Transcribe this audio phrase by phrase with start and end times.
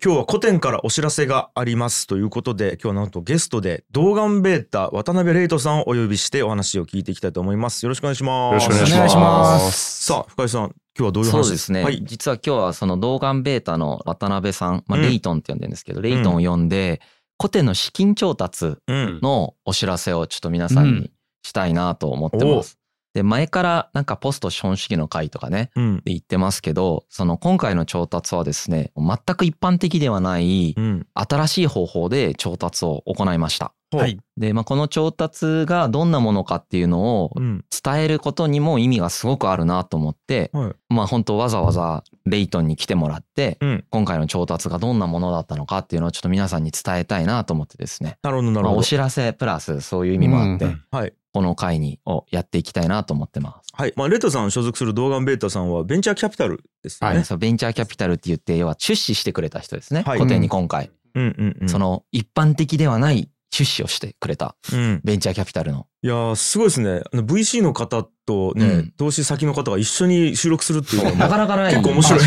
[0.00, 7.84] 今日は古典からお知らせがありますということで今日はなんとゲストで童顔ベータ渡辺玲斗さんをお呼びしてお話を聞いていきたいと思います。
[7.84, 8.64] よろしくお願いします。
[8.64, 10.04] よろしくお願いします。
[10.04, 12.00] さあ深井さん今日はどういう話そうですね、はい。
[12.04, 15.04] 実は今日はその童顔ベータの渡辺さん、まあ、うん。
[15.04, 17.00] レイトンって呼んでるんですけど、レイトンを呼んで
[17.36, 19.18] 古典の資金調達うん。
[19.20, 21.10] のお知らせをちょっと皆さんに
[21.42, 22.77] したいなと思ってます。
[23.14, 33.72] で前からなんかポスト資本主義の会とかねうんって言ってますけどその今回の調達はですね全く一般的ではないうん新しい方法で調達を行いました。
[33.96, 34.18] はい。
[34.36, 37.64] で、まあ、この調達がどんなものかっていうのをうん。
[37.84, 40.94] 伝えることにも意味がすごくあるなと思って、はい。
[40.94, 43.84] まあ本当わざわざレイトンに来てもらって、うん。
[43.90, 53.68] 今回の調達がどんなものだったのかっていうのをちょっと皆さんに伝えたいなと思ってですね、なるほどなるまあ、ほどお知らせプラスそういう意味もあって、うんはいこの会にをやっていきたいなと思ってます。
[53.74, 53.92] はい。
[53.96, 57.24] まあレッドさん所属する童顔ベータさんはベンチャーキャピタルですよね、はい。
[57.24, 60.18] そうベンチャーキャピタルって言って要は出資してくれた人ですね、はい。
[60.18, 61.68] 古典に今回、うんうんうん。
[61.68, 63.28] その一般的ではない
[63.58, 65.00] 出資をしてくれたうん。
[65.02, 65.86] ベンチャーキャピタルの。
[66.02, 67.02] いやーすごいですね。
[67.12, 68.92] あの VC の方とね、うん。
[68.98, 72.20] 投資先の方が一緒に収録するっていうのなもかなかない結構面白い。
[72.20, 72.26] ね。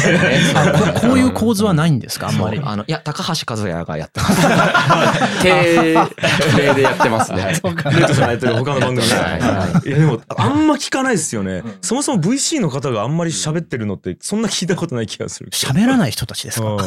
[0.55, 2.29] あ ここういう構図はないんですか？
[2.29, 2.59] あんまり。
[2.63, 4.41] あのいや高橋和也がやってます。
[5.43, 7.53] 経営でやってますね。
[7.61, 7.89] そうか。
[7.91, 9.39] レッドさんがやってる他の番組で、はい。
[9.39, 9.87] はい。
[9.87, 16.77] いやでもあんま聞かないですよね、そもそも VC の方があんまり喋ってるのってそんな聞いたことない気がする喋らない人たちですか？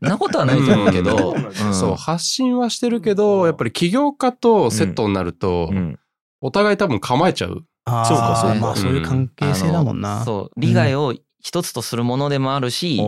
[0.00, 1.74] なことはないと思うけど、ん。
[1.74, 5.98] そう、発信はしてるけど、やっぱり起業家とセットになるとう、ん。
[6.40, 7.64] お互い多分構えちゃう。
[8.06, 10.24] そうかそうかまあそういう関係性だもんな。
[10.24, 11.14] そう利害を
[11.48, 13.00] 一つとするものでもあるし。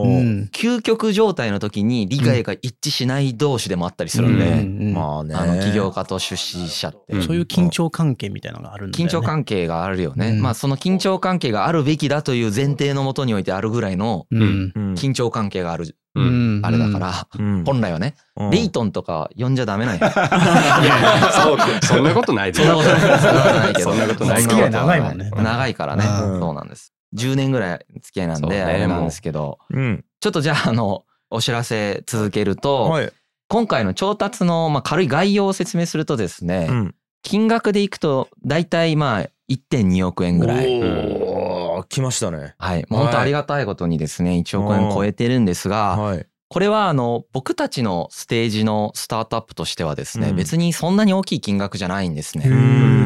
[0.53, 7.17] 究極状態の時に利害が一致しない同士でもあったりするんで、うんまあねあの起業家と出資者って。
[7.17, 9.11] うんそういう緊張関係みたいなのがあるんだよ緊ね。
[9.11, 15.97] 張関係があるよね、うんまあその緊張関係があるべきだという前提のもとにおいてあるぐらいの緊張関係がある。
[16.15, 20.09] あれだから、うん本来はね、うんレイトンとか呼んじゃダメなんよ。
[20.11, 23.21] そう、そんなことないでそんなことない。
[23.21, 23.91] そんなことないけど。
[23.91, 26.05] そんなことない付き合い長いもんね長いからね。
[26.05, 26.95] うんそうなんです。
[27.15, 29.81] 10年ぐらい付き合いなんで、あれなんですけど、う。
[29.81, 30.05] ん。
[30.21, 33.13] ちょっとじゃあ、あの、お知らせ続けると、はい。
[33.49, 36.95] 今回の調達の、まあ、軽い概要を説明するとですね、うん。
[37.23, 40.83] 金額でいくと、大体まあ、1.2億円ぐらい。
[40.83, 42.55] おー来ましたね。
[42.59, 42.87] はい。
[42.89, 46.27] もう本当ありがたいことにですね、1億円超えてるんですが、はい。
[46.49, 50.37] これはあの、僕たちのステージのスタートアップとしてはですね、うん。
[50.37, 52.45] 別にそんなに大きい金額じゃないんですね。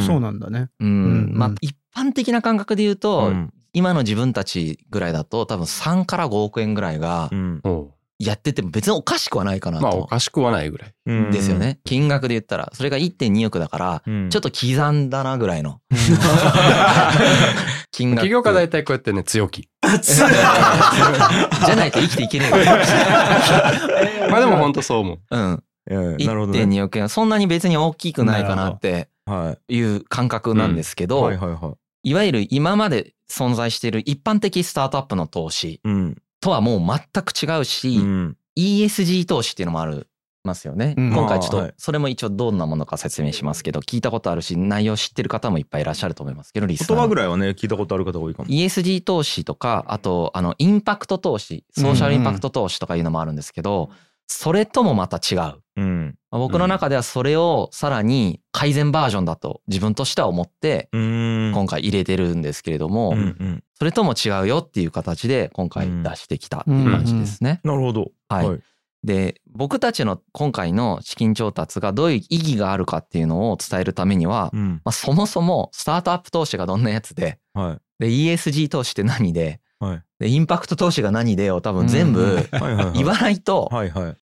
[0.04, 0.68] そうなんだね。
[0.80, 0.88] うん。
[0.88, 0.92] う
[1.32, 1.32] ん。
[1.34, 7.28] まあ一般的な感覚で言うと、うん今の自分たちぐらいだと多分3から5億円ぐらいが
[8.18, 10.06] やってても別におかしくはないかなまあ、おと。
[10.06, 10.94] かしくはないぐらい。
[11.06, 11.80] うんですよね。
[11.84, 12.70] 金額で言ったら。
[12.72, 15.80] それが1.2億だから、うんちょっと刻んだなぐらいの
[17.90, 18.24] 金額。
[18.24, 19.68] 起業家大体こうやってね、強気。
[20.02, 22.56] じゃないと生きていけねえよ。
[24.30, 25.18] まあでも本当そう思う。
[25.30, 25.62] うん。
[25.90, 36.22] ええなるほどね1.2億円はそんなに別に大きくないかなってはいう感覚なんですけいど、はいわゆる今まで存在している一般的スタートアップの投資うん。
[36.40, 38.36] とはもう全く違うし、うん。
[38.56, 40.08] ESG 投資っていうのもある
[40.44, 40.94] ますよね。
[40.96, 41.12] うん。
[41.12, 48.48] 今回ちょっとそれも一応どんなものか説明しますけど聞いたことあるし内容知ってる方もいっぱいいらっしゃると思いますけどリス言葉ぐらいはね聞いたことある方多いかも。
[48.48, 53.90] ESG 投資とかあとあのインパクト投資ソーシャルインパクト投資とかいうのもあるんですけど、
[54.26, 55.63] それともまた違う。
[55.76, 56.14] うん。
[56.30, 61.52] 僕の中ではそれをさらに改善バージョンだと自分としては思ってうん。
[61.54, 63.64] 今回入れてるんですけれども、うんうん。
[63.78, 67.60] それとも違うよっていう形で今回出してきたっていう感じですね。
[67.64, 68.12] なるほど。
[68.28, 68.60] はい。
[69.04, 74.80] で僕たちの今回の資金調達がどういう意義があるかっていうのを伝えるためには、うん。
[74.84, 77.78] まあ、そもそもスタートアップ投資がどんなやつではい。
[77.98, 80.02] で ESG 投資って何ではい。
[80.20, 82.48] でインパクト投資が何でを多分全部
[82.94, 83.70] 言わないと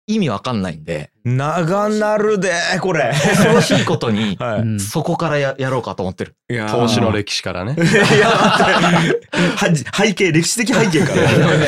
[0.07, 1.11] 意味わかんないんで。
[1.23, 3.11] 長なるでこれ。
[3.13, 4.37] 恐ろしいことに
[4.79, 6.35] そこからややろうかと思ってる。
[6.69, 7.75] 投資の歴史からね。
[7.77, 9.27] いや待って。
[9.55, 11.21] はじ背景歴史的背景から。
[11.57, 11.67] ね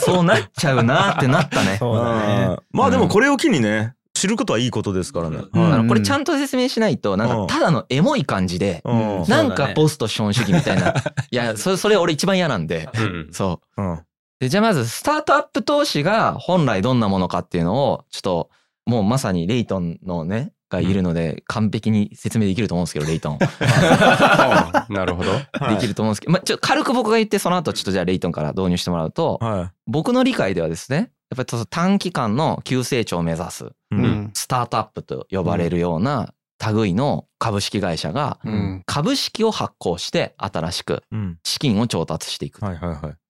[0.00, 1.76] そうなっちゃうなってなったね。
[1.78, 2.56] そうだね。
[2.72, 5.38] まあでもこれを機にね知ることはいいことですからね。
[5.52, 5.88] うん。
[5.88, 7.46] これちゃんと説明しないとなんうん。
[7.46, 9.24] かただのエモい感じでいうん。
[9.28, 10.94] なんかポスト資本主義みたいな。
[11.30, 12.88] いや、それ、それ俺一番嫌なんで。
[12.94, 13.28] うん。
[13.32, 13.82] そう。
[13.82, 14.00] うん。
[14.40, 18.50] で、じゃあまず、スタートアップ投資が本来どんなものかっていうのを、ちょっと、
[18.86, 23.38] もうまさにレイトンのね、がいるので、完璧に説明できると思うんですけど、レイトン。
[24.88, 25.30] なるほど。
[25.30, 25.74] はい。
[25.74, 34.04] できると思うんですけど、まあ、ちょっと軽く僕が言って、その後ちょっとじゃあレイトンから導入してもらうと、は僕の理解ではですね、やっぱり短期間の急成長を目指す、いうん。
[34.04, 34.30] うん。
[34.34, 36.34] スタートアップと呼ばれるような
[36.74, 38.82] 類の株式会社が、うん。
[38.84, 41.38] 株式を発行して、新しくうん。
[41.42, 42.60] 資金を調達していく。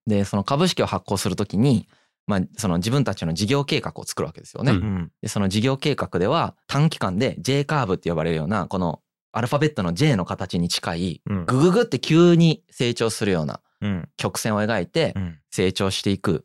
[0.08, 1.88] で、その株式を発行するときに、
[2.26, 4.72] まあ、その自分たちの事業計画を作るわけですよね。
[4.72, 4.78] うん。
[4.78, 5.12] うん。
[5.22, 9.00] でその事業計画では短期間で J カーブって呼ばれるようなこの
[9.31, 11.46] アルファベットの J の形に近いうん。
[11.46, 14.08] グググって急に成長するようなうん。
[14.16, 15.38] 曲線を描いてうん。
[15.50, 16.44] 成長していく、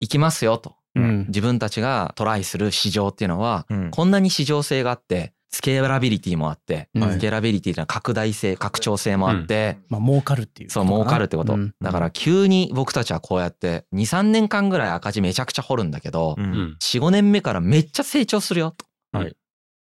[0.00, 0.76] うんいきますよと。
[0.94, 1.24] うん。
[1.28, 3.90] 自分たちがトライする市場っていうのはうん。
[3.90, 7.12] こんなに市場性があってスケーラビリティもあって、うん。
[7.12, 10.70] スケーラビリティっていうのは拡大性拡張性もあって、まあ儲かるっていう。
[10.70, 11.74] そう儲かるってこと、うん。
[11.80, 16.50] だから急に僕たちはこうやって23年間ぐらい赤字めちゃくちゃ掘るんだけど、ううん。
[16.50, 18.84] ん45年目からめっちゃ成長するよと。
[19.12, 19.36] はい。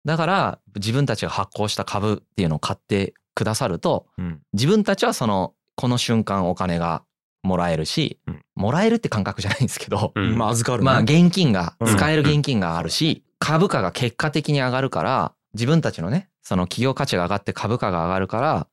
[0.06, 4.42] だから自分たちが発行した株っていうのを買ってくださるとうん。
[4.54, 7.04] 自分たちはそのこの瞬間お金が
[7.44, 8.42] もらえるし、うん。
[8.56, 10.38] もらえるって感覚じゃないんですけど、うん。
[10.38, 10.86] まあ預かるね。
[10.86, 11.88] まあ現金がうん。
[11.96, 18.68] 使える現金があるし、株価が結果的に上がるから自分たちのねその企業価値が上がって株価が上がるから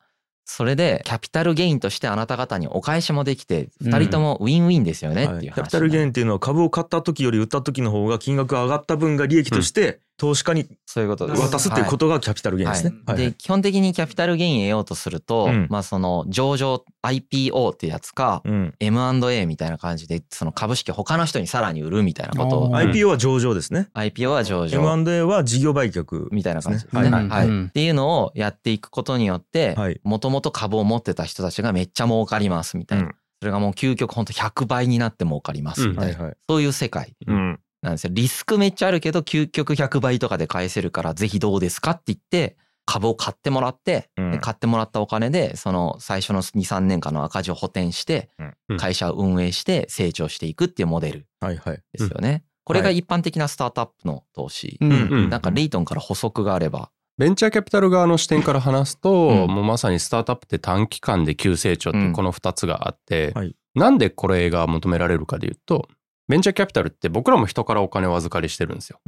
[0.44, 11.40] それでキャピタルゲインとしてあなた方にお返しもできてうん2人ともウィンウィンですよねってはいいう話、キャピタルゲインっていうのは株を買った時より売った時の方が金額が上がった分が利益として投資家にそういうことです。
[11.40, 12.92] 渡すっていうことがキャピタルゲインですね。
[13.06, 13.16] はい。
[13.16, 15.66] で基本的にキャピタルゲイン得ようとすると、うん。
[15.70, 18.74] まあその上場 IPO ってやつか、うん。
[18.80, 22.60] M&A みたいな感じでその株式他の人にさらに売るみたいなこと。
[22.64, 22.92] をあー。
[22.92, 23.88] IPO は上場ですね。
[23.94, 24.94] IPO は上場。
[24.94, 26.28] M&A は事業売却。
[26.32, 27.00] みたいな感じですね。
[27.00, 27.10] はい。
[27.10, 27.28] はい。
[27.28, 27.48] はい。
[27.48, 29.98] うんっていうのをやっていくことによってはい。
[30.04, 33.14] もともと株を持ってた人たちがめっちゃ儲かりますみたいな、うん。
[33.40, 36.36] それがもう究極ほんと100倍になって儲かりますみたいな、はいはい。
[36.46, 37.16] そういう世界。
[37.26, 38.10] うんなんですよ。
[38.12, 42.56] リスクめっちゃあるけど究極100倍とかで返せるからぜひどうですかって言って
[42.86, 44.32] 株を買ってもらって、うん。
[44.32, 48.30] で買ってもらったお金でその最初の23年間の赤字を補填して
[48.68, 48.76] うん。
[48.76, 51.82] 会社を運営して成長していくっていうモデルはいはい。
[51.92, 52.44] ですよね。
[52.64, 54.78] これが一般的なスタートアップの投資。
[54.80, 54.92] うん。
[54.92, 54.94] う
[55.26, 55.30] ん。
[55.30, 56.90] なんかレイトンから補足があれば。
[57.18, 59.48] ベンチャーキャピタル側の視点から話すと、うん。
[59.48, 62.12] もうまさにスタートアップって短期間で急成長ってうん。
[62.12, 63.56] この2つがあって、はい。
[63.74, 65.88] なんでこれが求められるかでいうと
[66.30, 69.00] ベンチャーキャピタルって僕らも人からお金を預かりしてるんですよ。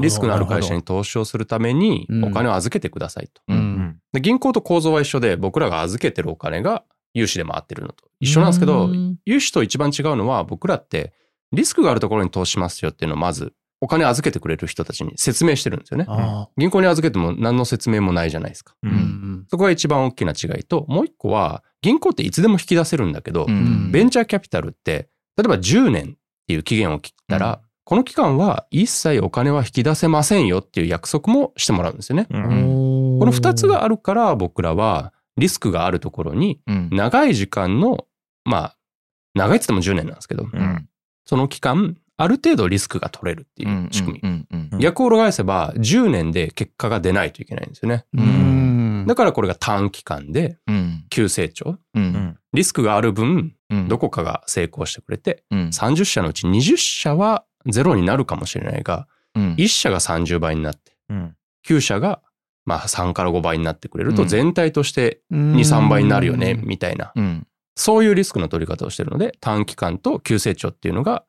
[0.00, 3.42] リスクのある会社に投資をするためにうんお金を預けてくださいと。
[3.48, 11.12] ううんんで銀行と構造は一緒で僕らが預けてるお金が融資で回ってるのと一緒なんですけど、うん融資と一番違うのは僕らって
[11.52, 16.06] リスクがあるところに投資しますよっていうのをまずお金預けてくれる人たちに説明してるんですよね。
[16.08, 18.74] あ銀行に預けても何の説明もないじゃないですか。
[18.82, 18.90] うあ。
[18.90, 27.68] うんんそこが一番大きな違いともう一個は銀行っていつでも引き出せるんだけど、うんベンチャーキャピタルって例えば10年っていう期限を切ったら、うん。
[27.86, 32.26] この期間は一切お金は引き出せませんよっていう約束もしてもらうんですよね。
[32.30, 33.16] ううん。
[33.16, 36.88] んこの2つがあるから僕らはリスクがあるところにうん。
[36.92, 38.06] 長い時間の
[38.44, 38.76] まあ
[39.34, 40.88] 長いっつっても10年なんですけど、うん。
[41.26, 44.28] その期間ある程度リスクが取れるっていう仕組み。
[44.28, 44.46] うん。
[44.50, 44.68] うん。
[44.72, 44.78] うん。
[44.78, 48.04] 逆を裏返せば10年で結果が出ないといけないんですよね。
[49.04, 49.08] うん。
[49.08, 51.04] だからこれが短期間でうん。
[51.10, 51.70] 急成長。
[51.70, 52.04] ううん。
[52.04, 53.88] んリスクがある分うん。
[53.88, 55.58] どこかが成功してくれてうん。
[55.68, 59.54] 30社のうち20社はゼロになるかもしれないがうん。
[59.54, 61.36] 1社が30倍になってうん。
[61.66, 62.20] 9社が
[62.66, 64.28] まあ3から5倍になってくれるとうん。
[64.28, 65.54] 全体としてうん。
[65.54, 67.12] 23倍になるよねみたいな。
[67.14, 67.46] うん。
[67.76, 71.24] そういうリスクの取り方をしてるので短期間と急成長っていうのが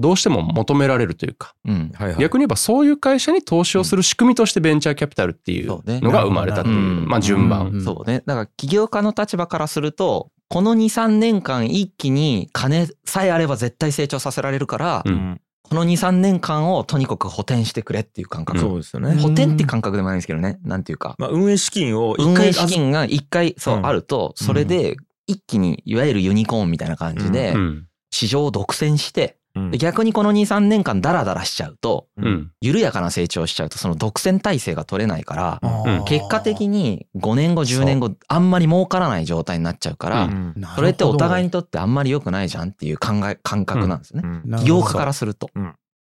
[0.00, 1.54] どうしても求められるというか。
[1.64, 1.90] うん。
[1.94, 2.18] はいはい。
[2.18, 7.08] 逆に言えばそういう会社に投資をする仕組みとしてベンチャーキャピタルっていうのが生まれたといううん。
[7.08, 7.80] まあ順う番ん。
[7.82, 8.22] そうね。
[8.26, 15.14] だから起業家の立場からするとこの23年間一気に金さえあれば絶対成長させられるから、ううん。
[15.14, 19.14] んこの23年間をとにかく補填してくれっていう感覚、そうですよね。
[19.14, 20.58] 補填って感覚でもないんですけどね。
[20.64, 21.14] なんていうか。
[21.18, 23.86] まあ運営資金を一運回営資金が一回そううん。
[23.86, 24.96] あるとそれで
[25.28, 27.86] 一気にいわゆるユニコーンみたいな感じでうん。
[28.10, 29.70] 市場を独占してうん。
[29.70, 32.22] で逆にこの23年間ダラダラしちゃうとう。
[32.26, 32.52] ん。
[32.60, 35.60] 緩やかな成長しちゃうとその独占体制が取れないから
[36.06, 40.54] 結果的に5年後10年後あんまり儲からない状態になっちゃうからうん。
[40.74, 41.50] それってお互いに。
[41.50, 44.42] にとってあんまり良くないじゃんっていう考え感覚なんですよね。
[44.46, 44.58] うん。
[44.60, 45.50] 起業家からすると。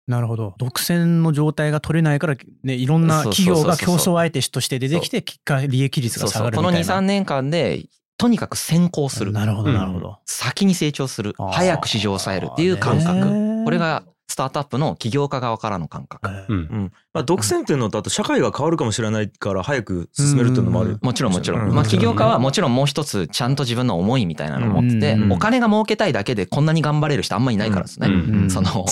[0.07, 0.55] なるほど。
[0.57, 6.79] 独占の状態が取れないから、ね、いろんな企業が競争相手として出てきて、結果利益率が下がるみたいな。
[6.79, 7.85] 2、3年間で
[8.21, 9.31] とにかく先行する。
[9.31, 10.19] なるほど、うんなるほど。
[10.27, 11.33] 先に成長する。
[11.37, 13.17] 早く市場を抑えるっていう感へ覚。
[13.17, 16.29] ーこれがスタートアップの起業家側からの感覚。
[16.29, 20.99] うんうんまあ独占っていうのとあと社会が変わるかもしれないから早く進めるっていうのもある。
[21.01, 21.67] もちろんもちろん。
[21.67, 28.07] うんまあ起業家はもちろんもう一つちゃんと自分の思いみたいなのを持っててう、んお金が儲けたいだけでこんなに頑張れる人あんまりいないからですね。
[28.07, 28.85] うんその、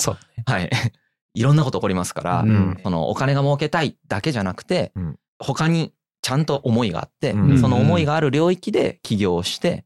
[0.44, 0.70] はい。
[1.34, 7.58] いろんなこと起こりますから、うんそのお金が儲けたいだけじゃなくて、うん他にちゃんと思いがあって、うん。
[7.58, 9.84] その思いがある領域で起業をして、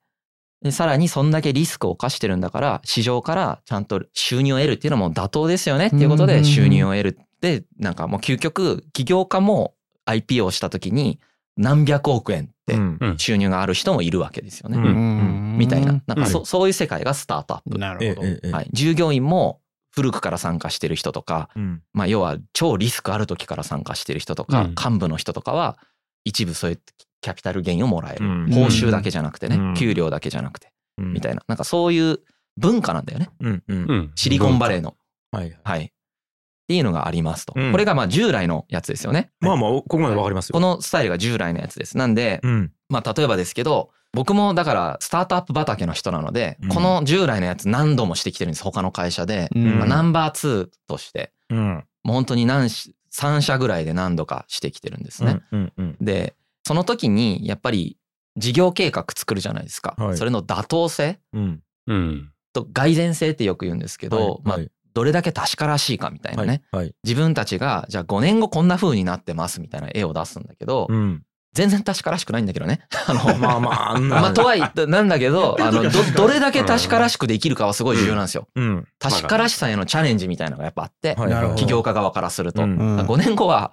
[0.62, 6.44] でさらにそんだけリスクを冒してるんだから、市場からちゃんと収入を得るっていうのも妥当ですよねっていうことでうん。
[6.44, 7.18] 収入を得る。
[7.20, 9.74] って、なんかもう究極、起業家も
[10.06, 11.20] IPO をした時に
[11.56, 12.76] 何百億円って
[13.18, 14.78] 収入がある人もいるわけですよね。
[15.56, 16.02] みたいな。
[16.06, 16.46] なんかそ,、うん。
[16.46, 17.78] そういう世界がスタートアップ。
[17.78, 18.50] なるほど。
[18.50, 18.70] はい。
[18.72, 19.60] 従業員も
[19.90, 21.82] 古くから参加してる人とか、うん。
[21.92, 24.70] まあ要は超リスクある時から参加してる人とか、うん。
[24.70, 25.76] 幹部の人とかは
[26.24, 26.80] 一部そういう
[27.20, 28.26] キャピタルゲインをもらえる。
[28.26, 31.42] うん報酬だけじゃなくてね、うん給料だけじゃなくて、うんみたいな。
[31.48, 32.20] なんかそういう
[32.56, 33.30] 文化なんだよね。
[33.40, 34.12] うんうんうん。
[34.14, 34.96] シリコンバレーの。
[35.32, 35.84] はいはい。
[35.84, 35.90] っ
[36.66, 37.52] ていうのがありますと。
[37.56, 39.30] うんこれがまあ従来のやつですよね。
[39.40, 41.96] まあまあここまでわかりますよこのスタイルが従来のやつです。
[41.96, 48.62] なんで、うんまあ例えばですけど、僕もだからスタートアップ畑の人なので、うんこの従来のやつ何度もしてきてるんです。
[48.62, 49.48] 他の会社で。
[49.54, 55.40] うんまあナンバー2として、うんもう本当に何し、3社ぐらいで何度かしてきてるんですね。
[55.52, 57.96] うんうんで、その時にやっぱり
[58.36, 59.94] 事業計画作るじゃないですか。
[59.98, 62.30] はいそれの妥当性うんうん。
[62.52, 66.62] と蓋然性ってよく言うんですけど、まあはいどれだけ確からしいかみたいなね。
[66.70, 72.80] はい自分たちが、じゃあ5年後こんな風になってますみたいな絵を出すんだけど、うん全然確からしくないんだけどね。
[73.06, 78.48] あの、まあまあまあ、とはいえ、なんだけど、あの、ど、どれだけ確からしくできるかはすごい重要なんですよ。
[78.56, 78.88] うん。
[78.98, 81.16] 確からしさへのチャレンジみたいなのがやっぱあって、
[81.56, 82.64] 起業家側からすると。
[82.64, 82.76] うん。
[82.76, 83.00] うん。
[83.00, 83.72] 5年後は、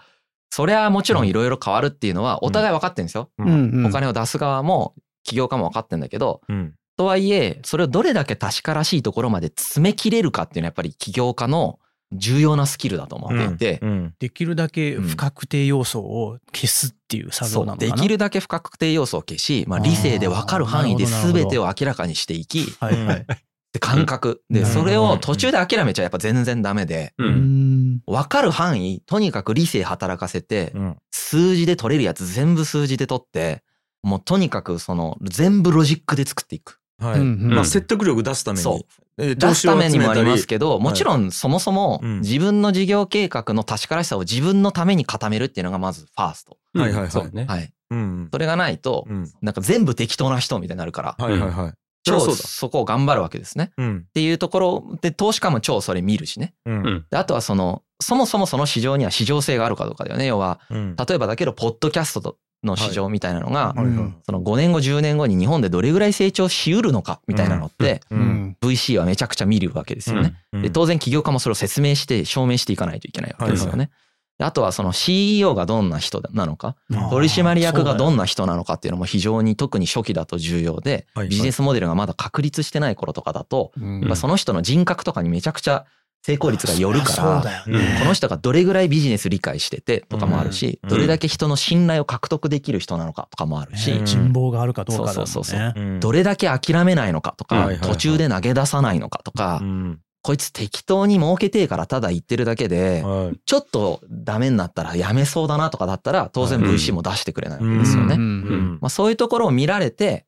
[0.51, 3.29] そりゃもちろんいろいろ変わるっていうのはお互い分かってるんですよ。
[3.39, 3.85] うん。
[3.87, 6.73] お金を出す側も起業家も分かってるんだけど、うん。
[6.97, 11.79] とはいえ、それをどれだけ確からしいところまで詰め切れるかっていうのはやっぱり起業家の
[12.11, 17.95] 重要なスキルだと思っていて、うんできるだけ不確定要素を消すっていう作そう業なのかな？
[17.95, 23.25] できるだけ不確定要素を消し、まあ、理性で分かる範囲で全てを明らかにしていき、はいはい。
[23.73, 24.43] で感覚。
[24.49, 27.13] でそれを途中で諦めちゃやっぱ全然ダメで。
[27.17, 27.25] う。
[27.25, 27.93] うん。
[27.95, 28.01] ん。
[28.05, 30.97] 分かる範囲とにかく理性働かせてうん。
[31.11, 33.63] 数字で取れるやつ全部数字で取って
[34.03, 36.79] もうとにかくその全部ロジックで作っていく。
[36.99, 37.19] はい。
[37.21, 37.53] うんうん。
[37.53, 38.85] まあ説得力出すために
[39.17, 40.47] 出すためにもありますど。
[40.47, 42.21] けどもちろんそもそもうん。
[42.21, 46.57] 自分の事業計画の確からしさを自分のために固めるっていうのがまずファースト。
[46.73, 47.11] はいはいはい。
[47.11, 47.29] そう。
[47.31, 47.45] ね。
[47.47, 47.71] はい。
[47.91, 49.29] うんそれがないとうん。
[49.41, 53.71] なんか全部適当な人みたいになるからはいはいはい超ゃそこを頑張るわけですね。
[53.77, 54.05] うん。
[54.07, 56.53] っていうところで投資家も超それ見るしね。
[56.65, 56.73] うん。
[56.73, 57.05] うん。
[57.09, 60.25] であとはそのそもそもその市場には市場性があるかどうかだよね。
[60.25, 60.95] 要はうん。
[60.95, 64.13] 例えばだけどポッドキャストの市場みたいなのが、はいはい。
[64.25, 68.40] その5年後10年後に日本でどれぐらい成長しうるのかみたいなのって、ううんん。
[68.63, 70.35] VC はめちゃくちゃ見るわけですよね。
[70.53, 73.89] うんで当然起業家もそれを説明して証明していかないといけないわけですよね。
[74.37, 76.75] であとはその CEO がどんな人なのか
[77.09, 81.29] 取締役がどんな人なのかっていうのも非常に特に初期だと重要ではいはい。
[81.29, 83.99] ビジネスモデルがまだ確立してない頃とかだとうん。
[84.01, 85.85] やっぱその人の人格とかにめちゃくちゃ
[86.23, 87.63] 成功率がよるから。
[87.99, 90.89] この人がどれぐらいビジネス理解しててとかもあるしうん。
[90.89, 95.13] どれだけ人の信頼を獲得できる人なのかとかもあるしうん人望があるかどうか。
[95.13, 95.79] そうそうそうう。
[95.79, 95.99] ん。
[95.99, 97.89] どれだけ諦めないのかとかはいはいはい。
[97.89, 99.99] 途中で投げ出さないのかとかうん。
[100.23, 103.39] こいつ適当に儲けてえからただ言ってるだけではい。
[103.43, 106.65] ちょっとダメになったらやめそうだなとかだったら当然うん。
[106.65, 108.89] VC も出してくれないわけですよね。
[108.89, 110.25] そういうところを見られて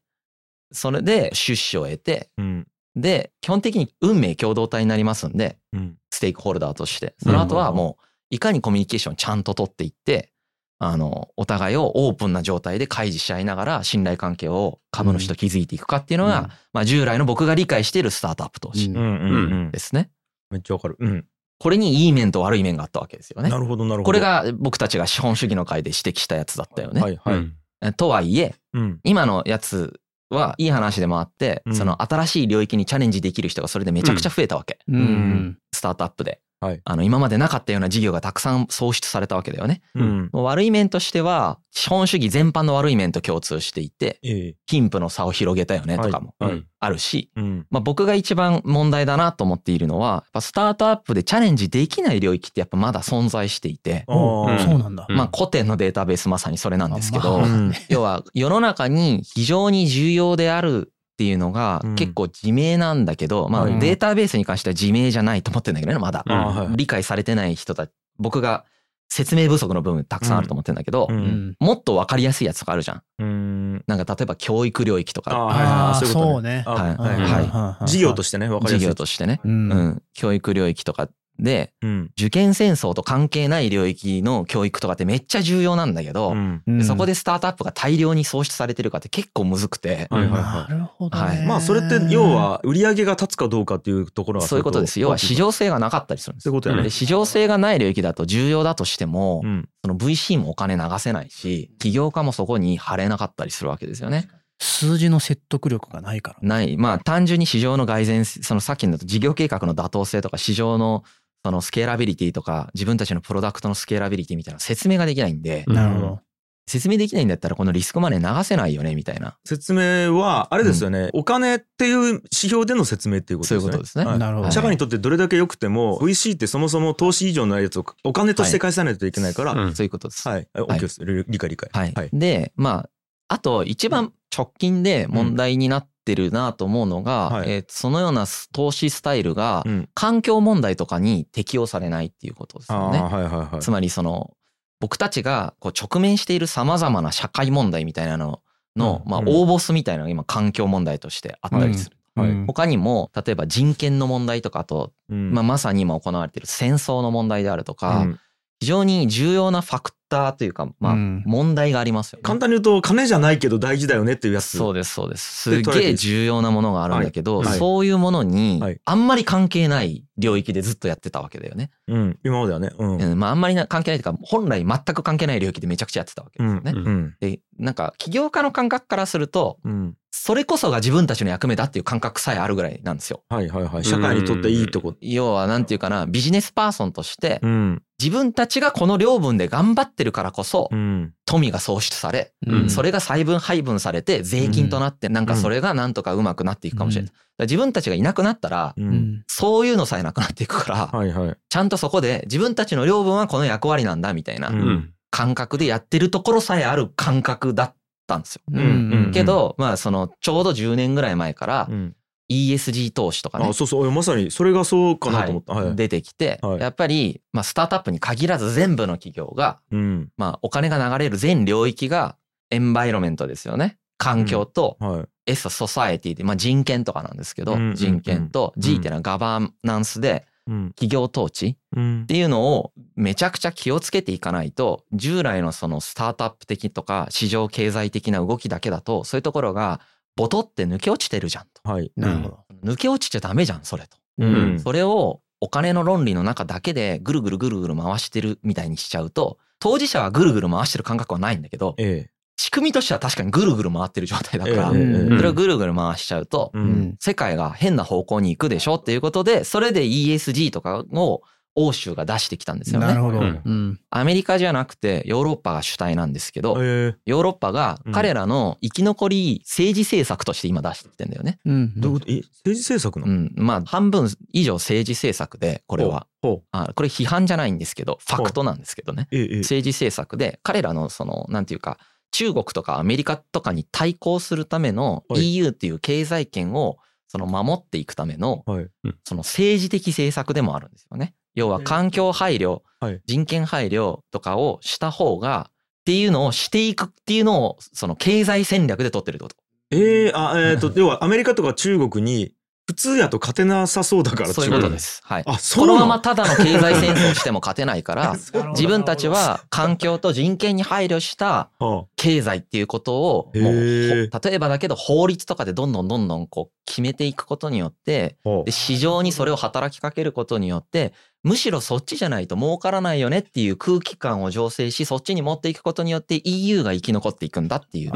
[0.72, 5.98] それで出資を得てうんで基本的に運命共同体になりますんでうん。
[6.12, 7.16] ステークホルダーとして。
[7.18, 10.32] その後はもういかにコミュニケーションちゃんと取っていって
[10.80, 16.48] あのお互いをオープンな状態で開示し合いながら信頼関係を株主と築いていくかっていうのが、うん。
[16.74, 20.12] まあ、従来の僕が理解しているスタートアップ投資ですね。
[20.50, 20.98] めっちゃわかる。
[21.00, 21.26] うん。
[21.60, 23.50] これにいい面と悪い面があったわけですよね。
[23.50, 23.58] な。
[23.58, 24.04] るほどなるほど。
[24.04, 27.02] これが僕たちが資本主義の会で指摘したやつだったよね。
[27.02, 27.36] はいはい。
[27.36, 27.94] うん。
[27.94, 29.00] とはいえうん。
[29.04, 31.76] 今のやつはいい話でもあって、うん。
[31.76, 34.96] その新しい領域にチャレンジできる人がそれでめちゃくちゃ増えたわけ、うん。
[34.96, 35.58] うん。
[35.72, 36.82] スタートアップで、はい。
[36.84, 39.82] あの今までなかったような事業がたくさん創出されたわけだよね。
[39.96, 40.30] うん。
[40.32, 44.56] もう悪い面としては資本主義全般の悪い面と共通していてええ。
[44.68, 46.52] 貧富の差を広げたよねとかもはい。
[46.54, 47.66] うんあるし、うん。
[47.70, 55.06] まあ、僕が一番問題だなと思っているのはやっぱスタートアップでチャレンジできない領域ってやっぱまだ存在していて、あおーそうなんだ。
[55.08, 57.74] うんまあ古典のデータベースまさにそれなんですけど、あまあうん。
[57.88, 61.96] 要は世の中に非常に重要であるっていうのがうん。
[61.96, 63.80] 結構自明なんだけど、まあはい。
[63.80, 66.76] データベースに関しては自明じゃないと思ってんだけどねまだ、うん。
[66.76, 68.66] 理解されてない人たち僕が
[69.10, 71.16] 説明不足の部分たくさんあると思ってんだけど、うん。
[71.16, 71.56] うん。
[71.60, 73.04] もっと分かりやすいやつとかあるじゃん。
[73.20, 73.84] うん。
[73.86, 76.64] なんか例えば教育領域とかあーはいはいああ、そういうことそうね。
[76.66, 76.98] あはい。
[76.98, 78.88] はいはいい事業としてねわかり事やすい。
[78.88, 79.48] 業としてね、う。
[79.48, 81.10] うんん、教育領域とか
[81.40, 82.12] でうん。
[82.18, 86.62] 受験戦争と関係ない領域の教育とかってめっちゃ重要なんだけど、うん。
[86.68, 86.84] うん。
[86.84, 90.72] そこでスタートアップが大量に創出されてるかって結構むずくて、はいはいなはい。
[90.74, 91.24] るほどね。
[91.26, 91.46] はい。
[91.46, 95.00] まあそれって要は売り上げが立つかどうかっていうところがそういうことです。
[95.00, 96.84] 要は市場性がなかったりするんですそういうことやね。
[96.84, 99.70] で市場性がない領域だと重要だとしても、うん。
[99.84, 104.30] その VC もお金流せないし、起業家もそこに貼れなかったりするわけですよね。
[104.60, 106.48] 数字の説得力がないから。
[106.48, 106.78] ない。
[106.78, 111.04] まあ単純に市場の蓋然、そのさっきの事業計画の妥当性とか市場の
[111.44, 116.20] そのスケーラビリティとか自分たちのプロダクトのスケーラビリティみたいな説明ができないんで、うんなるほど。
[116.66, 123.60] 説明できないんだったらこのリスクマネー流せないよねみたいな説明はあれですよね、お金っていう指標での説明っていうことですね。
[123.60, 130.28] そういうことですねはいなるほど社会にとってどれだけ良くても VC ってそもそも投資以上のやつをお金として返さないといけないから、はい、うんそういうことです。
[130.28, 131.04] はい、OK です。
[131.04, 131.70] 理理解理解。
[131.74, 131.92] はい。
[131.94, 132.10] はい。
[132.14, 132.90] で、まあ、
[133.34, 137.50] あと一番直近で問題になってるなと思うのが、はい。
[137.52, 139.90] えーそのような投資スタイルがうん。
[139.96, 143.00] 環境問題とかに適用されないっていうことですよね。
[143.02, 143.60] はいはいはい。
[143.60, 144.38] つまりその
[144.80, 148.42] 僕たちがこう直面しているさまざまな社会問題みたいなの
[148.76, 149.28] の、まあ、うん。
[149.30, 151.98] うん大ボスみたいなのが今環境問題としてあったりする。
[152.16, 152.30] はい。
[152.30, 152.46] うん。
[152.46, 155.32] 他にも例えば人権の問題とかあと、うん。
[155.32, 158.20] まあ、まさに今行われている戦争の問題であるとか、うん。
[158.60, 162.24] 非常に重要なファクターというか、まあ、うん問題がありますよね。
[162.24, 164.58] 簡単に言うと金じゃないけど大事だよねっていうやつ。
[164.58, 165.50] そうですそうです。
[165.50, 171.72] すげえ重要なものがあるんだけど、はいはいそういうものにはいあんまり関係ない領域でずっとやってたわけだよね。
[171.88, 172.20] うん。
[172.24, 172.72] 今まではね。
[172.78, 173.02] うん。
[173.02, 176.72] うんまああんまりな関係ないというか本来全く関係ない領域でめちゃくちゃやってたわけですよね。
[176.76, 176.86] うん。
[176.86, 177.16] うん。
[177.20, 179.96] でなんか起業家の感覚からするとうん。
[180.12, 183.24] それこそが自分たちの役目だっていう感覚さえあるぐらいなんですよ。
[183.30, 183.84] はいはいはい。
[183.84, 184.96] 社会にとっていいとこ。
[185.02, 187.84] 要はなんていうかなビジネスパーソンとしてうん。
[188.00, 191.14] 自分たちがこの領分で頑張ってるからこそうん。
[191.26, 197.12] 富が創出されうんそれが細分配分されて税金となってなんかそれがなんとかうまくなっていくかもしれない。
[197.12, 198.82] だから自分たちがいなくなったらう。
[198.82, 201.36] うんんそういうのさえなくなっていくからはいはい。
[201.50, 207.76] ちゃんとそこで自分たちの領分はこの役割なんだみたいなうんうん感覚でやってるところさえある感覚だっ
[208.08, 208.42] たんですよ。
[208.52, 208.62] うん
[209.06, 211.96] うんけどまあそのちょうど10年ぐらい前からうん
[212.34, 213.92] ESG 投資とかねあ、そうそう。
[213.92, 215.54] まさにそれがそうかなと思った。
[215.54, 215.76] はい。
[215.76, 220.10] 出てきてはいやっぱりまあスタートアップに限らず全部の企業がうん。
[220.18, 222.18] まあお金が流れる全領域が
[222.50, 223.78] エンバイロメントですよね。
[223.98, 225.06] 環境とはい。
[225.26, 230.70] S ソサエティで、まあ、人権とかなんですけど、うんうんうん人権と G っていうのはガバナンスでうん。
[230.72, 232.06] 企業統治うんっ。
[232.06, 239.80] ていうのをめちゃくちゃ気をつけていかないと従来のそのスタートアップ的とか市場経済的な動きだけだとそういうところが
[240.16, 241.70] ボトって抜け落ちてるじゃんと。
[241.70, 241.92] はい。
[241.96, 242.40] なるほど。
[242.64, 243.98] 抜け落ちちゃダメじゃんそれと。
[244.20, 244.60] うん。
[244.60, 252.08] それをお金の論理の中だけでぐるぐるぐるぐる回してるみたいにしちゃうと当事者はぐるぐる回してる感覚はないんだけどえ
[252.38, 256.52] 仕組みとしては確かにぐるぐる回ってる状態だからそれをぐるぐる回しちゃうと
[257.00, 261.22] 世界が変な方向に行くでしょっていうことで、それで ESG とかを
[261.56, 262.88] 欧州が出してきたんですよね。
[262.88, 263.20] なるほど。
[263.20, 267.00] うんうんアメリカじゃなくてヨーロッパが主体なんですけど、ええ。
[267.06, 271.40] ヨーロッパがうん彼らの生き残り政治政策として今出してきてんだよね。
[271.46, 272.12] うんどういうこと？
[272.12, 273.14] え政治政策なの？
[273.14, 273.34] うん。
[273.36, 276.08] まあ半分以上政治政策で、これは。
[276.52, 279.08] あこれ批判じゃないんですけど、ファクトなんですけどね。
[279.12, 279.40] え。
[279.40, 281.78] 政治政策で彼らのそのなんていうか
[282.12, 288.68] 中国とかアメリカとかに対抗するためのはい EU っていう経済圏をその守っていくためのはい。
[289.04, 291.14] その政治的政策でもあるんですよね。
[291.36, 299.36] 要は環境配慮はい、人権配慮とかをした方がっていうのをしていくっていうのをその経済戦略で取ってるってこと。
[299.72, 302.34] ええあ、えっと、 要はアメリカとか中国に
[302.68, 305.02] 普通やと勝てなさそうだからそういうことです。
[305.04, 305.24] はい。
[305.26, 308.16] あ、そこのままただの経済戦争しても勝てないから
[308.52, 320.94] 自分たちは環境と人権に配慮したは経済っていうことをもう例えばだけど法律とかでどんどんどんどんこう決めていくことによってで市場にそれを働きかけることによって
[321.24, 327.92] むしろそっちじゃないと儲からないよねっていう空気感を醸成しそっちに持っていくことによって EU が生き残っていくんだっていう、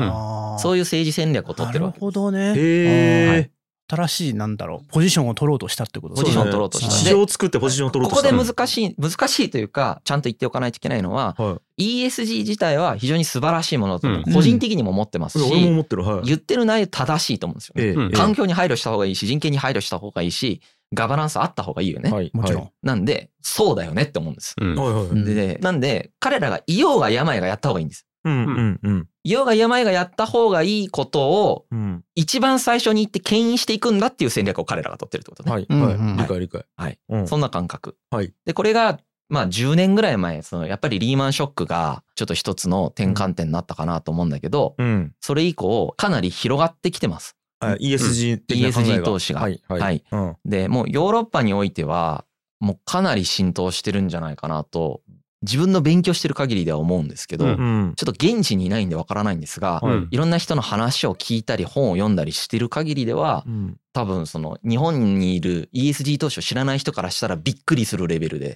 [0.60, 2.54] そういう政治戦略を取なるってるわけほどね。
[2.56, 3.52] へえはい。
[3.89, 6.15] 新しいなんだろうポジションを取ろうとしたってこと？
[6.15, 15.41] ポジションを取ろうとした市場を作ってポジションを取ろうことこしたで難しい難しいというかちゃんと言っておかないといけないのはは ESG 自体は非常に素晴らしいものだとうん個人的にも思ってますい。
[15.41, 16.04] し、俺も思ってる。
[16.04, 16.28] はい。
[16.28, 17.84] 言ってる内容正しいと思うんですよね。
[17.84, 20.62] ええ環境に配慮した方がいいし人権に配慮した方がいいし
[20.93, 22.12] ガバナンスあった方がいいよね。
[22.12, 22.32] はい。
[22.34, 22.63] もちろん。
[22.63, 24.56] はなんでそうだよねって思うんです。
[24.60, 24.78] うんい。
[24.78, 25.04] はいはい。
[25.06, 28.06] うんでなんで彼らがいようが病がやった方がいいんです。
[28.28, 32.04] うんうんうんいようが病がやった方がいいことをうん。
[32.16, 35.52] 一番最初に言って牽引していくんだっていう戦略を彼らが取ってるってことね。
[35.52, 36.18] はいうんうんはい。
[36.18, 36.66] 理解理解。
[36.78, 37.00] はい。
[37.10, 37.28] うん。
[37.28, 37.98] そんな感覚。
[38.10, 38.34] はい。
[38.46, 45.13] でこれがまあ10年ぐらい前そのやっぱりリーマンショックがちょっと一つの転換点になったかなと思うんだけど、うん。
[45.20, 47.36] それ以降かなり広がってきてます。
[47.60, 49.82] あ ESG 的な考えが ESG 投資がはいはい。
[49.82, 50.36] はいうん。
[50.46, 52.24] でもうヨーロッパにおいては
[52.62, 55.02] もうかなり浸透してるんじゃないかなと
[55.43, 57.54] 自分の勉強してる限りでは思うんですけど、うんう
[57.89, 57.93] ん。
[57.95, 63.78] ちょっと現地にいないんでわからないんですが、うんいろんな人の話を聞いたり本を読んだりしてる限りではうん。
[63.93, 68.56] 多分その日本にいる ESG 投資を知らない人からしたらびっくりするレベルで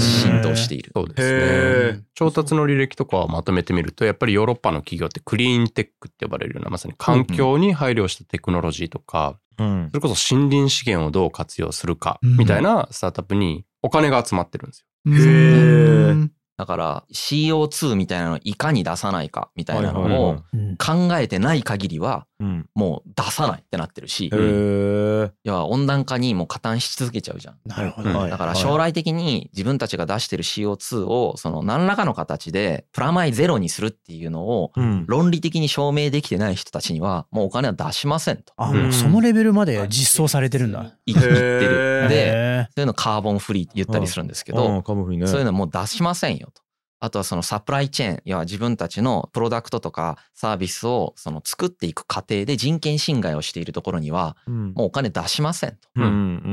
[0.00, 0.90] 浸透している。
[0.96, 2.02] そうですね。
[2.14, 9.94] 調達の履歴とかをまとめてみるとやっぱりヨーロッパの企業ってクリーンテックって呼ばれるようなまさに環境に配慮したテクノロジーとか、うんそ。
[9.94, 14.86] れこそ森林資源をどう活用するかうんみたいなスタートアップにお金が集まってるんですよ。
[15.06, 16.14] へ
[16.56, 22.33] だから CO2 みたいなのをいかに出さないかみたいなのをうん考えてない限りはうん。
[22.74, 25.30] もう出さないってなってるしへえ。
[25.44, 27.56] 要は温暖化にもう加担し続けちゃうじゃん。
[27.66, 28.12] なるほど。
[28.28, 35.04] だから将来的に自分たちが出してる CO2 をその何らかの形でプラマイゼロにするっていうのをうん。
[35.06, 40.94] 論理的に証明できてない人たちにはもうお金は出しませんとあ、もうそのレベルまで実装されてるんだ。
[41.06, 42.08] 言ってる。
[42.08, 44.82] で、へそういうのカーボンフリーって言ったりするんですけあど。
[44.84, 46.63] そういうのもう出しませんよと。
[47.04, 54.72] あとはそのサプライチェーン、要は自分たちのプロダクトとかサービスをその作っていく過程で人権侵害をしているところにはうん。
[54.72, 55.76] もうお金出しませんと。
[55.96, 56.06] うんう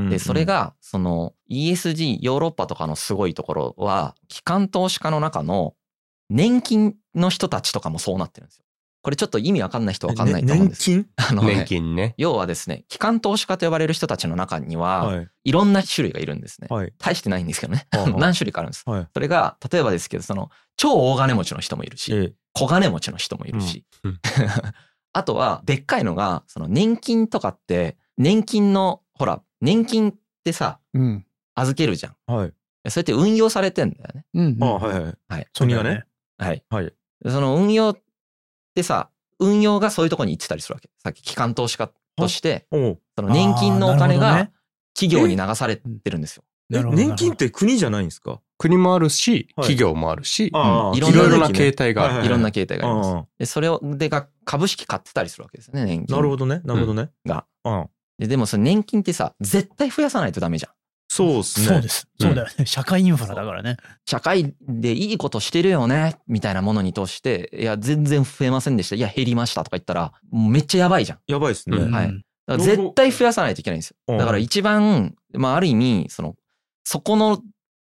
[0.04, 0.10] ん。
[0.10, 5.74] で、それがその ESG、ヨーロッパとかのすごいところは、機関投資家の中の
[6.30, 8.66] 年金の人たちとかもそうなってるんですよ。
[9.04, 10.90] これちょっと意味わかんない人わかんないと思うんです。
[10.90, 12.16] ね年あのね年金ね。
[12.18, 15.30] 要はですね、機関投資家と呼ばれる人たちの中に金は、はい。
[15.44, 16.68] いろんな種類がいるんですね。
[16.70, 16.94] はい。
[16.98, 17.88] 大してないんですけどね。
[17.92, 18.84] はあはあ何種類かあるんです。
[18.86, 19.08] はい。
[19.14, 22.34] それが、例えばですけど、その、超大金持ちの人もいるし、ええ。
[22.54, 24.20] 小金持ちの人もいるしうんうん。
[25.14, 31.26] あとは、でっかいのが、その年金とかって、年金の、ほら、年金ってさ、うん。
[31.56, 32.16] 預けるじゃん。
[32.34, 32.54] はい。
[32.90, 34.26] それって運用されてんだよね。
[34.34, 34.64] うんうん。
[34.64, 35.14] あはいはい。
[35.28, 35.48] はい。
[35.58, 36.04] 国がね。
[36.38, 36.64] はい。
[36.70, 36.94] はい。
[37.26, 37.96] その運用
[38.72, 40.90] ってさ、運用がそういうとこに行ってたりするわけ。
[40.98, 42.78] さっき機関投資家として、そ
[43.22, 44.50] の年金のお金が
[44.94, 46.44] 企業に流されてるんですよ。
[46.72, 48.40] えなるほど年金って国じゃないんですか？
[48.58, 52.14] 国もあるし、はい企業もあるし、ああいろいろなね形態がある。
[52.20, 53.10] はいいろんな形態があります。
[53.10, 56.16] あで、それを、でが株式買ってたりするわけですよね、年あ金。
[56.16, 56.62] なるほどね。
[56.64, 57.10] なるほどね。
[57.26, 57.46] が。
[57.66, 57.90] うん。
[58.20, 60.72] ででもその年金ってさ、絶対増やさないとダメじゃん。
[61.14, 61.68] そうですね。
[61.68, 62.08] そうです。
[62.20, 62.66] うんそうだよね。
[62.66, 63.76] 社会インフラだからね。
[64.06, 68.96] 社会でいいことしてるよね、みたいなものに通して、いや、全然増えませんでした。
[68.96, 71.20] いや、減りましたとか言ったら、めっちゃやばいじゃん。
[71.28, 71.78] やばいですね。
[71.78, 74.20] うんはいうんだから絶対増やさないといけないんですうんよ。
[74.22, 76.36] だから一番、まあある意味、その、
[76.86, 77.42] そこの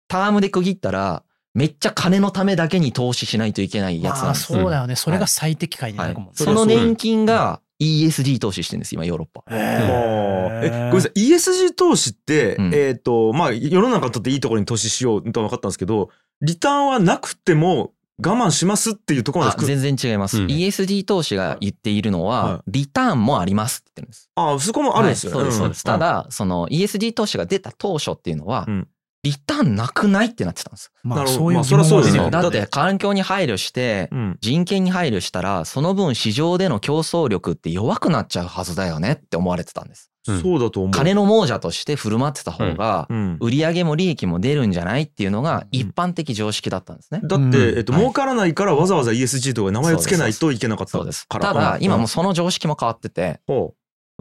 [0.07, 1.23] タームで区切ったら、
[1.55, 4.59] めっちゃ金のためだけに投資しないといけないやつなんまあですよ。
[4.61, 4.97] そうだよね。
[4.97, 6.33] それが最適解になはいるかもね。
[6.35, 9.45] その年金が ESG 投資してるんです、今ヨーロッパ。
[9.51, 11.21] え、ごめんなさい。
[11.21, 11.33] い。
[11.35, 16.11] ESG 投資って、うんえっ、と、まあ、世の中にとっていいところに投資しようとは分かったんですけど、
[16.41, 20.41] リターンはなくても我慢しますっていうところまであ全然違います。
[20.43, 24.31] うん ESG 投資が言っているのは、はいリターンもありますって言ってるんです。
[24.37, 25.39] ああ、そこもあるんですよね。
[25.39, 25.85] はいそうです、そうです。
[25.85, 28.89] たん、だ、その ESG 投資が出た当初っていうのは、うん
[29.25, 30.93] リターンなくないってなってたんです。
[31.03, 34.39] まあそういう疑まあそりゃそうですねだって環境に配慮して、うん。
[34.43, 40.11] 人権に配慮したら、その分市場での競争力って弱くなっちゃうはずだよねって思われてたんです。
[40.29, 40.91] うんそうだと思う。
[40.93, 43.39] 金の亡者として振る舞ってた方が、うん。
[43.41, 47.21] 売上も利益も出るんじゃないっていうのが一般的常識だったんですね。
[47.25, 50.99] だって、うんえっと、はい儲からないからわざわざ ESG とか名前をつけないといけなかった。
[50.99, 51.47] から。
[51.47, 53.75] ただ、今もううその常識も変わってて、ほ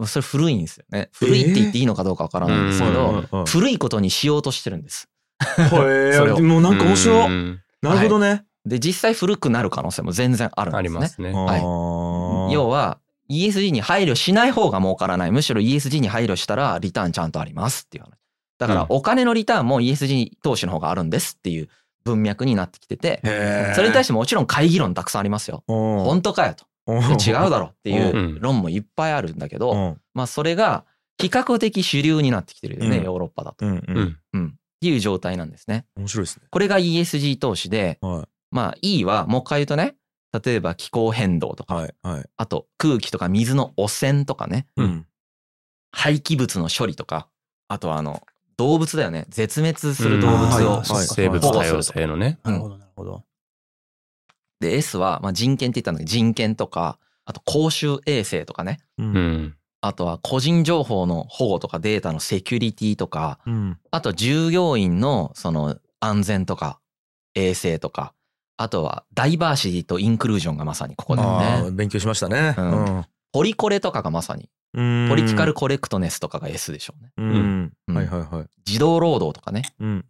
[0.06, 1.08] それ古いんですよね。
[1.12, 2.92] 古いって言っていいのかどうかわからないんですけう。
[2.92, 5.08] ど、古いことにしようとしてるんです。
[5.58, 7.26] へそれをえ、もうなんか面白い。
[7.26, 8.44] うんなるほどね。
[8.64, 10.98] で、実際古くなる可能性も全然あるんあですね。
[10.98, 11.32] りますね。
[11.32, 12.98] はいああ要は、
[13.30, 15.32] ESG に配慮しない方が儲からない。
[15.32, 18.10] むしろ ESG に配慮したらリターンちゃんとありますっていう話。
[18.58, 21.68] だからうんお金のリターンも ESG 投資の方があるんですっていう
[22.04, 23.20] 文脈になってきてて、
[23.74, 25.62] それに対してもちろん会議論たくさんありますよ。
[25.68, 26.64] うん本当かよと。
[26.86, 30.84] うん違うだろっていううん論もいっぱいあるんだけど、うんまあそれが
[31.18, 33.64] 比較的主流になってきてるよね、うんヨーロッパだと。
[33.64, 34.18] うんううんん。
[34.32, 34.46] うん。
[34.48, 35.86] っていう状態なんですね。
[35.96, 36.46] 面白いですね。
[36.50, 39.94] これが ESG 投資で、はまあ E はもう一回言うとね、
[40.44, 41.66] 例えば気候変動とい。
[41.66, 41.94] か、はい。
[42.02, 42.24] はい。
[42.36, 45.06] あと空気とか水の汚染とかね、うん。
[45.92, 47.28] 廃棄物の処理とか、
[47.68, 48.22] あとはあの、
[48.56, 49.26] 動物だよね。
[49.28, 52.38] 絶滅する動物うんを生物多様性のね。
[52.44, 53.24] うんなるほど、なるほど。
[54.64, 58.80] で、S は、まあ、人権って言ったんだけど、人権とか、あと公衆衛生とかね。
[58.98, 59.02] う。
[59.02, 59.54] うんん。
[59.80, 63.78] あとは個人情報の保護とかデータのセキュリティとか、うん。
[63.90, 66.80] あと従業員のその安全とか
[67.34, 68.14] 衛生とか、
[68.56, 71.22] あとはダイバーシティとインクルージョンがまさにここだ
[71.58, 71.70] よね。
[71.70, 72.54] 勉強しましたね。
[72.56, 75.08] うんポリコレとかがまさに、うん。
[75.08, 77.10] ポリティカルコレクトネスとかが S でしょうね。
[77.18, 77.72] うん。
[77.88, 78.46] うんはいはいはい。
[78.64, 80.04] 児童労働とかね、うん。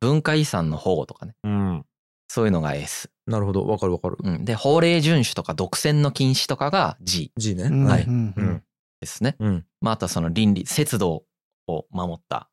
[0.00, 1.86] 文化遺産の保護とかね、うん。
[2.28, 3.10] そういうのが S。
[3.26, 3.66] なるほど。
[3.66, 4.16] わかるわかる。
[4.22, 7.64] うん、で、法令遵守とか独占の禁止とかが G G ね。
[7.64, 8.62] うんはいうんうん
[9.00, 9.36] ですね。
[9.38, 9.66] うん。
[9.80, 11.24] まあ、あとはその倫理、節度
[11.66, 12.48] を守った、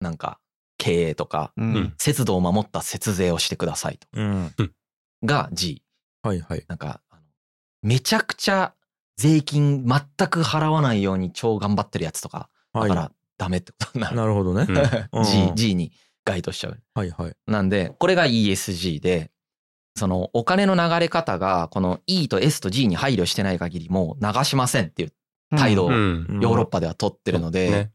[0.00, 0.40] なんか、
[0.76, 4.08] 経営とか、うん節度を守った節税をしてくださいと。
[4.12, 4.52] うん。
[5.24, 5.82] が G。
[6.22, 6.64] はいはい。
[6.68, 7.22] なんか、あの
[7.82, 8.74] めちゃくちゃ
[9.16, 14.16] 税金全く払わないように超頑張ってるやつとか、だはいからダメってことになる。
[14.16, 14.66] なるほどね。
[15.12, 15.92] うん G、G に
[16.24, 16.78] 該当しちゃう。
[16.94, 17.36] はいはい。
[17.46, 19.30] なんで、これが ESG で、
[19.96, 25.12] そのお金の流れ方がこの E と S と G に配慮してない限りもう流しませんっていう
[25.56, 26.40] 態度をうん。
[26.42, 27.90] ヨーロッパでは取ってるので、ね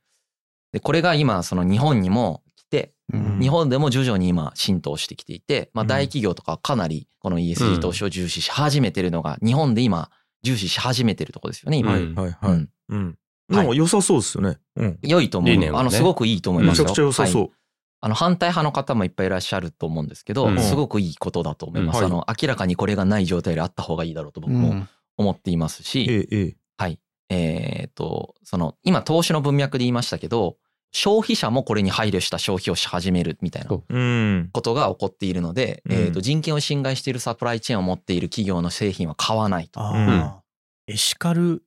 [0.71, 10.11] でこれが今その日本にも来て、うん日本でも徐々に今浸透してきていて、まあ、うん大企業とかはかなりこの ESG 投資を重視し始めてるのが日本で今
[10.43, 11.93] 重視し始めてるところですよね今。
[11.93, 12.51] はいうんはいはい。
[12.51, 13.17] うんうん。
[13.49, 14.59] でも良さそうですよね。
[14.75, 14.99] うん。
[15.01, 16.83] 良いと思う、あのすごくいいと思いますよ。
[16.83, 17.51] めちゃくちゃ良さはいそ
[18.01, 20.59] あの反対派の方もいっぱいいらっしゃると思うんですけど、うん。
[20.59, 22.05] すごくいいことだと思います、うん。
[22.05, 26.11] あの明らかにこれがない状態であった方がいいだろうと僕もうん思っていますし、う。
[26.11, 26.55] ええええ。
[26.77, 26.99] はい。
[27.29, 30.55] えっ、とその今投資の文脈で言いましたけど
[30.91, 33.69] 消費者もこれに配慮した消費をし始めるみたいな。
[33.69, 35.91] ことが起こっているので、うん。
[35.93, 39.81] えー、と人権を侵害しているサプライチェーンを持っている企業の製品は買わないと。
[40.87, 41.63] エシカル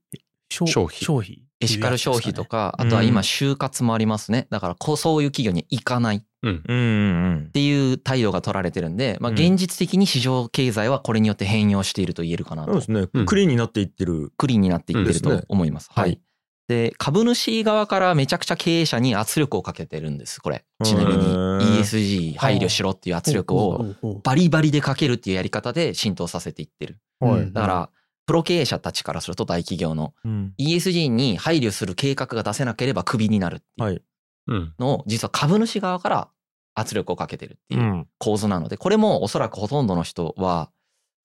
[0.48, 0.98] 消消費。
[0.98, 4.46] 消費エシカル消費とか、うんあとは今就活もありますね。
[4.50, 6.62] だからこうそういう企業に行かないっうん。
[6.66, 12.68] うんうんていう態度が取られてるんで、まあうん現実的に市場経済はこれによって変容していると言えるかなうん。
[12.68, 12.84] そうとで。
[12.86, 13.26] すねうん。
[13.26, 14.32] クリーンになっていってる。
[14.36, 15.88] クリーンになっていってると思います。
[15.92, 16.20] はいはい。
[16.68, 20.64] で、株主側からめちゃくちゃ経営者に圧力をかけてるんです、これ。
[20.84, 21.26] ちなみに
[21.80, 26.98] ESG 配慮しろっていう圧力をバリバリでかけるっていうやり方で浸透させていってる。
[27.52, 27.90] だから、
[28.32, 30.54] プロ経営者たちからすると大企業のうん。
[30.58, 34.02] ESG に配慮する計画が出せなければクビになるっていう。
[34.78, 36.28] のを実は株主側から
[36.74, 37.78] 圧力をかけてるってう。
[37.78, 40.70] いうん構図なので、これもおそらくほとんどの人は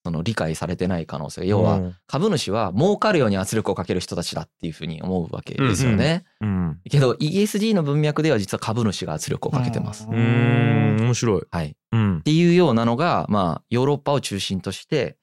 [0.04, 6.26] その理解されてない可能性が要は株主は儲かるように圧力をかける人たちだっていうふうに思うわけですよね。
[6.42, 6.80] うん。
[6.90, 10.06] けど ESG の文脈では実は株主が圧力をかけてます。
[10.10, 10.98] うーん。
[11.04, 11.42] 面白い。
[11.50, 11.68] はい。
[11.70, 12.22] っうん。
[12.24, 15.18] ていうようなのがまあヨーロッパを中心として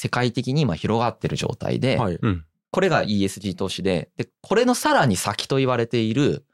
[0.00, 2.18] 世界的に今広がってる状態で、はい。
[2.20, 2.44] うん。
[2.70, 6.46] これが ESG 投資で、で、これのさらに先と言われている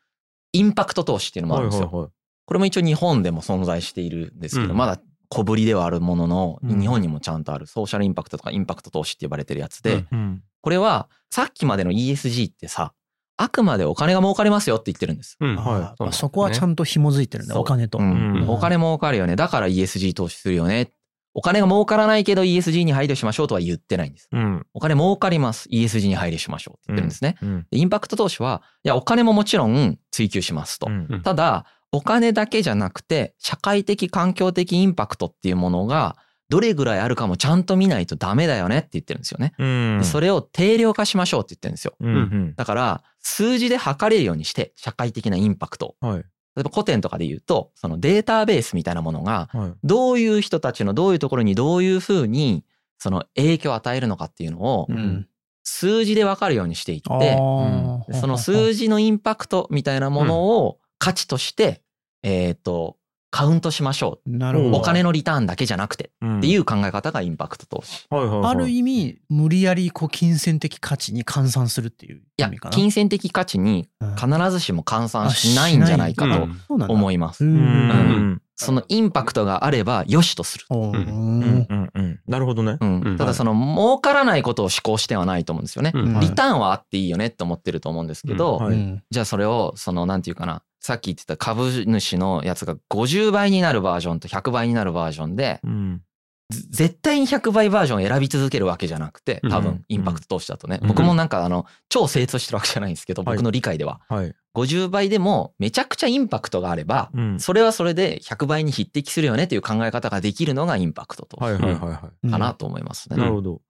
[0.52, 1.90] インパクト投資っていうのもあるんですよ。
[1.90, 2.08] はい
[2.46, 10.42] これも一応日本でも存在しているんですけど、うんまだ小ぶりではあるものの、うん日本にもちゃんとあるソーシャルインパクトとかインパクト投資って呼ばれてるやつで、うんうん。
[10.60, 12.92] これはさっきまでの ESG ってさ、
[13.36, 15.36] あくまでお金が儲かりますよって言ってるんです。
[15.40, 15.58] うん。
[15.58, 17.98] あはいそこはちゃんと紐づいてるんだ、お金と。
[17.98, 19.34] うんうんお金儲かるよね。
[19.34, 20.92] だから ESG 投資するよね。
[21.38, 24.26] お金が儲からないけど ESG に配慮しましょうとは言ってないんです。
[24.32, 24.66] うん。
[24.72, 25.68] お金儲かります。
[25.68, 27.36] ESG に配慮しましょうって言ってるんですね。
[27.42, 27.66] うん。
[27.70, 30.86] でインパクト投資は、いや、お金ももちろん追求しますと。
[30.88, 36.16] うんただ、お金だけじゃなくて、社会的、環境的インパクトっていうものが、
[36.48, 39.52] どれぐらいあるかもちゃんと見ないとダメだよねって言ってるんですよね。
[39.58, 39.98] うん。
[39.98, 41.94] でそれを定量化しましょうって言ってるんですよ。
[42.00, 42.14] うん。
[42.14, 42.54] うん。
[42.56, 46.06] だから、数字で測れるようにして、社会的なインパクトを。
[46.06, 46.24] はい。
[46.56, 49.72] 例えば古典とかで言うと、そのデータベースみたいなものが、はい。
[49.84, 52.64] どういう人たちのどういうところにどういうふうに、
[52.98, 55.28] その影響を与えるのかっていうのをう、ん
[55.68, 61.82] 数字でわかるようにしていって、あーでその数字のインパクトみたいなものを価値として、
[62.22, 62.96] えっ、と、
[63.30, 64.30] カウントしましょう。
[64.30, 64.76] なるほど。
[64.78, 68.06] お金のリターンだけじゃなくてうんっていう考え方がインパクト投資。
[68.10, 68.50] はいはいはい。
[68.50, 72.74] ある意味、無理やりこう金銭的価値に換算するっていういや意味か、な。
[72.74, 77.44] 金銭的価値にうん必ずしも換算しないんじゃないかと思います。
[77.44, 78.42] ううんん。
[78.58, 80.64] そのインパクトがあれば良しとする。
[80.70, 81.66] おーうん。
[81.68, 81.90] うん。
[81.94, 82.20] うん。
[82.26, 82.78] なるほどね。
[82.80, 85.92] うんうんただその儲からないことを思考してはないと思うんですよね。
[85.94, 96.02] うんリターンはあっていいよねって思ってると思うんですけど、うんはいうんじゃあそれをそのなんていうかなさっき言ってた株主のやつが50倍になるバージョンと100倍になるバージョンでうん。
[96.48, 99.64] ず絶対に100倍バージョンを選び続けるわけじゃなくて多うん。
[99.64, 100.88] 分インパクト投資だとね、うん。
[100.88, 103.36] 僕もなんかあの超精通してるわけじゃないんですけどはい。
[103.36, 104.32] 僕の理解では、はい。
[104.54, 107.40] 50倍でもめちゃくちゃインパクトがあれば、うん。
[107.40, 111.80] それはそれで100倍に匹敵するよねという考え方ができるのがインパクト投資はいはいはい。
[111.80, 113.18] はかなと思いますね、い。
[113.18, 113.60] なるほど。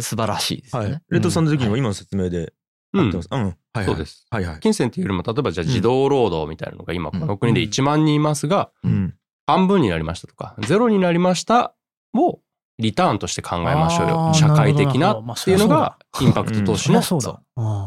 [0.00, 1.02] 素晴らしいですよね、はい。
[1.10, 2.52] レッドさんの時にも今の説明で
[2.92, 3.28] うん合ってます。
[3.30, 3.40] うん。
[3.40, 3.84] はいはい。
[3.86, 4.26] そうです。
[4.30, 4.60] はいはい。
[4.60, 9.14] 金銭っていうよりも、例えばじゃあ児童労働みたいなのが今この国で1万人いますが、うん。
[9.46, 11.74] 半分になりましたとか、ゼロになりました
[12.14, 12.40] を
[12.78, 14.16] リターンとして考えましょうあよ。
[14.32, 17.00] ー社会的なっていうのがインパクト投資の。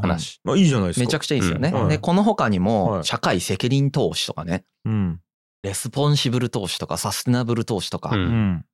[0.02, 0.40] 話。
[0.44, 1.02] まあいいじゃないですか。
[1.02, 5.20] めちゃくちゃいいですよね、うんでこの他にはもい社会責任投資とかねうん。
[5.64, 8.16] レスポンシブル投資とかサステナブル投資とか。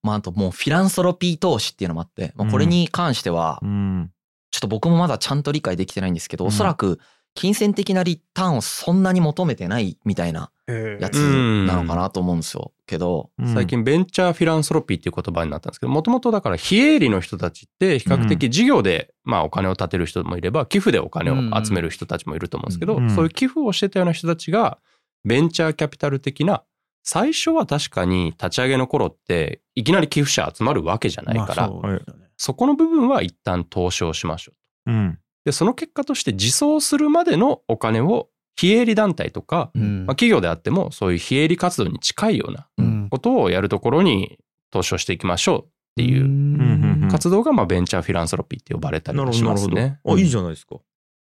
[0.02, 4.12] まあ、あともうフィランソロピー投資っていうのもあって、まあ、これに関してはうん。
[4.52, 6.50] ちょっと僕もまだちゃんと理解できてないんですけど、うん。
[6.50, 7.00] おそらく
[7.36, 11.18] 金銭的なリターンをそんなに求めてないみたいなやつ
[11.68, 12.74] なのかなと思うんですよ。
[12.88, 13.54] けど、うん。
[13.54, 23.10] 最近ベンチャーフィランソロピーっていう言葉になったんですけど、もともとだから非営利の人たちって比較的事業でまあお金を立てる人もいれば、寄付でお金を集める人たちもいると思うんですけど、うん。
[23.12, 24.80] そういう寄付をしてたような人たちが
[25.24, 26.64] ベンチャーキャピタル的な
[27.04, 32.00] 最初は確かに立ち上げの頃っていきなり寄付者集まるわけじゃないから、まあ
[32.40, 34.54] そこの部分は一旦投資をしましょ
[34.88, 34.92] う。
[34.92, 35.20] うん。
[35.46, 44.40] で、その結果として自走するまでのお金を非営利団体とか、うんまあ、企業であってもそういう非営利活動に近いようなうんことをやるところに
[44.72, 49.44] 投資をしていきましょうっていう活動がまあベンチャーフィランソロピーって呼ばれたりし。
[49.44, 50.00] ますね。
[50.06, 50.78] あ、いいじゃないですか。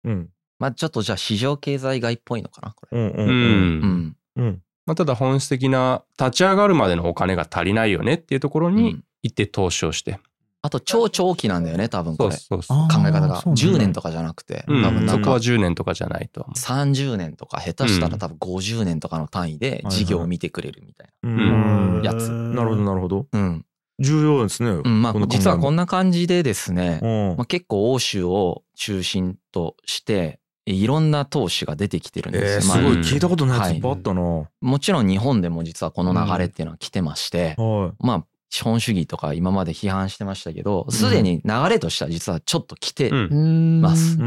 [0.04, 0.28] うん。
[0.58, 2.98] まあちょっとじゃあ市場経済外っぽいのかな、これ。
[2.98, 4.16] うんううんん。
[4.36, 4.44] うん。
[4.44, 4.62] うん。
[4.86, 10.18] まあ、ただ本質的な立ち上がるまでのお金が足りないよねっていうところにうん行って投資をして。
[10.62, 12.78] あと超長期なんだよね多分こそうれそうそう。
[12.78, 13.40] あー考え方が。
[13.40, 13.78] そうなんだ。
[13.78, 14.82] 10年とかじゃなくてうん。
[14.82, 22.02] 多分そこは10年とかじゃないとは思30年とか下手したら多分50年とかの単位で事業を見てくれるみたいうん。
[22.04, 22.30] やつ。
[22.30, 23.26] なるほどなるほど。
[23.32, 23.40] な。
[23.40, 23.66] うん。
[24.00, 27.36] 重要ですね、うん、まあ実はこんな感じでですね、うん。
[27.36, 32.50] まあ、結構欧州を中心としていろんな投資が出てきてるんですよ。
[32.52, 37.62] えー、すまあごい聞いたことないやつはいいっぱいあったな、はもちろん日本でも実はこの流れっていうのは来てまして、い。
[37.98, 44.18] まあ資本主義とか今まで批判してましたけど、すでに流れとしては実はちょっと来てます。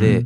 [0.00, 0.24] で、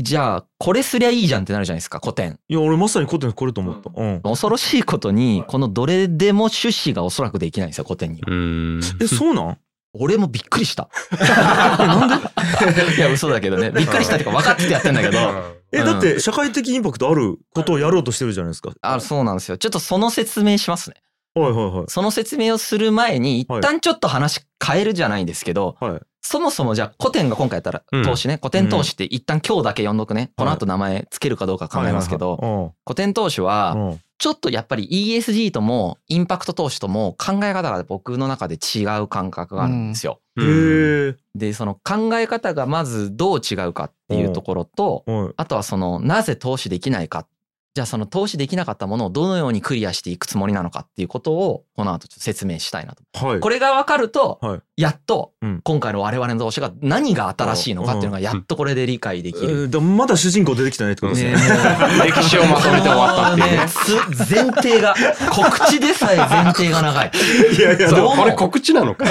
[0.00, 2.38] じゃあこれすりゃいいじゃんってなるじゃないですか古典。
[2.48, 4.20] いや俺まさに古典これと思った、うん。
[4.22, 8.20] 恐ろしいことにこのどれでも出資がおそらくできないんですよ古典に。
[8.20, 8.26] は。
[8.30, 8.80] うん。
[9.00, 9.58] えそうなん？
[9.92, 10.88] 俺もびっくりした。
[11.18, 12.94] なんで？
[12.96, 13.70] いや嘘だけどね。
[13.70, 15.18] びっくりしたっていうか分かっててやってんだけど。
[15.18, 15.42] うん。
[15.72, 18.70] えだって社会的インパクトあることをやろうとしてるじゃないですか。
[18.82, 19.56] あそうなんですよ。
[19.58, 20.96] ちょっとその説明しますね。
[21.34, 21.84] はいはいはい。
[21.88, 26.00] その説明をする前に、一旦ちょっと話変えるじゃないんですけど、はい。
[26.22, 28.02] そもそもじゃあ古典が今回やったらうん。
[28.04, 30.32] 投資ね、古典投資って一旦今日だけ読んどくね。
[30.36, 34.00] この後名前つけるかどうか考えますけど、ど古典投資は、うん。
[34.18, 40.20] ちょっとやっぱり ESG ともインパクト投資とも考え方が僕の中で違う感覚があるんですよ。
[40.38, 41.08] へうん。
[41.08, 45.32] えで、その考え方がまずどう違うかっていうところと、はい。
[45.38, 47.26] あとはそのなぜ投資できないか。
[47.72, 53.26] じゃあその投資できなかったものをどのようにクリアしていくつもりなのかっていうことをこの後ちょっと説明したいなと。
[53.26, 59.68] はいこれが分かると、はいやっとうん今回の我々の投資が何が新しいのかっていうのがやっとこれで理解できえる。
[59.68, 63.68] ーでもまだ主人公出てきてないってことですねね歴史をまとめて終わったっていう ね。
[63.68, 64.94] つ前提が
[65.30, 67.12] 告知でさえ前提が長い。
[67.56, 69.04] いやいやこれ告知なのか。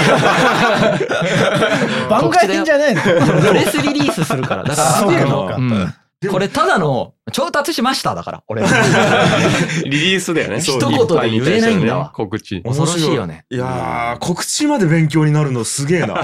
[2.10, 4.64] 番外編じゃないのプレスリリースするから。
[4.64, 5.94] だから、そうかうん
[6.28, 8.64] これただの調達しましただから、俺。
[9.86, 10.60] リリースだよね。
[10.60, 11.98] 一言で言えないんだ。
[11.98, 12.62] わ告知。
[12.62, 13.46] 恐ろしいよね。
[13.50, 16.22] いやー告知まで勉強になるのすげえな。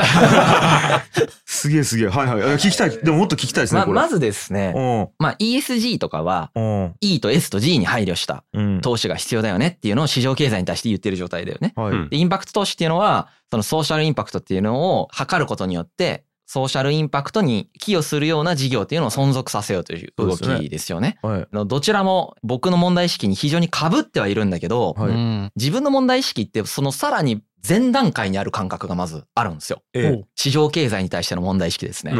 [1.45, 2.07] すげえすげえ。
[2.09, 2.39] はいはい。
[2.57, 2.89] 聞きたい。
[2.89, 3.93] でももっと聞きたいですねこれ。
[3.93, 5.07] ままずですね、うん。
[5.17, 6.93] まあ ESG とかはうん。
[6.99, 8.81] E と S と G に配慮したうん。
[8.81, 11.71] 投資が必要だよねっていうのを市場経済に対して言ってる状態だよね。
[11.77, 12.17] はい。
[12.17, 21.17] インパクト投資っていうのは、そのソーシャルインパクトっていうのを測ることによって、ソーシャルインパクトに寄与するような事業っていうのを存続させようという動そうですねきですよね。
[21.21, 29.81] はいのどちらも僕の問題意識に非常に被ってはいるんだけど、はいうん自分の問題意識ってそのさらに前段階にある感覚がまずあるんですよ。
[29.93, 32.13] え市場経済に対しての問題意識ですね。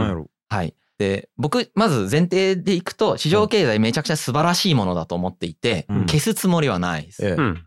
[0.50, 0.74] はい。
[0.98, 7.22] で、僕、まず前提でいくと、市場経済めちゃくちゃ素晴らしいものだと思っていて、うん消すつもりはないです。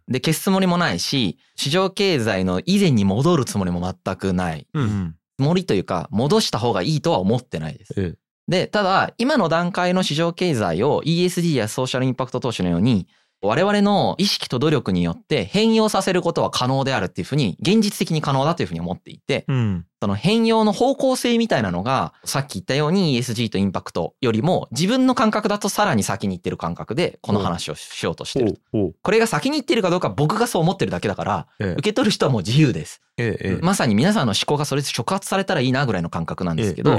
[0.09, 4.67] で、消すつもりもないし、市場経済の以前に戻るつもりも全くない。
[4.73, 4.81] う。
[4.81, 7.95] うんんつもりというか、戻した方がいいとは思ってないです。
[7.97, 8.15] え
[8.49, 13.07] で、ただ、今の段階の市場経済を ESG やソーシャルインパクト投資のように、
[13.41, 28.61] 我々の意識と努力によって変容させることは可能であるっていうふうに、現実的に可能だというふうに思っていて、うんその変容の方向性みたいなのが、さっき言ったように ESG とインパクトよりも、自分の感覚だとさらに先に行ってる感覚で、この話をしようとしてる。
[29.03, 31.73] これが先に行ってるかどうか僕がそう思ってるだけだから、ええ。
[31.73, 33.01] 受け取る人はもう自由です。
[33.63, 36.97] まさに皆さんの思考がそれで触発されたらいいなぐらいの感覚なんですけど、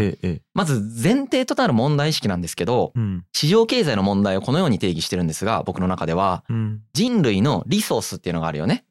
[0.53, 3.23] まず前提となる問題意識なんですけど、うん。
[3.31, 6.81] 市場経済の問題をこのように定義してるんですが、僕の中では、うん。
[6.91, 8.83] 人類のリソースっていうのがあるよね。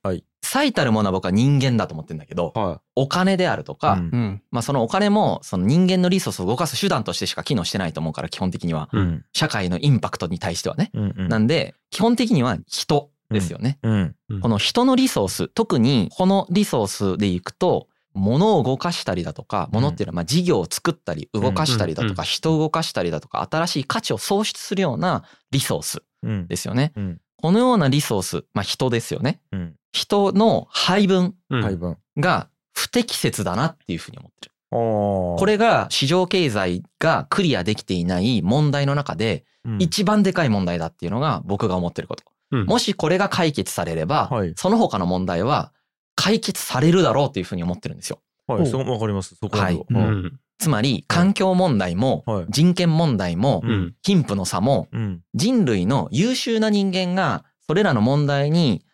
[0.42, 4.00] はい最たるものは僕は人間だと思ってるんだけど、はお金であるとか、うん。
[4.00, 4.42] うん。
[4.50, 9.24] まあそのお金もその人間のリソースを動かす手段としてしか機能してないと思うから基本的には、いうん。
[9.34, 10.90] 社会のインパクトに対してはね。
[10.94, 11.28] うんうん。
[11.28, 13.78] なんで、基本的には人ですよね。
[13.82, 14.16] うん。
[14.40, 22.14] この人のリソース、特にこのリソースでいくと、物を動かしたりだとか、物っていうのはまあ事業を作ったり、動かしたりだとうん。
[22.14, 26.46] か、人を動かしたりだとか、新しい価値を創出するようなリソースうん。
[26.46, 26.92] ですよね。
[26.96, 27.20] うん。
[27.36, 29.40] このようなリソース、まあ人ですよね。
[29.52, 31.62] うん人の配分うん。
[31.62, 34.52] 配分が不適切だなっていうふうに思ってる。
[34.70, 39.82] これが市場経済がクリアできていない問題の中でうん。
[39.82, 42.22] 一番でかい問題だっていうのが僕が思ってること。
[42.52, 42.66] うん。
[42.66, 44.52] もしこれが解決されれば、はい。
[44.56, 45.72] その他の問題は
[46.14, 48.20] 解決されるだろうっていうふうに思ってるんですよ。
[48.46, 49.34] はいそこわかります。
[49.34, 50.00] そこはううん。
[50.26, 50.40] ん。
[50.58, 52.46] つまり環境問題もはい。
[52.48, 53.94] 人権問題もうん。
[54.02, 55.20] 貧富の差もうん。
[55.34, 58.87] 人類の優秀な人間がそれらの問題にうん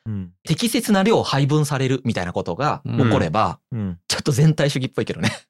[0.45, 3.99] 適切な量配分されるみたいなことが起これば、うん。
[4.07, 5.31] ちょっと全体主義っぽいけどね。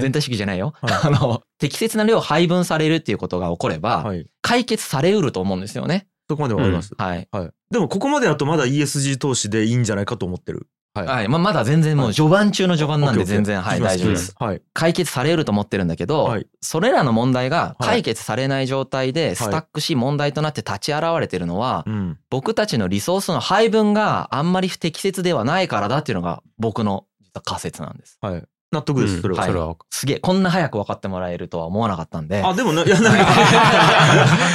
[0.00, 0.74] 全体主義じゃないよ。
[0.82, 0.92] はい。
[1.06, 4.26] あの、適切な量配分されるっていうことが起これば、はい。
[4.42, 6.08] 解決されうると思うんですよね。
[6.28, 6.92] そこまでわかります。
[6.98, 7.28] はい。
[7.30, 7.50] はい。
[7.70, 10.68] でもここまでだとまだ ESG 投資でいいんじゃないかと思ってる
[11.00, 11.06] はい。
[11.06, 11.28] はい。
[11.28, 14.34] まあ、まだ全然もう序盤中の序盤なんで全然、はい、大丈夫です。
[14.38, 14.62] はい。
[14.72, 16.46] 解決されると思ってるんだけど、はい。
[16.60, 17.88] それらの問題がはい。
[17.96, 22.18] 解決されない状態でスタックし問題となって立ち現れてるのは、うん。
[22.30, 28.18] 僕たちのリソースの配分があんまり不適切ではないからだっていうのが僕の実は仮説なんです。
[28.20, 29.40] はい納得ですそれは。
[29.40, 32.42] はいそれはすげえ、こんな早く分かってもらえるとは思わなかったんで。
[32.44, 33.26] あでもないや なんか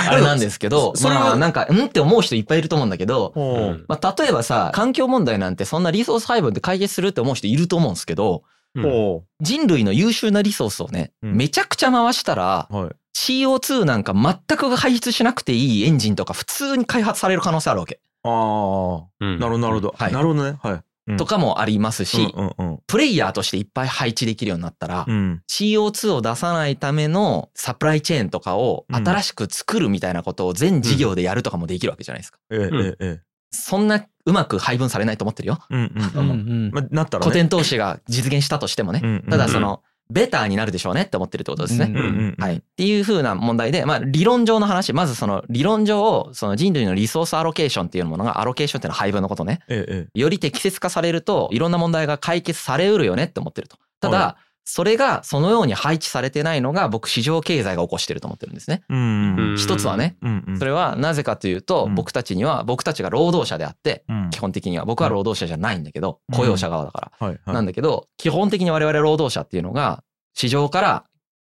[0.09, 3.34] あれなんですけど、それはまあなんか、うんって思う人いっぱいいると思うんだけど、
[3.88, 8.43] まあ例えばさ、環境問題なんてそんなリソース配分で解決するって思う人いると思うんですけど、
[8.80, 11.36] ほ人類の優秀なリソースをね、うん。
[11.36, 12.89] めちゃくちゃ回したら、うはい。
[13.14, 17.99] CO2 なんか全く排出しなくていいエンジンとか普通に開発される可能性あるわけ。
[18.24, 19.39] ああうん。
[19.39, 19.95] なるほどなるほど。
[19.97, 20.14] はい。
[20.14, 20.57] なるほどね。
[20.62, 20.74] はい。
[20.74, 20.84] うん
[21.18, 25.41] とかもありますし、うんうんプレイヤーとしていっぱい配置できるようになったら、うん。
[25.49, 28.95] CO2 を出さないためのサプライチェーンとかをうん。
[28.95, 32.39] 新しく作るみたいなことを全事業でやるとかもできるわけじゃないですか。
[33.52, 35.60] そんなうまく配分されないと思ってるよ。
[35.72, 36.30] えうんうんうん。
[36.30, 37.30] うんまあなったらね。
[37.30, 39.02] 古典投資が実現したとしてもね。
[39.04, 39.30] うんうん。
[39.30, 39.82] ただその、
[40.12, 41.86] ベターになるでしょうねって思ってるってことですね。
[41.86, 42.57] うんうんうんはい。
[42.57, 49.62] っていう風な問題で、まあ理論上の話、まずその理論上、その人類のリソースアロケーションっていうものが、アロケーションっていうのは配分のことね。
[49.68, 53.78] えええより適切化されると、いろんな問題が解決されうるよねって思ってると。
[53.99, 58.84] ただ、はそれがそのように配置されてないのが僕市場経済が起こしてると思ってるんですね。
[59.57, 60.18] 一つはね、
[60.57, 61.95] それはなぜかというと、うん。
[61.95, 64.30] 僕たちには、僕たちが労働者であって、うん。
[64.30, 66.38] 基本的には僕は労働者じゃないんだけど、うん。
[66.38, 67.53] 雇用者側だから。
[67.53, 70.03] なんだけど、基本的に我々労働者っていうのが、
[70.34, 71.05] 市場から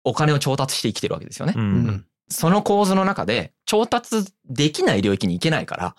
[0.05, 1.55] お金を調達して生きてるわけですよね。
[2.31, 5.97] その構図の中で、調達できない領域に行けないから、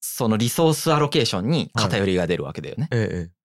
[0.00, 2.88] そのリソースアロケーションに偏りが出るわけだよね。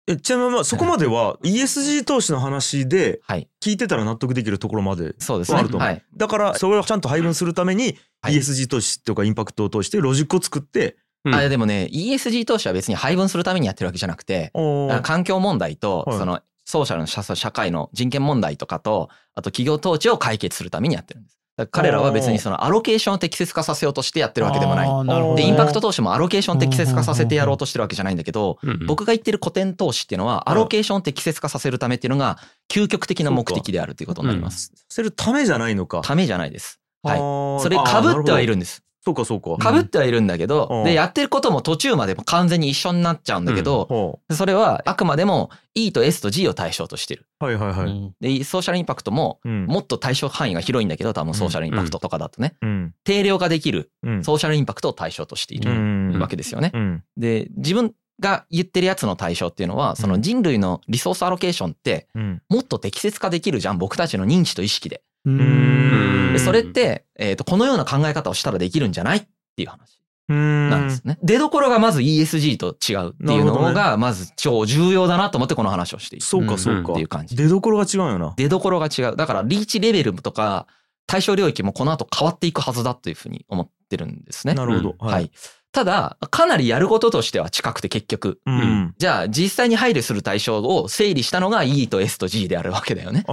[0.08, 3.48] えちなみにまあそこまでは ESG 投資の話ではい。
[3.62, 5.60] 聞いてたら納得できるところまでそうですね。
[5.60, 6.04] あると思うはい。
[6.16, 21.41] だからそれをちゃんと配分するためにはい ESG 投資とかインパクトを通してロジックを作ってうんあでもね、ESG 投資は別に配分するためにやってるわけじゃなくて、おー環境問題と、はいその、ソーシャルの社社会の人権問題とかと、あと企業統治を解決するためにやってるんです。
[21.68, 25.36] 彼らは別にそのアロケーションを適切化させようとしてやってるわけでもない。
[25.36, 32.40] で、ねインパクト投資もアロケーション適切化させてやろうとしてるわけじゃないんだけど、うん僕が言ってる古典投資っていうのは、アロケーションを適切化させるためっていうのが、
[32.70, 34.72] 究極的な目的であるということになります。
[34.76, 36.80] させるためじゃないのかためじゃないです。
[37.04, 37.18] はい。
[37.18, 37.20] い
[37.62, 38.84] それ被ってはいるんです。
[39.04, 39.58] そうかそうか。
[39.74, 40.84] 被ってはいるんだけど、うん。
[40.84, 47.26] で、やってることも途中までも完全に一緒になっちゃうんだけど、ほそれはあくまでも E と S と G を対象としてる。
[47.42, 47.86] うはいはいはい。
[47.88, 48.16] うん。
[48.22, 49.66] で、ソーシャルインパクトも、うん。
[49.66, 52.94] もっと対象範囲が広いんだけど、多分ソーシャルインパクトとかだとね、うん。
[53.04, 54.24] 定量化できるうん。
[54.24, 56.20] ソーシャルインパクトを対象としているうん。
[56.20, 56.72] わけですよね。
[56.74, 57.04] うん。
[57.18, 62.42] で、自分が言ってるやつの対象っていうのは、その人類のリソースアロケーションって、うん。
[62.50, 65.02] もっと適切化できるじゃん、僕たちの認知と意識で。
[65.26, 69.22] ううんでそれって、えっ、と、このような考え方をしたらできるんじゃないっ
[69.56, 71.18] ていう話うんなんですね。
[71.22, 76.26] 出どころがまず ESG と違うっていうのが、まず超重要だなと思ってこの話をしている。
[76.26, 77.36] そうかそうかっていう感じ。
[77.36, 79.16] 出どころが違うよな出どころが違う。
[79.16, 80.68] だから、リーチレベルとか、
[81.06, 84.54] 対象領域もこの後変わっていくはずだというふうに思ってるんですね。
[84.54, 85.32] なるほどうんはい。
[85.74, 88.40] ただ、かなりやることとしては近くて結局。
[88.46, 88.94] うん。
[88.98, 93.26] じゃあ、実際に配慮する対象を整理したのが E と S と G であるわけだよね。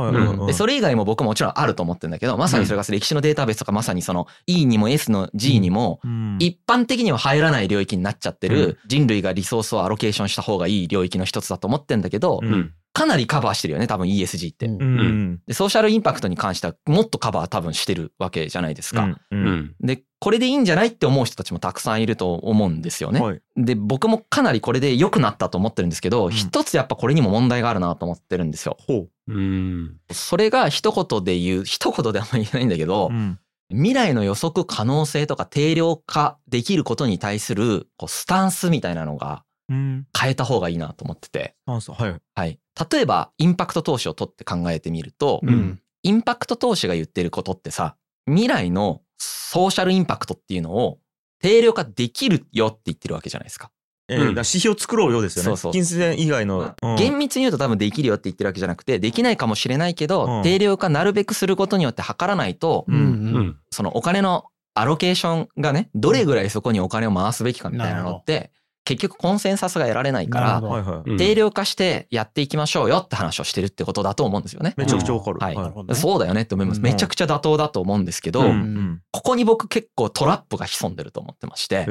[0.47, 6.36] で、それ以外も僕ももちろんあると思ってるんだけど、まさにそれが歴史のデータベースとか、まさにその E にも S の G にも、うん。
[6.39, 8.55] 一般的には入らない領域になっちゃってうん。
[8.55, 14.66] る人類がリソースをアロケーションした方がいい領域の一つだと思ってんだけどう、うんかなりカバーしてるよね、多分 ESG って。
[14.66, 19.05] うんうんで、ソーシャルインパクトに関してはもっとカバー多分してるわけじゃないですか。
[19.05, 23.20] うんううんんで、これでいいんじゃないって思う人たちもたくさんいると思うんですよね。
[23.20, 28.76] はいで、僕もかなりこれで良くなったと思ってるんですけど、ん一つやっぱこれにも問題があるなと思ってるんですよ。
[28.80, 33.38] ほうんそれが一言で言う、 一言であんまり言えないんだけどう、うん
[33.70, 41.55] 未来の予測可能性とか定量化できることに対するこうスタンスみたいなのがうん変えた方がいいなと思ってて。
[41.66, 41.76] は
[42.09, 42.59] いはい。
[42.90, 45.80] 例えば、インパクト投資を取って考えてみると、うん。
[46.02, 50.98] インパクト投資が言ってることってさ、未来のソーシャルインパクトっていうのを
[51.40, 53.70] 定量化できるよって言ってるわけじゃないですか。
[54.10, 55.46] えーだから指標作ろうよですよね。
[55.48, 55.72] そうそう。
[55.72, 56.96] 金銭以外のうん。
[56.96, 60.42] 厳密に言うと多分できるよって言ってるわけじゃなくて、できないかもしれないけど、うん。
[60.42, 63.56] 定量化なるべくすることによって測らないと、うんうん。
[63.70, 68.50] そのお金のアロケーションがね、どれぐらいそこにお金を回すべきかみたいなのって、
[68.89, 74.72] 結局コンセンサスが得られないから定量化してやっていきましょうよって話をしてるってことだと思うんですよね。
[74.78, 75.39] めちゃくちゃわかる。
[75.39, 75.51] は
[75.91, 75.95] い。
[75.95, 76.78] そうだよねって思います。
[76.78, 76.84] うん。
[76.84, 78.47] めちゃくちゃ妥当だと思うんですけど、うん。
[78.47, 81.86] うんここに僕結構トラップが潜んでると思ってまして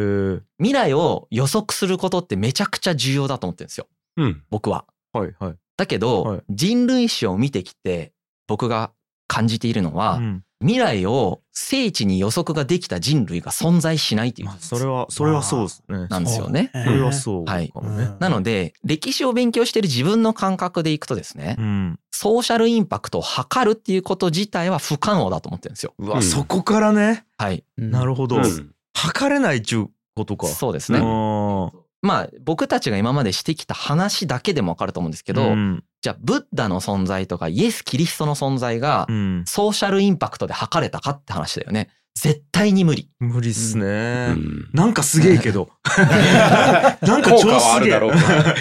[0.58, 3.88] 未来を予測することってめちゃくちゃ重要だと思ってるんですよ。
[4.16, 4.44] うん。
[4.50, 4.86] 僕は。
[5.14, 5.56] はいはい。
[5.78, 6.42] だけど、はい。
[6.50, 8.14] 人類史を見てきて
[8.48, 8.92] 僕が
[9.28, 16.08] 感じているのは、うん未来を精緻に予測ができた人類が存在しないっていうまあそれはそれはそうですね。
[16.10, 16.72] なんですよね。
[16.74, 18.10] それはそうかもね。
[18.20, 22.00] なので歴史を勉強している自分の感覚でいくとですねうん。
[22.12, 25.94] ソーシャルインパクトを測るっていうこと自体は不可能だと思ってるんですよ。
[26.00, 27.26] うわ、うんそこからね。
[27.38, 27.64] はい。
[27.78, 28.38] なるほど。
[28.38, 30.48] うん測れないっちゅうことか。
[30.48, 31.00] うそうですね。
[32.04, 39.44] んまあ僕たちが今までしてきた話だけでもわかると思うんですけど、うんじゃあブッダの存在とかイエス・キリストの存在がうん。
[39.48, 41.90] ソーシャルインパクトで測れたかって話だよね。
[42.14, 43.10] 絶対に無理。
[43.20, 44.34] 無理っすうね。
[44.34, 45.70] んなんかすげえけど。
[47.02, 48.12] なんか超すげえあるだろう。
[48.12, 48.18] か。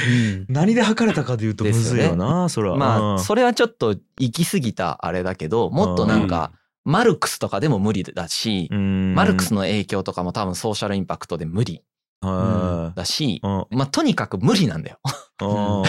[0.09, 2.77] うん 何で測れたかで言うとむずいよな、それは。
[2.77, 6.53] まあうんそれはちょっと行き過ぎたあれだけど、もっとなんか
[6.85, 11.81] マルクスとかでも無理だし、うんマルクスの影響とかも多分ソーシャルインパクトで無理は
[12.21, 13.67] だしい。、うん。
[13.71, 14.99] まあとにかく無理なんだよ。
[15.43, 15.83] うん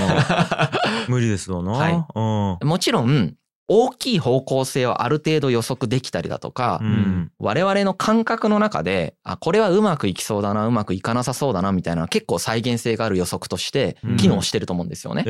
[1.07, 1.71] 無理ですよな。
[1.71, 1.93] はい。
[2.61, 2.67] うん。
[2.67, 3.35] もちろん
[3.69, 7.31] 大きい方向性をある程度予測できたりだとか、うん。
[7.37, 14.17] 我々の感覚の中で、あ、これはうまくいきそうだな、うまくいかなさそうだな、みたいな結構再現性がある予測としてうん。
[14.17, 15.23] 機能してると思うんですよね。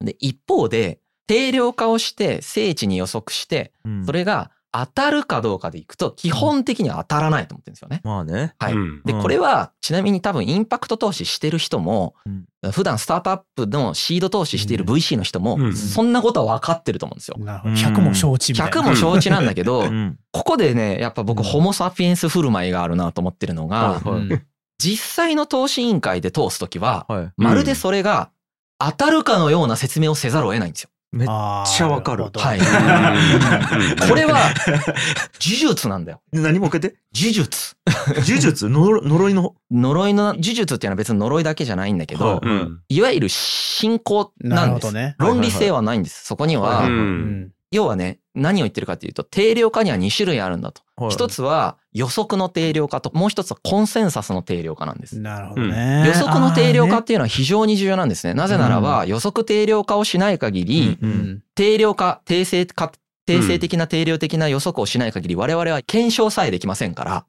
[0.00, 3.72] で、一方で、定量化をして、精緻に予測して、
[4.04, 8.00] それが当たるかどうかでいくと、基本的には当たらないと思ってるんですよね。
[8.02, 8.54] まあね。
[8.58, 8.72] はい。
[8.72, 12.16] うんで、うんこれは、ちなみに多分インパクト投資してる人も、
[12.72, 17.36] 普段スタートアップのシード投資している VC の人もう、んそんなことは分かってると思うんですよ。
[17.38, 18.80] なるほど100も承知みたいな。
[18.82, 24.02] 100も承知なんだけどう、んここでね、やっぱ僕、うんホモ・サピエンス振る舞いがあるなと思ってるのが、
[24.78, 27.32] 実際の投資委員会で通すときは、はい。
[27.36, 28.30] まるでそれが
[28.78, 30.90] 当たるかのような説明をせざるを得ないんですよ。
[31.14, 32.58] めっちゃわかるはい。
[32.58, 32.62] う
[34.04, 34.40] んこれは、
[35.40, 36.20] 呪術なんだよ。
[36.32, 36.98] 何もう一回言って？
[37.14, 37.76] 呪術。
[38.26, 38.68] 呪術？
[38.68, 39.54] の 呪いの。
[39.70, 45.14] 呪いの、呪術っていうのは別に呪いだけじゃないんだけど、はいわゆる信仰ななんです。
[45.18, 46.24] 論理性はないんです。
[46.24, 46.88] そこには、
[47.74, 50.82] 要はね、何を言ってるかっていうと、定量化には2種類あるんだと。
[50.96, 55.18] はい一つは予測の定量化と、もう一つはコンセンサスの定量化なんです。
[55.18, 56.04] なるほどね。
[56.06, 58.34] 予測の定量化あっていうのは非常に重要なんですね。
[58.34, 62.92] なぜならば予測定量化をしない限り、うーねうん定量化、定性化、
[63.26, 67.26] 定性的な定量的な予測をしない限り我々は検証さえできませんから。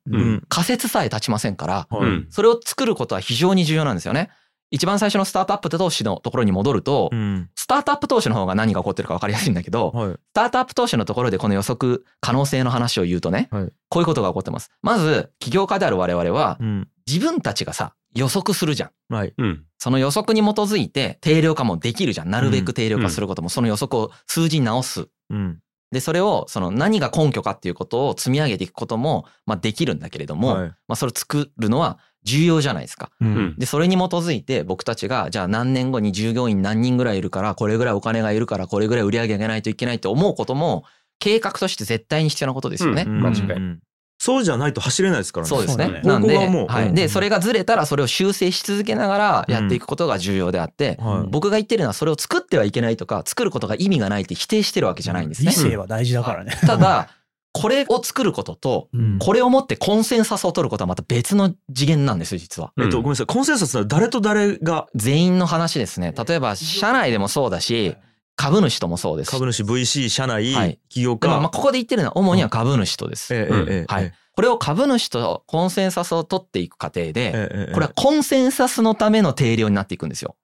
[0.47, 1.87] 仮説さえ立ちませんから、
[2.29, 4.29] それを作ることは非常に重要なんですよね。
[4.71, 7.49] 一番最初のスタートアップ投資のところに戻ると、うん。
[7.55, 10.09] スタートアップ投資の方が何が起こってるか分かりやすいんだけど、はい。
[10.11, 14.71] スタートアップ投資のところでこの予測可能性の話を言うとね、はいこういうことが起こってます。
[14.81, 16.89] まず、起業家である我々は、うん。
[17.07, 19.13] 自分たちがさ、予測するじゃん。
[19.13, 19.33] はい。
[19.37, 22.31] うんその予測に基づいて定量化もできるじゃん。
[22.31, 25.07] なるべく定量化することも、その予測を数字に直す。
[25.29, 25.59] うん。
[25.91, 33.11] で、それを、その何が根拠かっていうことを積み上げていくことも、まあできるんだけれども、はいまあそれを作るのは重要じゃないですか。
[33.21, 33.55] ううんん。
[33.57, 40.83] で、それに基づいて僕たちが、じゃあ何年後に従業員何人ぐらいいるから、これぐらいお金がいるから、これぐらい売り上げ上げないといけないって思うことも、
[41.19, 43.05] 計画として絶対に必要なことですよね。
[43.07, 43.79] うん間違いうん
[44.17, 45.49] そうじゃないと走れないですからね。
[45.49, 45.83] そうですね。
[45.85, 46.87] そうだねなんで、方向はもうはい。
[46.87, 55.53] うんで、それがずれたらそれを修正し続けながらやっていくことが重要であって、はい僕が言ってるのはそれを作ってはいけないとか、作ることが意味がないって否定してるわけじゃないんです理ね。
[55.53, 56.57] 性は大事だからね。
[56.65, 57.09] ただ、
[57.57, 62.73] これを作ることと、うんこれをもってコンセンサスを取ることはまた別の次元なんですよ、実は。
[62.77, 63.27] えっと、ごめんなさい。
[63.27, 64.87] コンセンサスは誰と誰が？
[64.93, 66.13] 全員の話ですね。
[66.27, 67.95] 例えば、社内でもそうだし、
[68.35, 69.31] 株主ともそうですし。
[69.31, 71.49] 株主 VC 社内、はい企業でもまあ家。
[71.49, 73.33] ここで言ってるのは主には株主とです。
[73.33, 74.13] ええうんええはい。
[74.35, 80.35] これを株主とコンセンサスを取っていく過程で、ええこれはコンセンサスのための定量になっていくんですよ。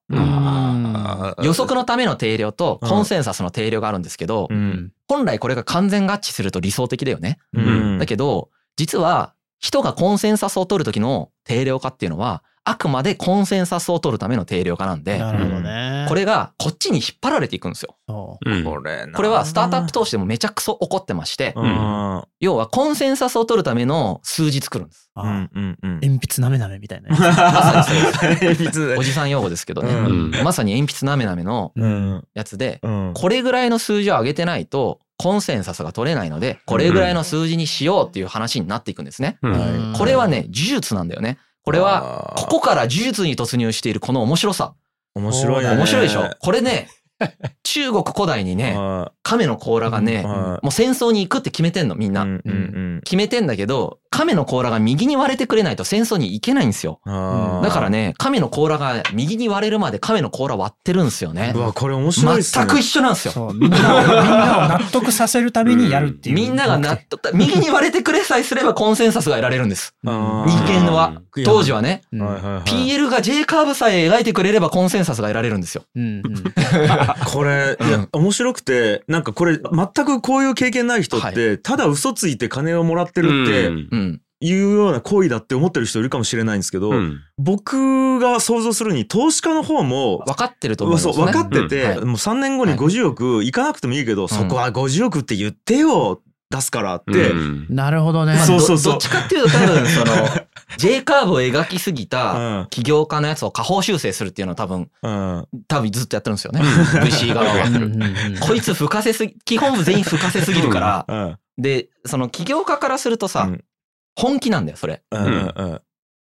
[1.44, 4.94] 予測のための定量とコンセンサスの定量があるんですけどう、ん。
[5.12, 7.38] 本来これが完全合致すると理想的だよね。
[7.52, 7.98] うん。
[7.98, 16.06] だけど、実は人がコンセンサスを取る時の定量化っていうのは、あくまでコンセンサスを取るための定量化なんで、なるほどね。
[16.08, 17.96] これがこっちに引っ張られていくんですよ。
[18.08, 18.38] こ
[18.84, 22.24] れなこれはスタートアップ投資でもめちゃくそ起こってまして、うん。
[22.40, 25.10] 要はコンセンサスを取るための数字作るんです。
[26.02, 27.18] 鉛筆なめなめみたいなね。
[27.20, 27.86] まさ
[28.60, 29.94] にそう おじさん用語ですけどね。
[29.94, 32.28] うんまさに鉛筆なめなめのうん。
[32.36, 33.12] やつで、うん。
[33.16, 39.38] これぐらいの数字を上げてないと、コンセンサスが取れないので、これぐらいの数字にしようっていう話になっていくんですね。
[39.96, 41.38] これはね、呪術なんだよね。
[41.64, 44.74] これは、ここから呪術に突入しているこの面白さ。
[45.14, 45.72] 面白いね。
[45.72, 46.90] 面白いでしょこれね、
[47.64, 52.24] 中国古代にね、は亀の甲羅がね、はいもう戦争に行くって決めてんの、みんな。
[52.24, 52.54] うんうんう
[52.98, 53.02] ん。
[53.04, 57.00] 決めてんだけど、亀の甲羅が右に割れてくれないと戦争に行けないんですよ。
[57.06, 61.60] だからね、亀の甲羅が右に割れるまで亀の甲羅割ってるんですよねう。
[61.60, 63.52] わこれ面白いっすね全く一緒なんですよ。
[63.54, 66.36] みんなを みんなを納得させるためにやるっていう。
[66.36, 69.96] みんなが納得、右に割れてくれさえすればコンセンサスが得られるんです。
[70.04, 71.22] 人間は。
[71.46, 72.02] 当時はね。
[72.12, 75.84] うんはいはいはい PL が J カーブさえ描いてくれればコンセンサスが得られるんですよ。
[77.26, 84.22] これ、いや、面白くて、なんかこれ、全くこういう経験ない人って、ただ嘘ついて金をもらってるって。
[84.44, 87.20] いうような行為だって思ってる人いるかもしれないんですけど、うん。
[87.38, 91.32] 僕が想像するに投資家の方も、分かってると思うんですそう、ね。
[91.32, 91.90] 分かってて、うん。
[91.90, 92.06] はい。
[92.06, 97.66] もう3年後に50億いかなくてもいいけど、そこは50億って言ってよ、出すからって、うん。
[97.70, 98.36] なるほどね。
[98.36, 98.94] まあそうそうそう。
[98.94, 100.14] どどっちかっていうと多分その
[100.78, 102.68] J カーブを描きすぎうたん。
[102.70, 106.62] 起業家のやつを下方修正するっていうのは多分うん、多分ずっとやってるんですよね。
[106.62, 108.40] VC 側は。
[108.42, 113.64] こいつ吹かせすぎ、基本部全員吹かせすぎるから、うん、で、その起業家からするとさ、うん。
[114.16, 115.04] 本気なんだよ、それ。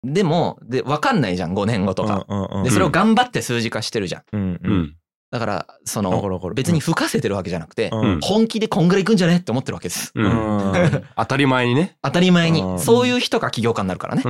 [0.05, 2.27] でも、で、わかんないじゃん、5年後とか。
[2.63, 4.97] で、それを頑張って数字化してるじゃん。
[5.35, 10.13] だから、その、別に吹かせてるわけじゃなくて、うん、本気でこんぐらいいくんじゃねって思ってるわけです。
[10.15, 11.97] 当たり前にね。
[12.03, 12.63] 当たり前に。
[12.63, 12.75] う。
[12.75, 12.79] ん。
[12.79, 14.23] そういう人が起業家になるからね。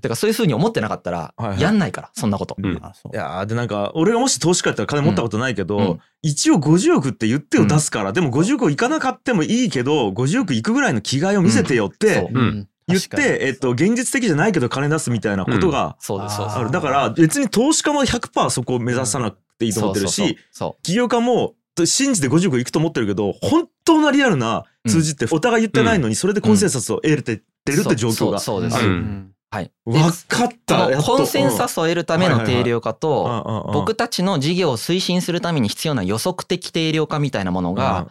[0.00, 2.56] てか、そういう風に思ってなかったらやんないから、そんなこと。
[2.58, 2.66] い
[3.12, 6.00] やーでなんか俺がもし投資家やったら金持ったことないけど、うん。
[6.22, 12.68] 一応50億って言ってよ出すから、でも50億いかなかってもいいけど50億いくぐらいの気概を見せてよってうん。
[12.88, 16.56] 言って、えっと現実的じゃないけど金出すみたいなことがそうです、そうです。
[16.56, 20.28] ある、だから別に投資家も100%そこを目指さなくていいと思ってるし、そう。
[20.28, 21.54] そうそう起業家も
[21.84, 28.38] 信じて50億いくと思ってるけど本当なリアルな数字ってお互い言ってないのにそれでコンセンサスを得れてってるって状況が。
[28.40, 28.86] そうそうそうです。
[28.86, 28.96] ううん。
[28.96, 29.70] んはい。
[29.84, 33.72] 分かっそたコンセンサスを得るための定量化と、うん。
[33.72, 38.08] 僕たちの事業を推進するために必要な予測的定量化みたいなものが、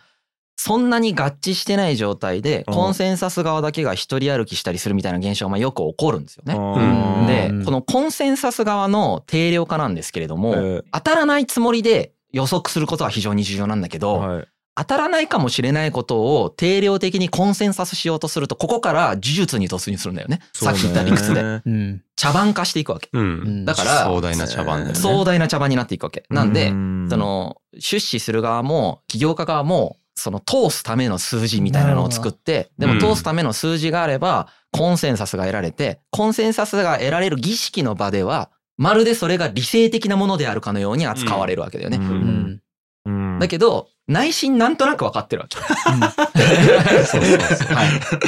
[0.55, 6.55] そんなに合致してない状態で、うんコンセンサス側だけが一人歩きしたりするみたいな現象がよく起こるんですよね。
[6.55, 14.47] うんでうん、このコンセンサス側の定量化なんですけれども、えー当たらないつもりで予測することは非常に重要なんだけど、はい
[14.77, 20.41] 当たらないかもしれないことを定量的にコンセンサスしようとすると、ここから呪術に突入するんだよね。
[20.51, 21.41] さっき言った理屈で。
[21.41, 21.61] で。
[21.65, 23.09] うん茶番化していくわけ。
[23.13, 23.65] うん。
[23.65, 24.95] だから壮大な茶番だよね。
[24.95, 26.23] 壮大な茶番になっていくわけ。
[26.29, 41.97] なんで、うんそ、の、出資する側も、起業家側も、その通すための数字みたいなのを作って、でも通すための数字があれば、コンセンサスが得られて、コンセンサスが得られる儀式の場では、まるでそれが理性的なものであるかのように扱われるわけだよね。
[41.97, 42.07] ううん。
[42.07, 42.61] ん
[43.05, 43.39] うん。
[43.39, 45.57] だけど、内心なんとなく分かってるわけ。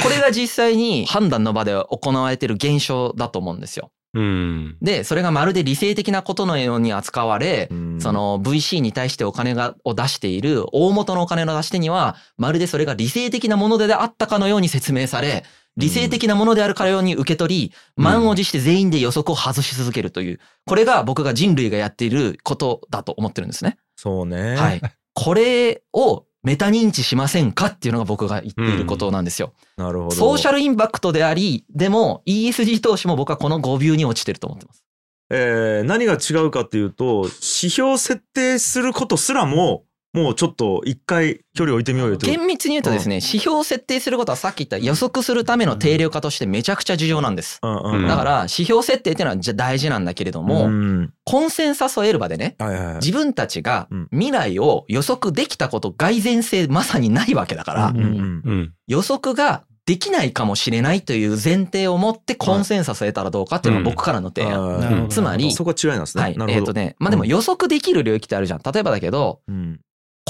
[0.02, 3.90] これが実際に判断の場で行われてる現象だと思うんですよ。
[4.18, 4.76] うん。
[4.82, 15.44] で、それがまるで理性的なことのように扱われ、うんその VC に対してお金がを出している大元のお金の出し手には、まるでそれが理性的なものであったかのように説明され、
[15.76, 23.78] 理性的なものであるかのように受け取り、うん満を持して全員で予測を外し続けるという、これが僕が人類がやっていることだと思ってるんですね。
[23.96, 24.56] そうね。
[24.56, 24.80] はい。
[25.14, 29.52] これをメタ認知しませんかっていうのが僕が言っていることなんですよ。
[29.76, 30.10] なるほど。
[30.12, 34.82] ソーシャルインパクトであり、でも ESG 投資も僕はこの5ビューに落ちてると思ってます。
[35.30, 37.32] えー何が違うかっていうと、指
[37.70, 39.84] 標設定することすらも、
[40.22, 42.16] もうちょっと一回距離を置いてみようよ。
[42.16, 47.58] 厳密に言うとですね、指標を設定することはさっき言った予測するための定量化としてめちゃくちゃ重要なんです。
[47.62, 52.94] うんうんうんだから指標設定っていうのはじゃ大事なんだけれども、うんコンセンサスを得る場でね、はいはいはい。
[52.96, 58.72] 自分たちがうん未来を予測できたこと蓋然性まさにないわけだから、うんうんうん。
[58.86, 64.52] 予測ができないかもしれないという前提を持ってコンセンサスを得たらどうかっていうのが僕からの提案。
[64.52, 66.22] あーなるほどつまりそこは違いなんですね。
[66.22, 66.36] はい。
[66.36, 66.60] なるほど。
[66.60, 68.60] えっとね、まあでも予測できる領域ってあるじゃん。
[68.62, 69.80] 例えばだけど、うん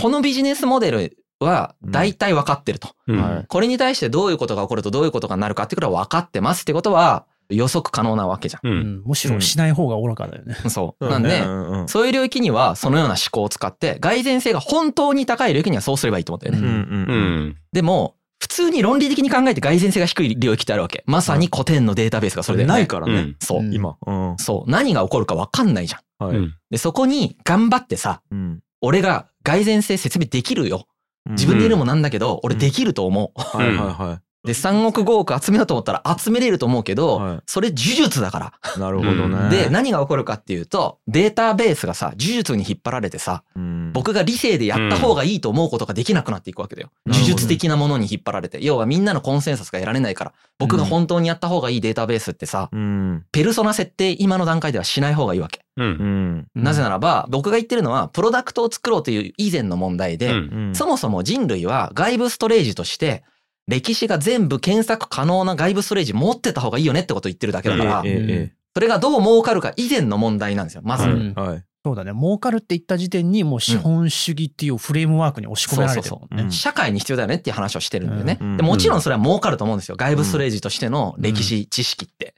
[0.01, 2.91] このビジネスモデルは大体分かってると。
[3.07, 8.69] うんはいこれに対してどういうことが起こるとどういうことがなるかってことは分かってますってことは予測可能なわけじゃう。
[8.69, 10.57] うんんむしろしない方が愚かだよね。
[10.67, 10.71] ん。
[10.71, 11.09] そう。
[11.09, 16.59] なんで、うんうんそういう領域にはそのような思考を使って、蓋然性が本当に高い領域にはそうすればいいと思ったよね。
[16.59, 17.57] うんうんううんん。
[17.73, 21.03] でも、普通に論理的に考えて蓋然性が低い領域ってあるわけ。
[21.07, 22.69] まさに古典のデータベースがそれで、ね。
[22.69, 23.37] ないからねうん。
[23.41, 23.61] そう。
[23.61, 23.97] うん今。
[24.07, 24.71] うんそう。
[24.71, 26.29] 何が起こるか分かんないじゃん。
[26.29, 26.55] はいうん。
[26.71, 30.87] で、そこに頑張ってさ、うん俺が蓋然性説明できるよ。
[31.31, 33.41] 自分で言うのもなんだけど、俺できると思う。
[33.41, 38.53] はいはいはで、3億5億集めようと思ったら集めれると思うけど、はいそれ呪術だから。
[38.77, 38.81] い。
[38.81, 39.49] なるほどね。
[39.51, 46.91] で、何が起こるかっていうと、データベースがさ、呪術に引っ張られてさ、うん僕が理性でやった方がいいと思うことができなくなっていくわけだよ。
[47.07, 48.63] 呪術的なものに引っ張られて。
[48.63, 55.61] 要はみんなのコンセンサスが得られないから、僕が本当にやった方がいいデータベースってさ、うんペルソナ設定今の段階ではしない方がいいわけ。
[55.77, 55.83] う。
[55.83, 55.91] うん
[56.39, 63.25] んなぜならば、僕が言ってるのは、プロダクトを作ろうという以前の問題で、うんうんそもそも人類は外部ストレージとして、
[63.69, 71.05] 歴史が全部検索可能な外部ストレージ持ってた方がいいよねってことを言ってるだけだから、それがどう儲かるか以前の問題なんですよ、まず。
[71.07, 71.65] はい。
[71.85, 72.13] そうだね。
[72.13, 76.43] 儲かるって言った時点にもう資本主義っていうフレームワークに押し込められてるもんね。
[76.45, 78.39] うん社会に必要だよねっていう話をしてるんだよね。
[78.41, 79.97] うんでもちろんそれは儲かると思うんですよ。
[79.97, 82.35] 外部ストレージとしての歴史知識って。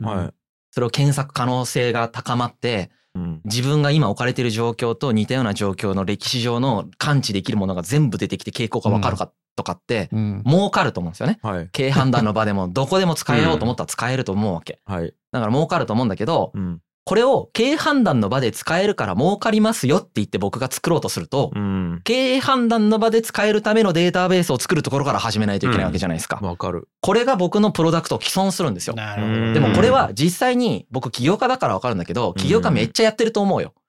[0.72, 2.99] それを検索可能性が高まって、うん
[3.44, 11.38] 自分が今置かれている状況と似たような状況の歴史上の感知できるものが全部出てきて傾向がわかるかとかって、うん儲かると思うんですよね。
[11.42, 11.68] はい。
[11.72, 14.80] 経営判断の場でもどこでも使えようと思ったら使えると思うわけ。
[14.84, 15.14] はい。
[15.32, 16.80] だから儲かると思うんだけど、うん。
[17.04, 22.00] これを経営判断の場で使えるから儲かりますよって言って僕が作ろうとすると、うん。
[22.04, 26.38] 経営判断の場で使えるためのデータベースを作るところから始めないといけないわけじゃないですか。
[26.42, 26.88] わかる。
[27.00, 28.94] これが僕のプロダクトを既存するんですよ。
[28.94, 29.52] なるほど。
[29.54, 33.74] でもこれは実際に僕起業家だからわかるんだけど、起業家めっちゃやってると思うよ。
[33.74, 33.80] うん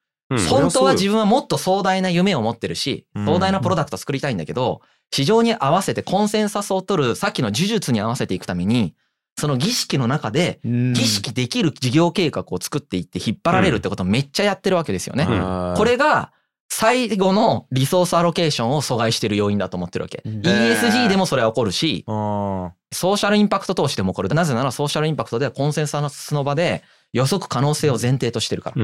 [0.48, 8.94] 本当は自分はもっと壮大な夢を持ってるし、うん壮大なプロダクト作りたいんだけど、市場に合わせてコンセンサスを取る、さっきの呪術に合わせていくために、
[9.38, 15.24] その儀式の中で、うん儀式できる事業計画を作っていって引っ張られるってことをめっちゃやってるわけですよね。
[15.24, 16.32] はいこれが
[16.74, 20.22] 最後のリソースアロケーションを阻害してる要因だと思ってるわけ。
[20.24, 24.28] うん ESG でもそれは起こるし、あソーシャルインパクト投資でも起こる。
[24.30, 28.76] なぜならソーシャルインパクトではコンセンサスの場で予測可能性を前提としてるから。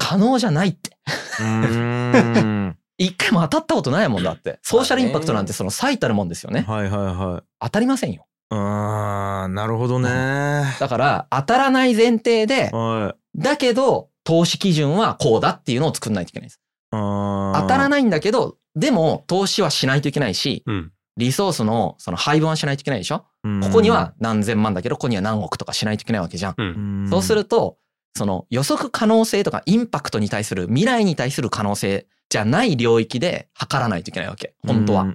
[0.00, 0.96] 可能じゃないって。
[2.98, 4.58] 一回も当たったことないもんだって。
[4.62, 6.64] ソーシャルインパクトなんてその最たるもんですよね。
[6.66, 7.42] はいはいはい。
[7.60, 8.26] 当たりませんよ。
[8.50, 10.08] あーなるほどね。
[10.08, 13.40] はだから当たらない前提で、い。
[13.40, 16.60] だけど投資基準はこうだっていうのを作んないといけないです。
[16.90, 17.88] 当当たらい。
[17.88, 20.92] ないんだけど、でも投資はしないといけないし、うん。
[21.16, 23.24] リソースのその配分はしないといけないでしょ？
[23.62, 26.54] ここには何千万だけど、ここには何億とかしないといけないわけじゃん。
[26.58, 27.06] うん。
[27.08, 27.78] そうするると、
[28.16, 34.54] その予測可能性とかインパクトに対する未来に対する可能性じゃない領域で測らないといけないわけ。
[34.66, 35.06] 本当は。。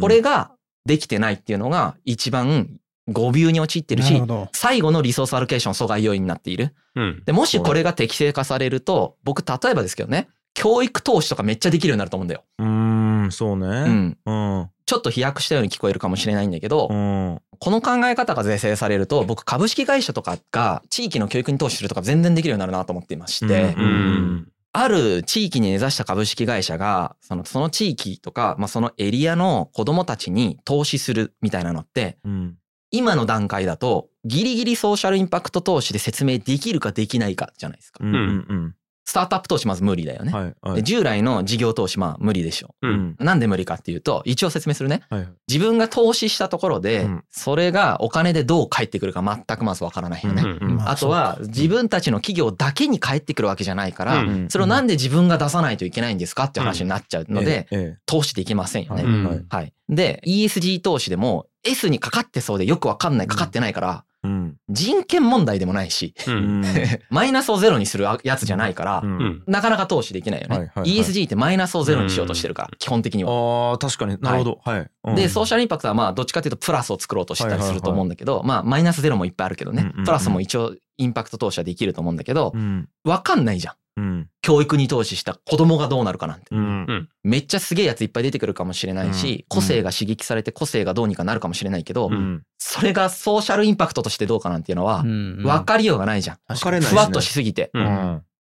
[0.00, 0.52] これが
[0.90, 2.68] できてないっていうのが一番
[3.06, 4.20] 誤謬に陥ってるし。
[4.52, 6.74] 最後のリソースアロケーション阻害要因になっている。
[6.96, 7.22] うん。
[7.24, 12.42] で、もしこれが適正化されると、僕例えばですけどね、教育投資とかめっちゃできるようになると思うんだよ。
[12.58, 12.66] うー
[13.26, 13.66] ん、そうね。
[13.66, 14.18] うん。
[14.26, 14.32] う
[14.62, 14.70] ん。
[14.84, 17.40] ちょっと飛躍したように聞こえるかもしれないんだけど、うん。
[17.60, 24.48] この考え方が是正されると、僕株式会社とかが地域の教育に投資するとか全然できるようになるなと思っていまして、うんうん。
[24.72, 32.56] ある地域に根ざした株式会社が、そのその地域とか、まあ、そのエリアの子供たちに投資するみたいなのって、うん。
[32.92, 38.00] 今の段階だと、ギリギリソーシャルインパクト投資で説明できるかできないかじゃないですか。
[38.02, 38.14] うん。
[38.14, 38.74] うん。
[39.10, 40.32] スタートアップ投資まず無理だよね。
[40.32, 40.54] はい。
[40.62, 40.76] はい。
[40.76, 42.86] で従来の事業投資まあ無理でしょう。
[42.86, 43.16] うん。
[43.18, 45.02] なんで無理かっていうと、一応説明するね。
[45.10, 45.28] はい。
[45.48, 50.42] 自分が投資したところでうん、それがお金でどう返ってくるか全くまずわからないよね。
[50.42, 59.08] うんまあとは自分たちの企業だけに返ってくるわけじゃないから、うんそれをなんで自分が出さないといけないんですかっていう話になっちゃうので、え投資できませんよえ、ね。
[59.08, 59.44] うんはい。
[59.48, 59.72] はい。
[59.88, 64.56] で、ESG 投資でも S にかかってそうでよくわかんない、かかってないから、うん。
[64.68, 66.30] 人権問題でもないし、う。
[66.30, 66.64] うんん。
[67.10, 69.06] マイナスをゼロにするやつじゃないからう、。
[69.06, 69.42] うんん。
[69.46, 70.56] なかなか投資できないよね。
[70.56, 73.30] はいはいはい ESG ってマイナスをゼロにしようとしてるから、基本的には。
[73.70, 74.60] ああ、確かになるほど。
[74.64, 74.90] はい。
[75.04, 82.88] うんで、ソーシャルインパクトはまあどっちかというとプラスを作ろうとしてたりすると思うんだけど、まあマイナスゼロもいっぱいあるけどねうんうんうん、プラスも一応インパクト投資はできると思うんだけどう、ん。
[83.04, 83.74] わかんないじゃん。
[84.00, 84.28] うん。
[84.42, 86.46] 教育に投資した子供がどうなるかなんて。
[86.50, 87.08] うん。
[87.22, 92.42] めっちゃすげえやついっぱい出てくるかもしれないし、うん個性が刺激されて個性がどうにかなるかもしれないけど、うん。
[92.58, 96.38] それがソーシャルインパクトとしてどうかなんていうのはう、ん分かりようがないじゃん。
[96.48, 97.70] 分かれないですねふわっとしすぎて。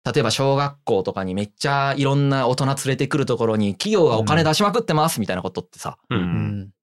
[0.04, 5.98] 例えば小学校とかにめっちゃいろんな大人連れてくるところに企業がお金出しまくってますみたいなことってさ、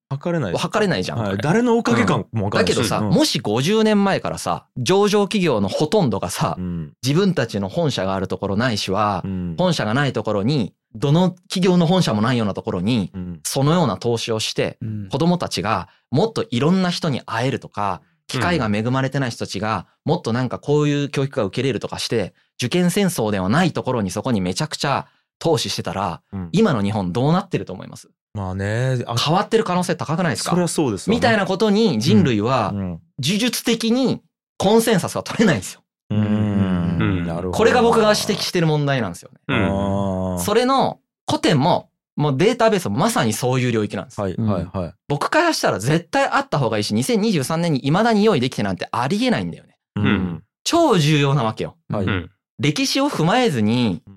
[0.08, 0.56] 測れない。
[0.56, 1.18] 測れないじゃん。
[1.18, 1.36] はい。
[1.38, 6.92] 誰のおかげかも分かんないしだけどさ、うんもし50年前からさ、上場企業のほとんどがさう、ん。
[7.04, 9.54] 自分たちの本社があるところないしはう、ん。
[9.58, 13.40] 本社がないところに、どの企業の本社もないようなところに、うん。
[13.44, 25.06] そのような投資をして、うん子供たちがもっといろんな人に会えるとか、機会が恵まれてない人たちがもっとなんかこういう教育が受けれるとかして、受験戦争ではないところにそこにめちゃくちゃ
[25.38, 28.08] 投資してたら、うん今の日本どうなってると思います？
[28.36, 29.02] まあね。
[29.06, 30.50] あ、変わってる可能性高くないですか？
[30.50, 32.80] そりゃそうですわねみたいなことに人類はうん。
[32.90, 33.00] 呪
[33.38, 34.20] 術的に
[34.58, 35.80] コンセンサスが取れないんですよ。
[36.10, 36.18] うん。
[36.18, 37.50] うんなるほど。
[37.52, 39.38] これが僕が指摘してる問題なんですよね。
[39.48, 40.32] うん。
[40.32, 40.38] ああ。
[40.38, 44.20] それの古典も、もうデータベースもまさにそういう領域なんです。
[44.20, 44.94] はいはいはい。
[45.08, 49.76] 僕からしたら絶対あった方がいいし、2023年に未だに用意できてなんてありえないんだよね。
[49.96, 50.42] うん。
[50.64, 51.76] 超重要なわけよ。
[51.90, 52.06] はい。
[52.06, 52.30] うん。
[52.58, 54.16] 歴史を踏まえずにうん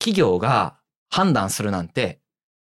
[0.00, 0.76] 企業が
[1.10, 2.20] 判断するなんて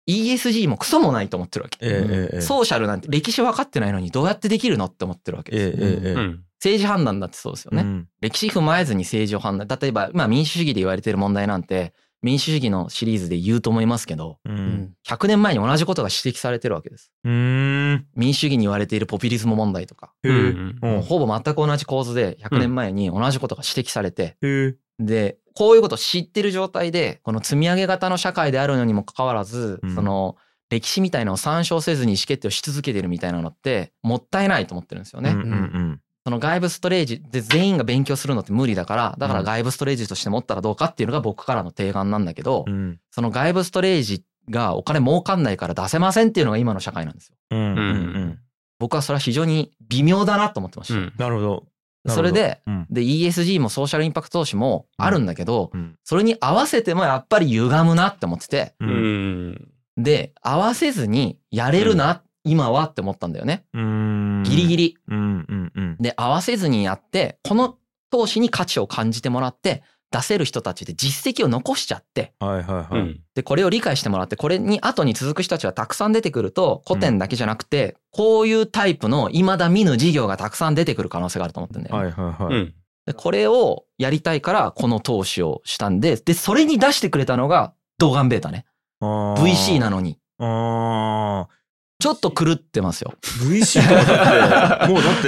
[0.09, 1.79] ESG もクソもないと思ってるわけ。
[1.83, 2.41] ええ。
[2.41, 5.87] ソーシャルなんて歴史分かってないのにどうやってできるのって思ってるわけですよ。
[5.87, 6.15] え。
[6.15, 6.45] うん。
[6.59, 7.83] 政治判断だってそうですよね。
[7.83, 9.69] うん歴史踏まえずに政治を判断。
[9.69, 17.13] 例えば、まあ民主主義で言われてる問題なんて、民主主義のシリーズで言うと思いますけど、ううんん100年前に同じことが指摘されてるわけです。
[17.23, 20.13] 民主主義に言われているポピュリズム問題とか、
[21.03, 24.37] ほぼ全く同じ構図で100年前に同じことが指摘されて、
[24.99, 29.94] で、こういうことを知ってる状態で、この積み上げ型の社会であるのにもかかわらず、うん。
[29.94, 30.36] その
[30.70, 35.30] 歴史みたいなのを参照せずに意思決定をし続けてるみたいなのって、もったいないと思ってるんですよね。
[35.30, 43.01] うんうんその外部ストレージで全員が勉強するのって無理だから、だから外部ストレージとして持ったらどうかっていうのが僕からの提案なんだけどう、ん。
[43.11, 47.36] その外部ストレージがお金儲かんないから出せませんっていうのが今の社会なんですよ。
[47.51, 48.38] うんうんうん。
[48.78, 50.99] 僕はそれは非常に微妙だなと思ってました。
[50.99, 51.12] うん。
[51.16, 51.64] なるほど
[52.07, 52.86] それで、うん。
[52.90, 55.96] で ESG もソーシャルインパクト投資もあるんだけど、うん。
[56.05, 59.51] それに合わせてもやっぱり歪むなって思ってて、ううん。
[59.53, 63.64] んで、合わせずにやれるな、今はって思ったんだよね。
[63.74, 64.42] うん。
[64.44, 64.99] ギリギリ。
[65.09, 65.96] うんうんうん。
[65.99, 67.76] で、合わせずにやって、この
[68.11, 82.03] 投資に価値を感じてもらって、出せる人たちで実績を残しちゃって、はいはいはいうんで、これを理解してもらって、これに後に続く人たちがたくさん出てくると、古典だけじゃなくて、こういうタイプの未だ見ぬ事業がたくさん出てくる可能性があると思ってるんだよね。
[82.05, 82.75] はいはいはいうん
[83.07, 88.67] でこれをやりたいから、この投資をしたんで、で、それに出してくれたのが、動画ベータね。
[89.01, 90.19] VC なのに。
[90.39, 91.58] あー
[92.01, 93.14] ちょっと狂ってますよ。
[93.51, 95.22] VC とかだってもうだっ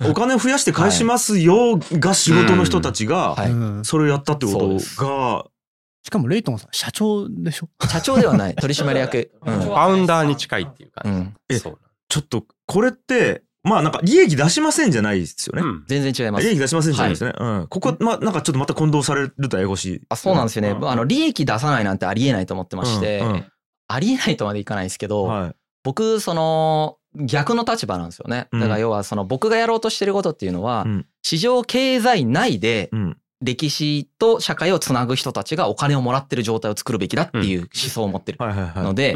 [0.00, 3.36] てお金増やして返しますよが仕事の人たちが
[3.84, 4.68] それをやったってこと
[5.04, 5.44] が
[6.04, 7.68] しかもレイトンさん社長でしょ？
[7.86, 9.30] 社長ではない、取締役。
[9.44, 11.34] うんファウンダーに近いっていう感うん。
[11.50, 11.60] えじ。
[11.60, 15.62] そうちょっとこれってまあなんか利益出しませんじゃないですよね。
[15.62, 16.52] うん全然違います利。
[16.52, 17.32] 益出しませんじゃないですね。
[17.36, 17.66] うん。
[17.68, 20.00] ここまあなんかちょっとまた混同されるとややこしい。
[20.08, 20.70] あそうなんですよね。
[20.70, 23.44] うんあの、利益出さないなんてありえないと思ってまして、うんうん
[23.88, 25.54] ありえないとまでいかないですけど、はい。
[25.86, 28.48] 僕、その、逆の立場なんですよね。
[28.50, 33.16] うんだから要は、その僕がやろうとしてることっていうのは、うん市場経済内でうん。
[33.42, 38.38] 歴史と社会をつなぐ人たちがお金をもらってる状態を作るべきだっていう思想を持ってる。
[38.40, 39.14] ので。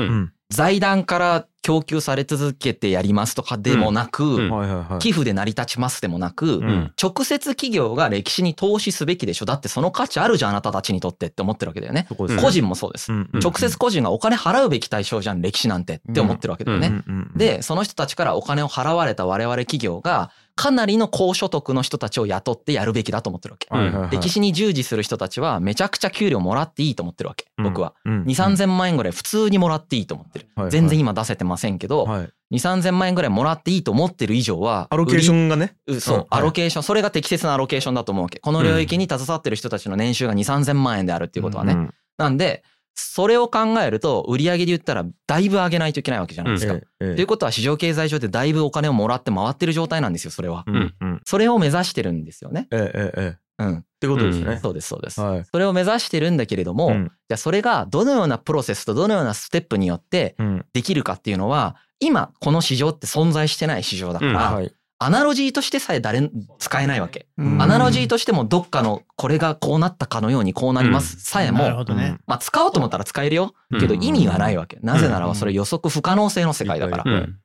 [0.51, 4.99] 財団から供給され続けてやりますとかでもなく、うんはいはいはい。
[4.99, 9.47] 寄付で成り立ちますでもなく、うん直接企業が歴史に投資すべきでしょ？
[9.47, 12.07] だってその価値あるじゃんあなたたちにとってって思ってるわけだよね。
[12.17, 13.13] 個人もそうです。
[13.13, 16.89] うん直接個人がお金払うべき対象じゃん歴史なんてって思ってるわけだよね。
[16.89, 20.31] うんうんうんでその人たちからお金を払われた我々企業が
[20.61, 24.15] かなりの高所得の人たちを雇ってやるべきだと思ってるわけ。
[24.15, 27.95] 歴史に従事する人たちはめちゃくちゃ給料もらっていいと思ってるわけ僕は。
[28.05, 32.31] うん2、3000万円ぐらい普通にもらっていいと思ってる全然今出せてませんけど、はい。
[32.53, 35.77] 2、3000万円ぐらいもらっていいと思ってる以上は、アロケーションがね？
[35.87, 38.39] うそう、アロケーション、それが適切なアロケーションだと思うわけ。
[38.41, 41.73] この領域に携わってる人たちの年収が2、3000万円であるっていうことはね。
[41.73, 42.63] うんなんで、
[42.95, 46.75] それを考えると、売上で言ったら、だいぶ上げないといけないわけじゃないですか。
[46.75, 50.65] ええええということは、市場経済上でだいぶお金をもらって回ってる状態なんですよ、それは。
[50.67, 51.21] うんうん。
[51.25, 52.69] それを目指してるんですよね。
[52.71, 53.29] ええええええ。
[53.31, 53.85] っうん。
[54.01, 54.59] てことですね。
[54.63, 55.21] そうです、そうです。
[55.21, 55.45] はい。
[55.45, 60.67] それを目指してるんだけれども、うんじゃあそれがどのようなプロセスとどのようなステップによってうん。
[60.73, 64.73] できるかっていうのは、今、この市場って存在してない市場だから、うんはい。
[65.03, 67.27] アナロジーとしてさえ誰も使えないわけ。
[67.39, 71.85] うんアナロジーとしてもどっかのこれがこうなったかのようにこうなりますさえも。
[72.27, 73.55] まあ使おうと思ったら使えるよ。
[73.81, 74.79] けどうん意味がないわけ。
[74.83, 77.05] なぜならばそれ予測不可能性の世界だから。
[77.07, 77.39] うん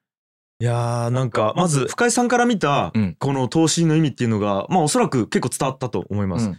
[0.57, 6.51] いやーなんかまず深井さんから見たうんこの投資の意味っていうのがまあおそらく結構伝わったと思います。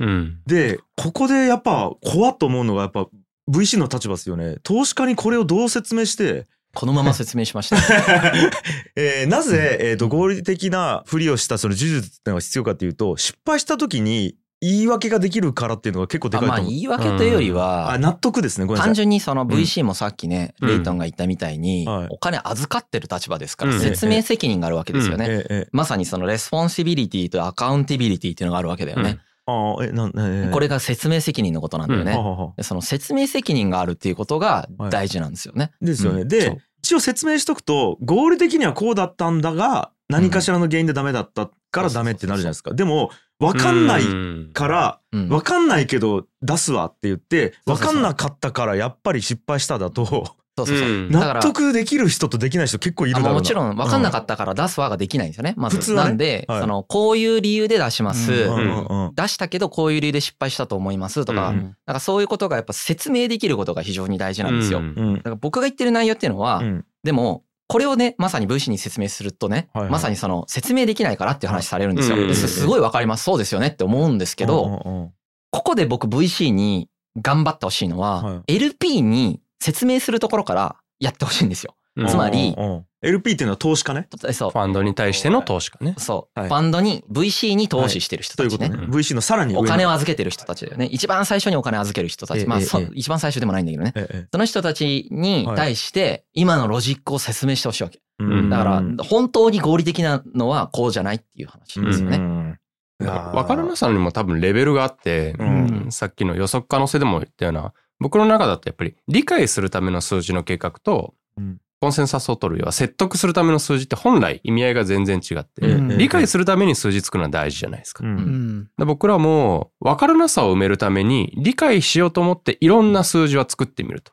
[0.46, 3.06] でここでやっぱ怖っと思うのがやっぱ
[3.50, 4.56] VC の立場ですよね。
[4.62, 6.46] 投資家にこれをどう説明して、
[6.76, 7.76] このまま説明しました。
[8.96, 16.64] えーなぜ、えー、と合理的なふりをしたその呪術っていうのが必要かっていうと失敗した時に言い訳ができるからっていうのが結構でかいと思う。
[16.64, 18.74] まあ言い訳というよりあは、納得ですね。
[18.74, 25.26] 単純にそのん VC もさっきね、うんレイトンが言ったみたいにはい、お金預かってる立場ですから、うん説明責任があるわけですよね。
[25.28, 29.18] えーえーまさにそのレスポンシビリティとアカウンティビリティっていうのがあるわけだよね。
[29.48, 32.12] あーえなんえーこれが説明責任のことなんだよね。
[32.12, 35.70] はははでその説明責任があるっていうことが大事なんですよね。
[35.82, 36.22] ですよね。
[36.22, 42.74] うんで、一応説明しとくと合理的にはこうだったんだが何かしらの原因でダメだったからダメってなるじゃないですか。
[42.74, 43.10] でも
[43.40, 45.28] 分かんないうんからうん。
[45.28, 50.88] 分かんないけど出すわって言って分かんなかったからやっぱり失敗しただとそうそうそう。
[50.88, 55.54] うんだから納得できる人とできない人結構いるだろうもちろん分かんなかったから出す輪ができないんですよね。
[55.56, 55.76] まず。
[55.76, 58.32] 普通はねなんで、はいその、こういう理由で出します。
[58.32, 64.78] うんうんうん出したけどこういう理由で失敗したと思いますとか、うんなんかそういうことがやっぱ説明できることが非常に大事なんですよ。
[64.78, 72.34] うんうんだから僕が言ってる内容っていうのは、うんでも、これをね、まさに VC に説明するとね、はいはいまさにその説明できないからっていう話されるんですよ。
[72.34, 73.24] すすごいわかります。
[73.24, 75.10] そうですよねって思うんですけど、
[75.50, 76.88] ここで僕 VC に
[77.20, 81.74] 頑張ってほしいのは、は LP に説明するところからやってほしいんですよ。
[82.08, 82.54] つまり
[83.02, 84.08] LP っていうのは投資家ね。
[84.32, 85.94] そうファンドに対しての投資家ね。
[85.96, 88.58] そう、はいファンドに VC に投資してる人たちね。
[88.58, 88.86] ということね。
[88.86, 90.86] うん VC のさらに上おの金を預けてる人たちだよね。
[90.86, 92.46] 一番最初にお金を預ける人たち。
[92.46, 92.58] まあ、
[92.94, 93.92] 一番最初でもないんだけどね。
[93.96, 98.00] ええその人たちに対して、今のロジックを説明してほしいわけ。
[98.18, 102.58] うんだから、本当に合理的なのはこうじゃないっていう話ですよね。
[102.98, 118.02] 分からなさにも多分レベルがあって、うんさっきの予測可能性でも言ったような、僕の中だとやっぱり理解するための数字の計画と、うんコンセンサスを取る要は説得するための数字って本来意味合いが全然違って、うん理解するために数字作るのは大事じゃないですか。
[118.02, 118.70] ううんん。
[118.78, 124.12] で僕らも分からなさを埋めるために理解しようと思っていろんな数字は作ってみると。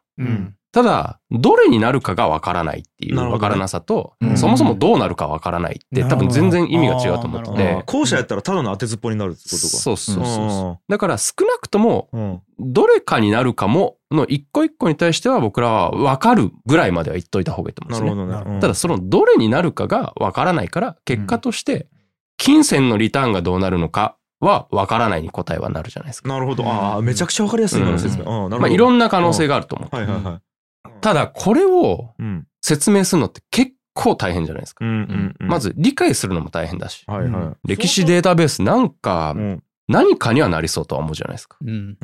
[0.75, 0.83] うん。
[0.83, 7.83] ただ、どれになるかが分からないっていうなるほどね分からなさと、うんそもそもどうなるか分からないって多分全然意味が違うと思ってて。
[7.85, 9.57] 後者やったらただの当てずっぽになるってことか。
[9.57, 10.71] そうそうそうそう。
[10.73, 18.15] うだから少なくともどれかになるかもの一個一個に対しては僕らは分かるぐらいまでは言っといた方がいいと思うんですね。
[18.15, 18.33] なるほどね。
[18.33, 21.87] なるほどうんただそのどれになるかが分からないから結果として
[22.37, 26.29] 金銭のリターンがどうなるのかは分からないに答えはなるじゃないですか。
[26.29, 26.65] なるほど。
[26.65, 27.81] ああ、めちゃくちゃわかりやすい。
[27.81, 29.95] うんなるほどまあいろんな可能性があると思う。
[29.95, 30.52] はいはいはい。
[31.01, 32.47] ただこれをうん。
[32.61, 34.85] 説明するのって結構大変じゃないですか。
[34.85, 35.47] うんうんうん。
[35.47, 37.03] まず理解するのも大変だし。
[37.07, 39.35] はいは歴史データベースなんか
[39.89, 41.57] 何かにはなりそうとは思うじゃないですか。
[41.61, 41.97] うん。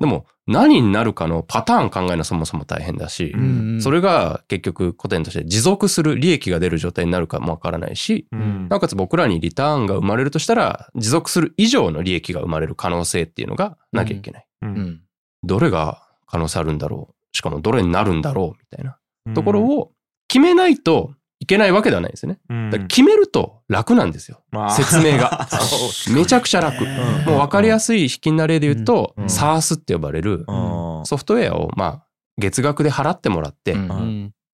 [0.00, 8.68] でも何になるかのパターン考えるのそもそも大変だし、うんそれが結局古典として持続する利益が出る状態になるかもわからないし、うん。
[8.68, 14.46] なおかつ僕らにリターンが生まれるとしたら、持続する以上の利益が生まれる可能性っていうのがなきゃいけない。
[14.60, 14.72] ううん。
[14.74, 15.00] ん。
[15.42, 18.98] どれが可能性あるんだろうしかもどれになるんだろうみたいな。
[19.34, 19.92] ところを
[20.28, 22.38] 決めないといけないわけではないですよね。
[22.48, 22.70] うん。
[22.70, 24.42] だから決めると楽なんですよ。
[24.50, 24.70] まあ。
[24.70, 25.48] 説明が。
[26.14, 26.84] めちゃくちゃ楽。
[27.26, 29.24] もう分かりやすい引きな例で言うと、うん。
[29.24, 32.06] SARS って呼ばれるソフトウェアをまあ
[32.38, 33.74] 月額で払ってもらって。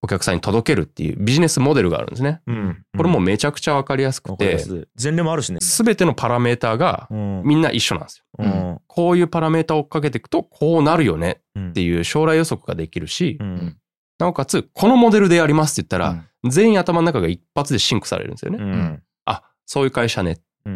[0.01, 2.40] お客さんに届けるっていうビジネスモデルがあるんですね。
[2.46, 2.84] うん。
[2.96, 4.64] これもうめちゃくちゃ分かりやすくて、
[5.03, 5.59] 前例もあるしね。
[5.61, 7.42] すべてのパラメーターがうん。
[7.44, 8.24] みんな一緒なんですよ。
[8.38, 8.78] うん。
[8.86, 11.70] こういうパラメータを追っかけていくとこうなるよねうん。
[11.70, 13.76] っていう将来予測ができるしう、ん。
[14.18, 16.51] なおかつこのモデルでやりますって言ったら、うん。
[16.51, 18.59] 全員頭の中が一発でシンクされるんですよね。
[18.61, 19.03] うん。
[19.24, 20.38] あ、そういう会社ね。
[20.64, 20.70] こ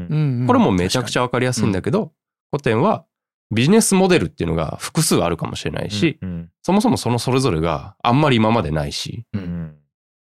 [0.53, 2.13] れもめちゃくちゃわかりやすいんだけど、
[2.51, 3.05] 古典は
[3.53, 9.75] ビジネスモデルっていうのが複数あるかもしれないし、うんそもそもそのそれぞれがあんまり今までないし、ううんんっ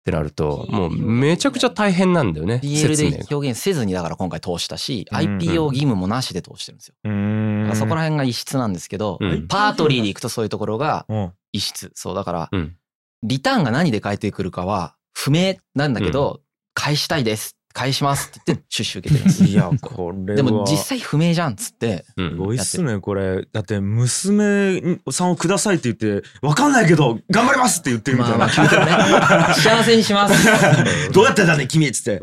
[0.05, 2.61] てなると、もうめちゃくちゃ大変なんだよね。
[2.63, 3.25] 明でが。
[3.29, 6.95] 表現せずにだから今回通したし、うん IPO 義務もなしで通してるんですよ。
[7.03, 11.91] うんだからそこら辺が異質なんですけど、うんパートリーで行くとそういうところがうん異質。
[11.95, 12.75] そう、だから、うん
[13.23, 16.41] リターンが何で返ってくるかは不明なんだけど、
[16.75, 17.56] 返したいです。
[17.77, 19.43] 返しますって言って出資受けてるんです。
[19.43, 20.35] いやこれは。
[20.35, 22.29] でも実際不明じゃんっつって、うん。
[22.31, 23.47] すごいっすねこれ。
[23.53, 28.37] だって娘さんをくださいって言ってわかんないけど頑張りますって言ってるみたいな。
[28.39, 31.11] まあまあ聞いてもね、 幸せにします。
[31.11, 32.19] どうやってだね君っつって。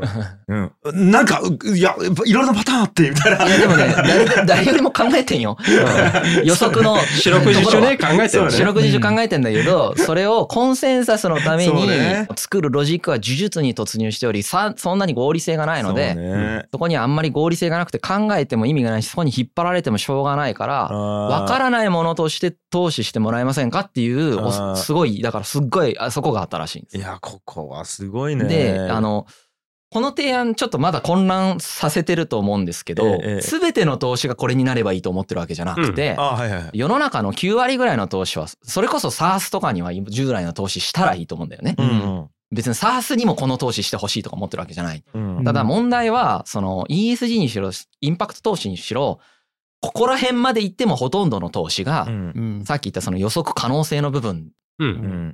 [0.49, 1.13] うん。
[1.13, 3.47] なんかういやいろいろなパターンあってみたいな。
[3.47, 5.57] いやでもね、誰で誰よりも考えてんよ。
[6.43, 8.65] 予測の四六時中ね、考えてる四ね。
[8.65, 11.89] 六時中考えてんだけど、それをコンセンサスのために
[12.35, 27.01] 作るロジックは呪術に突入しており、さそんなに合理性がないので、そそこにあんまり合理性がなくて考えても意味がないし、そこに引っ張られてもしょうがないから、わわからないものとして投資してもらえませんかっていうすごい、だからすっごい、あそこがあったらしいんですい。
[27.01, 28.45] やここはすごいね。
[28.47, 29.27] で、あの、
[29.95, 36.71] この提案ちょっとまだ混乱させてると思うんですけどええ、すべての投資がこれになればいいと思ってるわけじゃなくて、あはいはいはい。
[36.73, 41.77] 世の中の9割ぐらいの投資は、それこそ SARS とかには従来の投資したらいいと思うんだよね。
[41.79, 45.05] うん別に SARS にもこの投資してほしいとか思ってるわけじゃない。
[45.13, 49.21] うんうんただ問題は、その ESG にしろ、インパクト投資にしろ、
[49.81, 52.65] ここら辺まで行ってもほとんどの投資がう、んうん。
[52.65, 54.49] さっき言ったその予測可能性の部分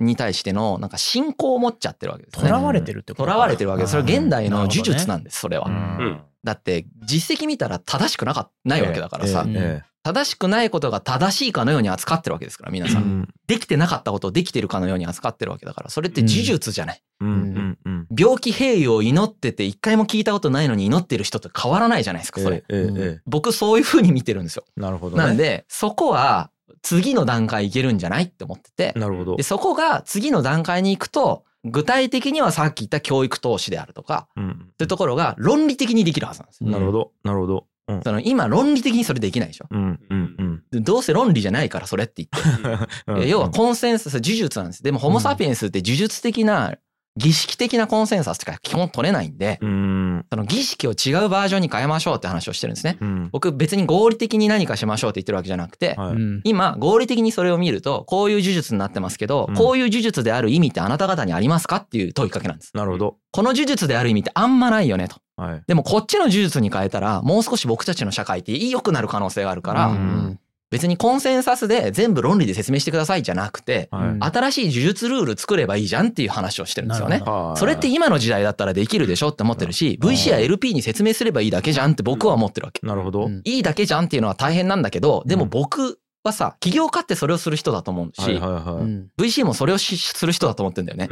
[0.00, 2.48] に対してのなんか信仰を持っちゃってるわけですね。
[2.48, 3.92] 囚われてるってこと囚われてるわけです。
[3.92, 5.66] それ現代の呪術ななんです、それは。
[5.68, 13.28] うんだって実績見たら正しくなかないわけだからさ、ええ正しくないことが正しいかのように扱ってるわけですから皆さん、うん。
[13.46, 18.06] できてなかったことをできてるかのように扱ってるわけだからそれって呪術じゃない、うんうんうん。
[18.16, 25.22] 病気併用を祈ってて一回も聞いたことないのに祈ってる人と変わらないじゃないですかそれ、ええええ僕そういう風に見てるんですよ、なるほどね。
[25.22, 26.50] なんでそこは
[26.82, 28.98] 次の段階いけるんじゃないって思ってて。
[28.98, 29.36] なるほど。
[29.36, 36.70] でそこが次の段階に行くと具体的にはさっき言った教育投資であるとかうんそういうところが論理的にできるはずなんですよ。
[36.70, 38.02] なるほどなるほどうん。
[38.02, 39.66] その今論理的にそれできないでしょ。
[39.70, 40.62] うんうんうん。
[40.70, 43.22] でどうせ論理じゃないからそれって言って、 うん。
[43.22, 44.82] え要はコンセンサス呪術なんです。
[44.82, 46.76] でもホモ・サピエンスって呪術的な
[47.16, 50.26] 儀式的なコンセンサスとか基本取れないんで、うん。
[50.30, 52.98] その儀式を違うバージョンに変えましょうって話をしてるんですね。
[53.00, 53.28] うん。
[53.32, 56.12] 僕別に合理的に何かしましょうって言ってるわけじゃなくて、はい。
[56.12, 56.40] うん。
[56.44, 59.54] 今合理的にそれを見るとこういう呪術になってますけど、うん。
[59.56, 62.70] こういう呪術である意味ってあなた方にありますかっていう問いかけなんです。
[62.74, 63.16] なるほど。
[63.32, 65.16] この呪術である意味ってあんまないよねと。
[65.40, 65.62] はい。
[65.66, 70.38] でもこっちの呪術に変えたらもう少し僕たちの社会って良くなる可能性があるから、うん
[70.70, 74.08] 別にコンセンサスで全部論理で説明してくださいじゃなくて、はい。
[74.10, 77.24] うん新しい呪術ルール作ればいいじゃんっていう話をしてるんですよね。
[77.56, 82.86] それって今の時代だったらできるでしょって思ってるし、VC や LP に説明すればいいだけじゃんって僕は思ってるわけ。
[82.86, 83.40] なるほど、うん。
[83.44, 89.08] いいだけじゃんっていうのは大変なんだけど、でもうん僕はさ、起業家ってそれをする人だと思うし、はいはいはい、うん。
[89.18, 91.08] VC もそれをしする人だと思ってんだよね。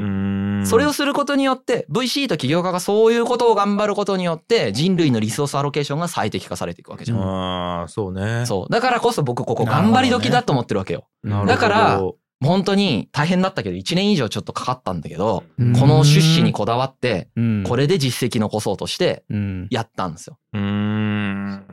[0.65, 7.19] それをすることによって、VC と起業家がそういうことを頑張ることによって、人類のリソースアロケーションが最適化されていくわけじゃん。
[7.21, 8.47] ああそうね。
[8.47, 8.73] そう。
[8.73, 11.07] だからこそ僕ここ頑張り時だと思ってるわけよ。
[11.23, 11.53] なるほど。
[11.53, 12.03] だから
[12.41, 15.73] 本当に大変だったけど、1年以上ちょっとかかったんだけど、うん。
[15.73, 17.65] この出資にこだわって、うん。
[17.67, 19.67] これで実績残そうとしてうん。
[19.71, 20.39] やったんですよ。
[20.53, 21.65] うーん。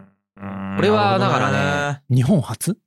[0.76, 2.72] これはだからね日本初？
[2.72, 2.78] うん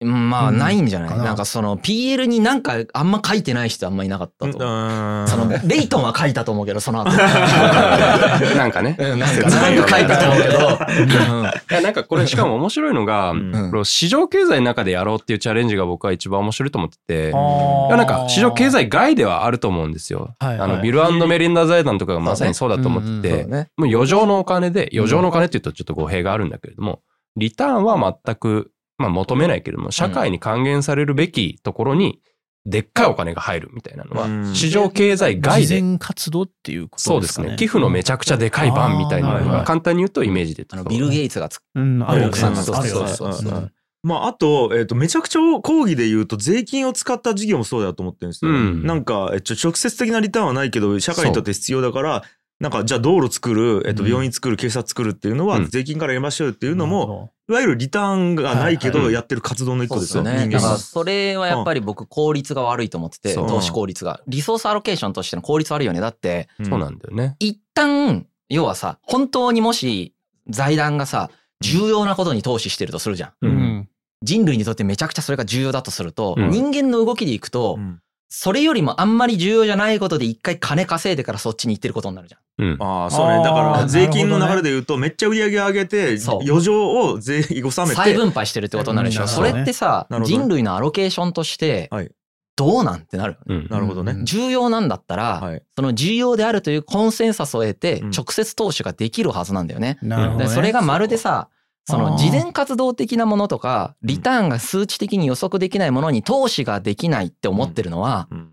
[0.00, 0.58] まあうん。
[0.58, 1.24] ないんじゃない、かな。
[1.24, 4.52] なんかその PL になんかあんま書いてない人あんまいなかったと。
[4.52, 7.10] その レイトンは書いたと思うけど、その後。
[8.56, 8.96] なんかね。
[8.98, 11.82] うんなんかなんか書いたと思うけど。
[11.82, 13.84] なんかこれしかも面白いのが、うん。
[13.84, 20.34] 市場経済の中でやろうっていうチャレンジが僕は一番面白いと思ってて、いあやなんか市場経済外ではあると思うんですよ。
[20.38, 23.68] はいあの、ビルメリンダ財団とかがまさにそうだと思ってて、ね。
[23.76, 27.00] もう余剰のお金で、余剰のお金って言うとちょっと語弊があるんだけれども、
[27.36, 32.20] リターンは全く、まあ求めないけれども、社会に還元されるべきところに、
[32.66, 34.42] でっかいお金が入るみたいなのうん。
[34.48, 37.14] は、市場経済外慈で、善活動っていうことでかね。
[37.14, 37.56] そうですすね。
[37.56, 42.34] 寄付のめちゃくちゃでかい版みたいなのが、簡単に言うとイメージであのビル・ゲイツがつうん、あるよね。
[42.36, 43.58] そうそうそうう。
[43.60, 43.72] ん
[44.02, 48.52] まあ、あと、えっ、と、めちゃくちゃ講義で言うと、税金を使った事業もそうだと思ってるんですよ。
[48.52, 48.86] うん。
[48.86, 52.24] なんか、えっと、直接的なリターンはないけど、社会にとって必要だから、
[52.60, 60.22] なんか、じゃあ道路作る、えっと、うん病院作る、警察作るっていうのは、うん税金からやりましょうっていうのも、も、いわゆるリターンがないけど、やってる活動の一個ですよ。
[60.22, 60.32] ね。
[60.32, 60.78] 人間がだから。
[60.78, 64.20] それはやっぱり僕効率が悪いと思ってて、投資効率が。
[64.26, 66.00] リソースアロケーションとしての効率悪いよね。
[66.00, 67.36] だって、そうなんだよね。
[67.38, 70.14] 一旦、要はさ、本当にもし
[70.48, 71.30] 財団がさ、
[71.60, 73.88] 重要なことに投資してるとするじゃん。
[74.22, 82.40] 人類にとってめちゃくちゃそれが重要だとすると、うん人間の動きでいくと、うんそれよりもあんまり重要じゃないことで一回金稼いでからそっちに行ってることになるじゃん。
[82.58, 82.82] うん。
[82.82, 83.42] ああ、そうね。
[83.42, 89.22] だから、税金の流れで言うと、めっちゃ売り上げ上げて、余剰を税、納め再て、分配してるってことになるでしょ。
[89.22, 92.10] うんそれってさ、ね人類のアロケーションとしてはい、
[92.56, 93.62] どうなんてなるよね。
[93.62, 93.68] うん。
[93.70, 94.16] なるほどね。
[94.24, 95.62] 重要なんだったら、はい。
[95.76, 99.98] その重要であるというコンセンサスを得てうん、直接投資ができるはずなんだよね。
[100.02, 100.44] なるほどね。
[100.46, 101.48] でそれがまるでさ、
[101.88, 108.52] その事前活動的なものとか、リターンが数値的に予測できないものに投資ができないって思ってるのは、うん。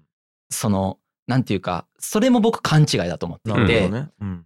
[0.49, 3.91] その、なんていうか、それも僕勘違いだと思っていて、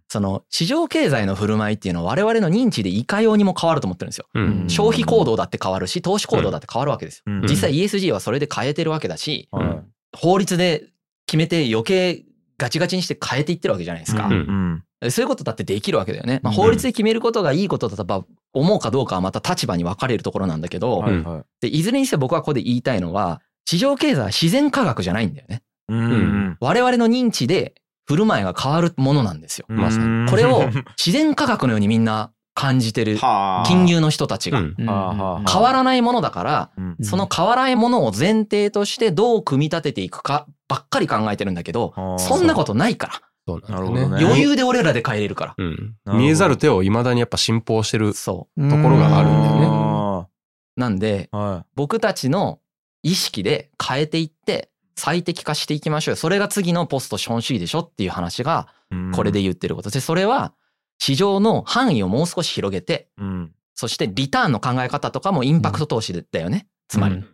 [0.08, 4.26] その市場経済の振る舞いっていうのは我々の認知でいかようにも変わると思ってるんですよ。
[4.34, 4.64] うん。
[4.68, 7.24] 消費行動だって変わるし、投資行動だって変わるわけですよ。
[7.26, 7.42] うん。
[7.42, 10.86] 実際 ESG はそれで変えてるわけだし、はい法律で
[11.26, 12.24] 決めて余計
[12.60, 14.26] ガチガチにして変えていってるわけじゃないですか。
[14.26, 14.84] うん。
[15.02, 15.10] うん。
[15.10, 16.40] そういうことだってできるわけだよね。
[16.42, 21.42] まあ、うん法律で決めることがいいことだとば思うかどうかはまた立場に分かれるところなんだけど、はいはい。
[21.62, 25.62] でいずれにせよ僕はここで言いたいのは、市場経済は自然科学じゃないんだよね。
[25.88, 25.98] うん。
[25.98, 27.74] うん我々の認知で
[28.06, 29.64] 振る舞いが変わるものなんですよ。
[29.68, 30.28] まさに。
[30.28, 33.66] これを自然科学のようにみんな感じてるはあ。
[33.66, 34.60] 金融の人たちが。
[34.60, 36.96] 変わらないものだから、うん。
[37.00, 43.20] その変わらないものを前提としてどう組み立てていくかばっかり考えてるんだけど、はあそんなことないから。
[43.48, 45.54] そうなね余裕で俺らで変えれるから。
[45.58, 48.12] うん見えざる手を未だにやっぱ信奉してる。
[48.12, 50.28] そところがあるんだよね。
[50.76, 52.60] なんで、ーは僕たちの
[53.02, 56.16] 意識で変えていって最適化していきましょうよ。
[56.16, 60.52] それが次のポスト資本主義でしょっていう話がいうんこれで言ってることで、それは
[60.98, 66.68] 市場の範囲をもう少し広げて、うんそしてリターンの考え方とかもインパクト投資だよね。
[66.86, 67.26] つまり、うん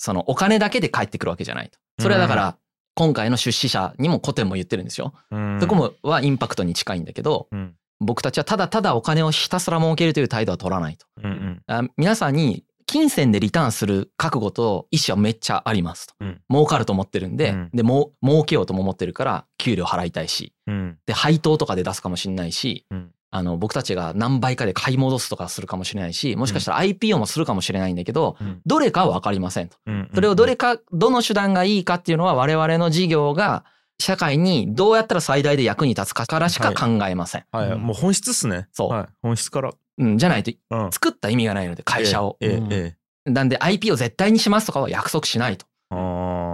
[0.00, 1.78] そのお金だけで返ってくるわけじゃないと。
[2.00, 2.56] それはだから、
[2.98, 5.14] 今回の出資者にも古典も言ってるんですよ。
[5.30, 5.60] うん。
[5.60, 7.76] そこもはインパクトに近いんだけど、うん。
[8.00, 11.06] 僕たちはただただお金をひたすら儲けるという態度は取らないと。
[11.22, 11.62] うんうん。
[11.68, 16.14] あ皆さんに金銭でリターンする覚悟と意思はめっちゃありますと。
[16.18, 16.40] うん。
[16.50, 17.70] 儲かると思ってるんで、うん。
[17.72, 20.98] で、もう儲けようとも思ってるから、給料払いたいし、うん。
[21.06, 28.60] で、配当とかで出すかもしれないし、うんあの、僕たちが何倍かで買い戻すとかするかもしれないし、もしかしたら IPO もするかもしれないんだけど、うん。
[28.64, 29.76] どれかは分かりませんと。
[29.86, 33.64] うんそれをどれか、どの手段がいいかっていうのは我々の事業が
[34.00, 37.44] 社会にどうやったら最大で役に立つかからしか考えません。
[37.52, 37.74] はい。
[37.76, 38.68] もう本質っすね。
[38.72, 38.90] そう。
[38.90, 39.06] はい。
[39.22, 39.72] 本質から。
[39.98, 40.92] うん、じゃないとうん。
[40.92, 42.36] 作った意味がないので、会社を。
[42.40, 42.72] ええうん。
[42.72, 42.96] え
[43.26, 43.30] え。
[43.30, 45.66] なんで IP を絶対にしますとかは約束しないと。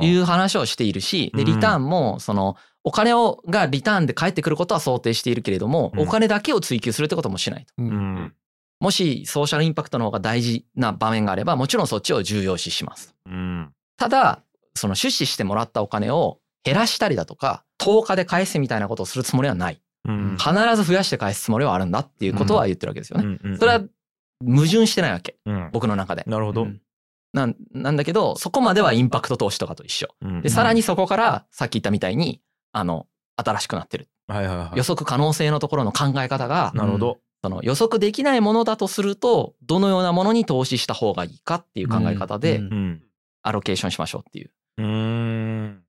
[0.01, 1.47] いう話をしているし、で、うん。
[1.47, 7.73] リターンも、その、お金をがリターンで返ってくることは想定しているけれども、うんお金だけを追求するってこともしないと。
[7.79, 8.35] ううんん
[8.81, 13.15] もしソーシャルインパクトの方が大事な場面があれば、もちろんそっちを重要視します。
[13.27, 14.43] うんただ、
[14.75, 19.81] その出資してもらったお金を減らしたりだとか、10日で返すみたいなことをするつもりはない。
[20.07, 23.39] うん必ず増やして返すつもりはあるんだっていうことは言ってるわけですよね。
[23.43, 23.81] うんそれは
[24.45, 25.37] 矛盾してないわけ。
[25.47, 26.25] うん僕の中で。
[26.27, 26.81] なるほどうん
[27.33, 30.09] なんなんだけど、そこまではインパクト投資とかと一緒。
[30.21, 32.41] うんで、さらにそこから、さっき言ったみたいに、
[32.75, 33.07] あの、
[33.37, 34.09] 新しくなってる。
[34.27, 42.61] はいはいはい予測可能性のところの考え方が、なるほどその予測できないものだとすると、どのようなものに投資した方がいいかっていう考え方で
[43.43, 45.83] アロケーションしましょうっていう、っうーん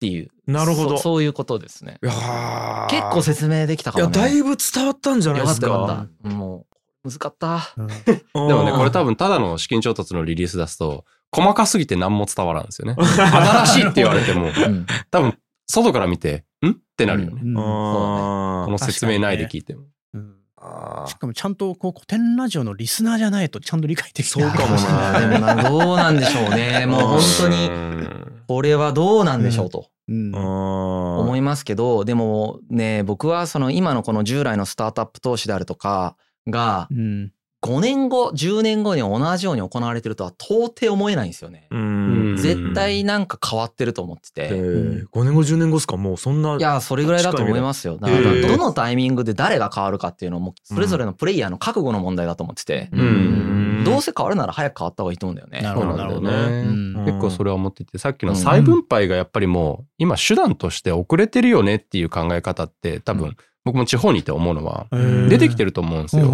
[0.00, 0.30] ていう。
[0.46, 1.98] なるほどそそういうことですね。
[2.02, 4.12] いやー結構説明できたかもね。
[4.12, 6.06] いやだいぶ伝わったんじゃないですか。
[6.22, 6.66] も
[7.04, 7.72] う、難かった。
[7.76, 12.96] うんででもね、これ多分ただの資金調達のリリース出すと、細かすぎて何も伝わらんですよね。
[13.00, 15.38] 新しいって言われても、うん多分、
[15.68, 16.70] 外から見て、ん？
[16.70, 17.42] ってなるよね。
[17.44, 17.54] うん。
[17.58, 19.84] あこの説明ないで聞いても。
[20.14, 20.34] うん。
[20.56, 26.86] あしかもちゃんとこう古典ラジオのリスナーじゃないとちゃんと理解できそうかもいや でもなどうなんでしょうね。
[26.86, 29.90] もう本当に、うんこれはどうなんでしょうと。
[30.08, 30.34] うん。
[30.34, 36.16] 思思いますけど、でもね、僕はその今のこの従来のスタートアップ投資であるとか
[36.46, 41.66] が、うん5年後、10年後に同じように行われてるとは到底思えないんですよね。
[41.70, 42.36] うん。
[42.38, 44.54] 絶対なんか変わってると思ってえて。
[44.54, 45.08] ー。
[45.08, 45.96] 5年後10年後ですか？
[45.96, 47.98] もうそんないや、それぐらいだと思いますよ。
[47.98, 53.82] だから、どのタイミングで誰が変わるかっていうのも、それぞれのプレイヤーの覚悟の問題だと思ってて、うん。
[53.84, 55.60] どうせ変わるなら早く変わった方がいいと思うんだよね。
[55.60, 55.90] なるほど。
[55.90, 56.68] そうなんだよなるほどね。
[56.68, 57.04] うん。
[57.06, 63.36] 結構それは思っていて、さっきの再分配がやっぱりもう、今手段として遅れてるよねっていう考え方って多分、
[63.68, 64.86] 僕も地方にいて思うのは、
[65.28, 66.32] 出てきてると思うんですよ。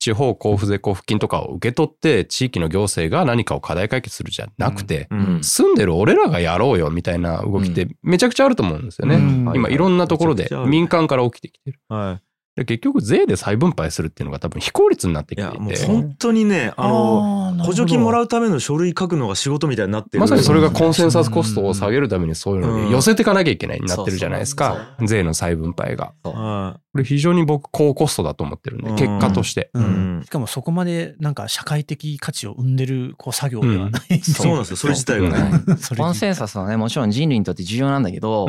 [0.00, 9.14] 地方交付税交付金とかを受け取って、地域の行政が何かを課題解決するじゃなくて、うん住んでる俺らがやろうよみたいな動きってめちゃくちゃあると思うんですよね。
[9.14, 11.80] うん今いろんなところで民間から起きてきてる。
[11.88, 12.20] は
[12.56, 15.58] で結局税で再分配するっていうのが多分非効率になってきていて。
[15.58, 20.20] もう本当にねあの補助金もらうための書類書くのが仕事みたいになってる。
[20.20, 22.84] まさにそれがコンセンサスコストを下げるためにそういうのうん。
[22.86, 24.96] に寄せていかなきゃいけないになってるじゃないですそうか。
[25.04, 26.12] 税の再分配が。
[26.22, 28.96] はこれ非常に僕高コストだと思ってるんで、うん。
[28.96, 29.70] 結果として。
[29.74, 29.84] うん。
[29.84, 29.88] う
[30.20, 30.22] ん。
[30.24, 34.66] しかもそこまでなんか社会的価値を生んでるこう作業ではない、いそうなんで。
[34.66, 35.60] すよそれ自体がね
[35.96, 38.46] コンセンサスはね、もちろん人類にとって重要なんだけど、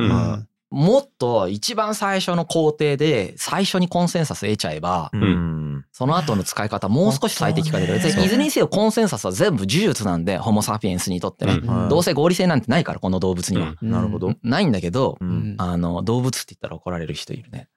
[0.76, 7.94] もっと一番最初の工程で最初にコンセンサス得ちゃえば、うんその後の使い方もう少し最適化できる。
[8.00, 11.62] 本当ねでいずれにせよコンセンサスは全部呪術なんで、ホモ・サピエンスにとってね。
[11.90, 13.76] どうせ合理性なんてないから、この動物には。
[13.82, 15.18] うんなるほどないんだけど、
[15.58, 17.70] あの、動物って言ったら怒られる人いるね。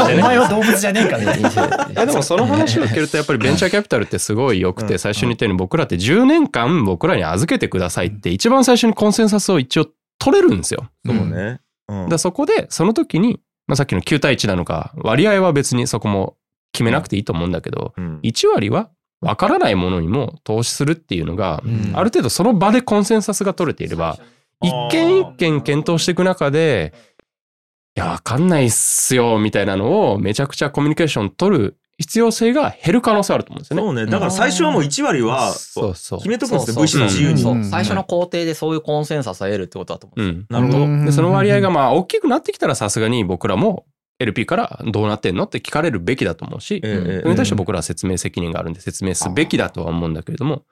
[0.00, 4.88] お前は動物じゃねえかねいやでもその話を聞けるとやっぱりベンチャーキャピタルってすごい良くうん。
[4.88, 9.86] て最初に言ったように僕らって10年間僕らに預けてくださいって一番最初にコンセンサスを一応
[10.18, 10.88] 取れるんですよ。
[11.06, 11.60] そうね。
[11.88, 12.08] うん。
[12.08, 16.36] だそこでその時に、まあ、さっきの9対1なのか割合は別にそこも
[16.72, 18.20] 決めなくていいと思うんだけどうん。
[18.22, 18.90] 1割は
[19.20, 21.92] 分からないものにも投資するっていうのがうん。
[21.94, 24.18] ある程度その場でコンセンサスが取れていれば
[24.62, 26.92] 一件一件検討していく中で
[27.96, 33.82] いや分かんないっすよみたいなのをめちゃくちゃコミュニケーション取る必要性が減る可能性あると思うんですよね。
[33.82, 34.06] そうね。
[34.06, 36.18] だから最初はもう1割はそうそう。
[36.20, 37.42] 決めとくんですねそう V 氏の自由に。
[37.42, 37.58] そうう。
[37.58, 37.64] ん。
[37.64, 40.28] 最初の工程でそういうコンセンサスを得るってことだと思ううん。
[40.30, 40.78] んなるほど。
[40.84, 43.84] うんでその割合がまあ大きくなってきたらさすがに僕らも
[44.20, 47.18] LP からどうなってんのって聞かれるべきだと思うし、ええええ。
[47.20, 50.62] それに対して僕らは説明責任があるんで説明すべきだとは思うんだけれども、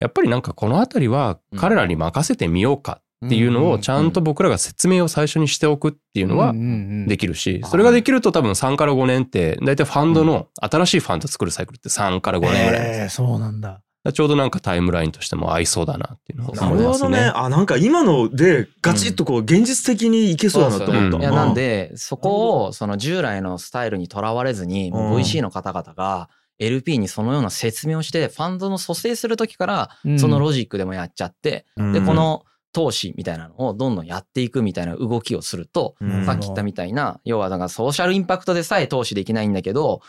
[0.00, 6.52] やっぱりなんかこのあたりは彼らに任せてみようかっていうのをちゃんと僕らが説明を最初にしておくっていうのは
[7.06, 12.64] できるし、それができると多分3から5年って大体ファンドの新しいファンド作るサイクルって3から5年ぐらい。
[12.64, 13.82] なんですよえーそうなんだ。
[14.12, 17.24] ちょうどなんかタイムラインとしても合いそうだなっていうのをな思いまするほどね。
[17.24, 17.32] ね。
[17.34, 21.16] あなんか今のでガチッとこう現実的にいけそうだなと思った。
[21.16, 26.28] うんいや、なんで、そこを、その従来のスタイルにとらわれずに、VC の方々が
[26.58, 31.92] LP にそのような説明をして、ファンドの蘇生するときからうん、そのロジックでもやっちゃって、うん。
[31.92, 32.44] で、この
[32.76, 36.26] 投資みたいなのをどんどんやっていくみたいな動きをすると、うん。
[36.26, 40.02] さっき言ったみたいな、要はだからソーシャルインパクトでさえ投資できないんだけど、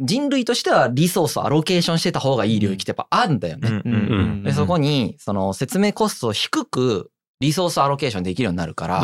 [0.00, 3.80] 人類としてはリソースをアロケーションしてた方がいい領域ってやっぱあるんだよね。
[3.86, 3.94] うん。
[3.94, 3.96] う
[4.40, 4.42] ん。
[4.42, 7.10] で、そこに、その説明コストを低く
[7.40, 9.02] リソースアロケーションできるようになるから、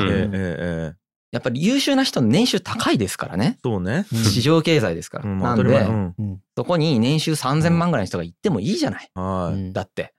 [1.33, 3.59] やっぱり優秀な人の年収高いですからね。
[3.63, 4.05] そうね。
[4.13, 5.25] 市場経済ですから。
[5.25, 5.87] なんで、
[6.55, 9.11] そこに年収3000万ぐらいの人が行ってもいいじゃない。
[9.15, 9.73] はい。
[9.73, 10.13] だって。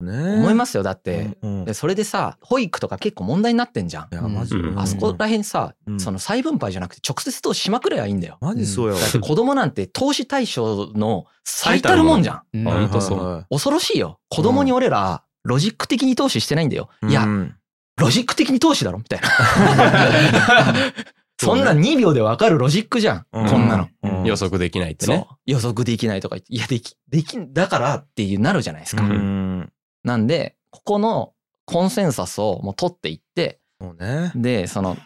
[0.00, 0.82] ね思いますよ。
[0.82, 1.36] だって。
[1.42, 4.16] うんでそれでさ、保育とか結構問題になってんじゃんい。
[4.16, 8.38] やマジうんあそこら辺さ、うんその再分配じゃなくて直接投資しまくればいいんだよ。
[8.40, 12.88] マジそうやわだって子供なんて投資対象の最たるもんじゃん。
[13.50, 14.20] 恐ろしいよ。
[14.28, 16.88] 子供に俺ら、ロジック的に投資してないんだよ。
[17.08, 17.54] いや、うん
[18.00, 18.98] ロジック的に投資だろ？
[18.98, 19.28] みたいな。
[21.40, 23.26] そんな2秒でわかるロジックじゃん。
[23.32, 23.88] うんこんなの。
[24.02, 25.26] うん予測できないってそうね。。
[25.46, 29.02] 予測できないとか言って、いや、でき、できん、だからっていうなるじゃないですか。
[30.14, 31.32] うんなんで、ここの
[31.66, 34.32] コンセンサスをもう取っていって、そうね。
[34.34, 34.96] で、その、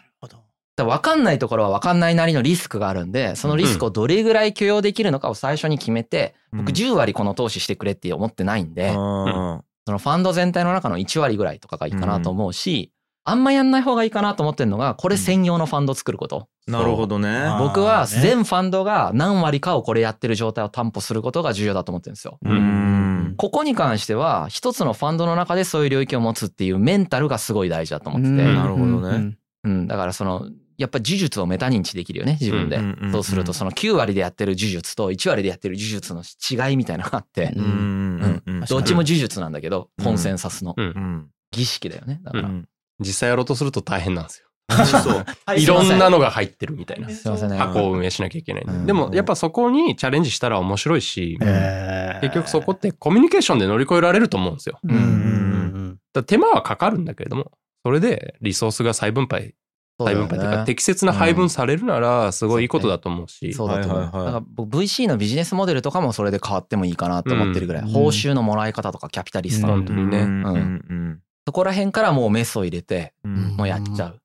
[0.75, 12.93] 分かんないところは分かんないなりのリスクがあるんで、そのリスクをどれぐらい許容できるのかを最初に決めて、僕10割この投資してくれって思ってないんで、うんそのファンド全体の中の1割ぐらいとかがいいかなと思うし、
[13.25, 16.47] あんまやんない方がいいかなと思ってるのが、これ専用のファンド作ること。
[16.67, 17.29] なるほどね。
[17.59, 18.21] 僕はね。
[18.21, 22.37] 全ファンドが何割かをこれやってる状態を担保することが重要だと思ってるんですよ。
[22.43, 28.33] うんここに関しては、一つのファンドの中でそういう領域を持つっていうメンタルがすごい大事だと思ってて。
[28.35, 29.37] なるほどね。
[29.63, 30.47] うん、だからその、
[30.77, 32.77] やっぱ呪術をメタ認知できるよね、自分で。
[32.77, 37.53] うんうんうんそうすると、その9割でやってる呪術と1割でやってる呪術の違いみたいなのがあって。
[37.55, 40.05] う、うんうんうんどっちも呪術なんだけど、うん。
[40.05, 40.85] コンセンサスのうん。
[40.85, 41.27] うん。
[41.51, 42.21] 儀式だよね。
[42.23, 42.49] だから。
[42.49, 42.67] うん。
[42.99, 44.47] 実際やろうとすると大変なんですよ。
[44.85, 45.25] そう。
[45.57, 47.07] いろんなのが入ってるみたいな。
[47.57, 48.65] 箱を運営しなきゃいけない。
[48.65, 48.85] ん。
[48.85, 48.93] で。
[48.93, 54.79] もやっぱそこにチャレンジしたら面白いし、えー結局そこってコミュニケーションで乗り越えられると思うんですよ。
[54.83, 57.51] うん手間はかかるんだけれども、
[57.83, 59.55] それでリソースが再分配、
[59.99, 64.01] 再分配というか適切な配分されるならすごいいいことだと思うし、そうだと思う。
[64.01, 64.25] はいはいはい。
[64.25, 67.89] だから僕 VC のビジネスモデルとかもそれで変わってもいいかなと思ってるぐらい、うん。
[67.89, 71.19] 報酬のもらい方とかキャピタリストの、本当にねうん。
[71.45, 73.55] そこら辺からもうメスを入れて、うん。
[73.57, 74.19] もうやっちゃう。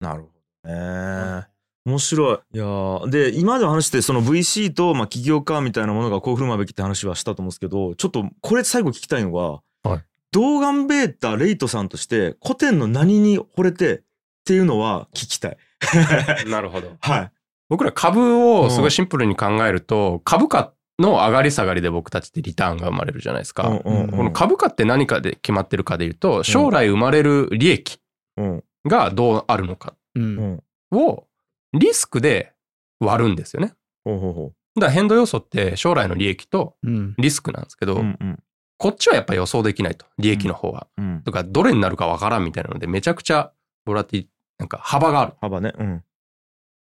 [0.00, 0.28] なるほ
[0.64, 1.46] どね。
[1.86, 2.38] 面白い。
[2.56, 9.60] いやーで今までの話ってその VC とまあ起業家みたいなものがこう振る舞うべきって話はしたと思うんですけどちょっとこれ最後聞きたいのが、
[9.90, 14.02] はい童顔ベータレイトさんとして古典の何に惚れてっ
[14.44, 15.56] ていうのは聞きたい。
[16.48, 16.92] なるほど。
[17.00, 17.32] はい。
[17.68, 23.68] 僕ら株をすごいシンプルに考えると、株価の上がり下がりで僕たちってリターンが生まれるじゃないですか。
[23.68, 28.00] うんうんうんこの株価って何かで決まってるかでいうと、将来生まれる利益
[28.36, 29.94] うんがどうあるのか
[30.92, 31.24] を
[31.72, 32.52] リスクで
[32.98, 33.74] 割るんですよね。
[34.76, 37.98] だから変動要素って将来の利益とうんリスクなんですけど、う。
[37.98, 38.42] うんうん
[38.80, 40.06] こっちはやっぱ予想できないと。
[40.16, 40.86] 利益の方は。
[40.96, 41.22] うん。
[41.22, 43.52] とか、どれになるかわからんみたいなので、めちゃくちゃ
[43.84, 44.26] ボラティ、
[44.56, 45.34] なんか幅がある。
[45.38, 45.74] 幅ね。
[45.78, 46.04] うん。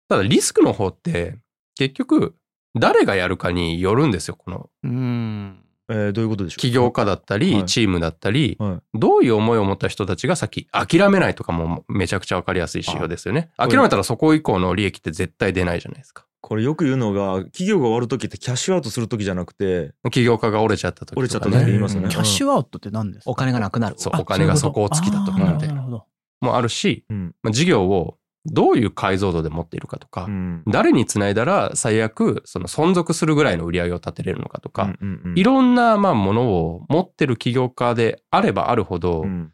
[0.09, 1.39] ただリスクの方って、
[1.75, 2.37] 結局、
[2.79, 4.37] 誰がやるかによるんですよ。
[4.37, 6.61] このうんえーどういうことでしょう？
[6.61, 7.65] 起業家だったり、はい。
[7.65, 8.99] チームだったり、はい。
[8.99, 13.51] どういう思いを持った人たちがさっき諦めないとかもめちゃくちゃわかりやすい指標ですよね。
[13.57, 16.25] あ諦めたらそこ以降の利益って絶対出ないじゃないですか。
[16.41, 21.21] これよく言うのが企業が終わる時ってキャッシュアウトする時じゃなくて起業家が折れちゃった時とか、ね。
[21.21, 22.09] 折れちゃった時言いますよね。
[22.09, 23.31] キャッシュアウトって何ですか？
[23.31, 23.97] お金がなくなる。
[23.99, 26.05] そうあお金が底を尽きた時そういうことみたいなあーなるほど。
[26.41, 27.35] もあるし、うん。
[27.43, 28.19] まあ事業を
[28.51, 30.63] どういう解像度で持っているかとか、うん。
[30.67, 35.39] 誰につないだら最悪その存続するぐらいの売り上げを立てれるのかとか、うんうんうん。
[35.39, 39.53] いろんなまあものを持ってる起業家であればあるほど、うん。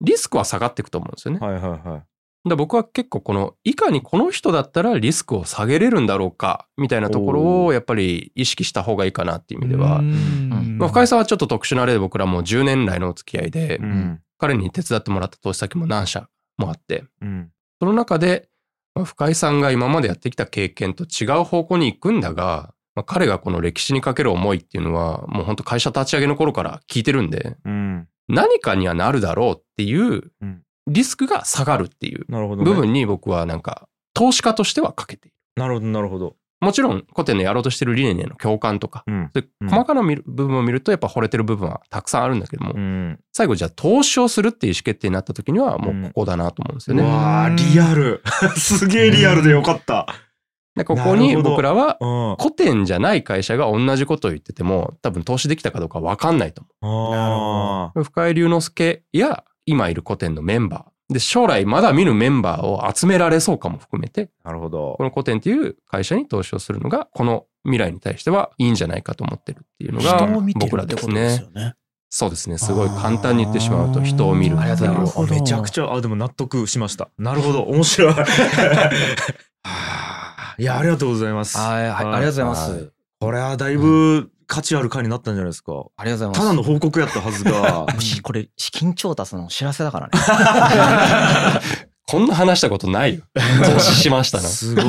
[0.00, 1.40] リスクは下がっていくと思うんですよね。
[1.40, 2.48] はいはいはい。
[2.48, 10.78] で僕は結構このいかにこの人だったらリスクを下げれるんだろうかみたいなところをやっぱり意識した方がいいかなっていう意味では、うん。
[10.78, 14.20] まあ、深井さんはちょっと特殊な例で僕らもう10年来のお付き合いで、うん。
[14.38, 16.28] 彼に手伝ってもらった投資先も何社
[16.58, 17.50] もあってうん
[17.80, 18.48] その中で、
[18.94, 28.08] まあ深井さんが今までやってきた経験と違う方向に行くんだが、まあ、彼がこの歴史にかける思いっていうのはもう本当会社立ち上げの頃から聞いてるんでうん。
[28.28, 30.62] 何かにはなるだろうっていううん。
[30.88, 35.36] リスクが下がるっていう部分に僕はなんか投資家としてはかけている。
[35.56, 39.30] なるほどなるほどもちろん古典のやろうとしてる理念への共感とか、うん。
[39.68, 43.20] 細かな部分を見るとやっぱ惚れてる部分はたくさんあるんだけども、うん。
[43.32, 47.02] 最後じゃあ投資をするっていう意思決定になった時にはもうここだなと思うんですよね。
[47.02, 48.22] うわーリアル。
[48.56, 50.06] すげえリアルでよかった。
[50.74, 52.36] でここに僕らはうん。
[52.38, 58.04] 古典じゃない会社が同じことを言ってても多分投資できたかどうか分かんないとあ思う。
[58.04, 64.94] 深井龍之介や今いる古典のメンバーで将来まだ見ぬメンバーを集められそうかも含めてーなるほど。
[64.96, 71.44] この古典っていう会社に投資をするのがこの未来に対してはいいんじゃないかと思ってるっていうのが人を見て僕らでするってことですね。
[71.44, 71.74] よね。
[72.08, 72.58] そうですね。
[72.58, 75.10] すごい簡単に言ってしまうと人を見るありがとうございます。
[75.10, 77.08] っていうあめちゃくちゃあでも納得しました。
[77.18, 77.62] なるほど。
[77.62, 78.12] 面白い。
[78.14, 78.24] は
[79.62, 80.54] あ。
[80.58, 81.56] いやありがとうございます。
[81.58, 82.72] はい、はい、ありがとうございます。
[82.72, 82.90] はい。
[83.20, 86.40] これはだいぶ価値ある回になったんじゃないですかありがとうございます。
[86.40, 90.12] ただの報告やったはずが しこれ、資金調達のお知らせだからね。
[92.08, 93.22] こんな話したことないよ。
[93.64, 94.44] 投資しましたな。
[94.44, 94.88] すごいい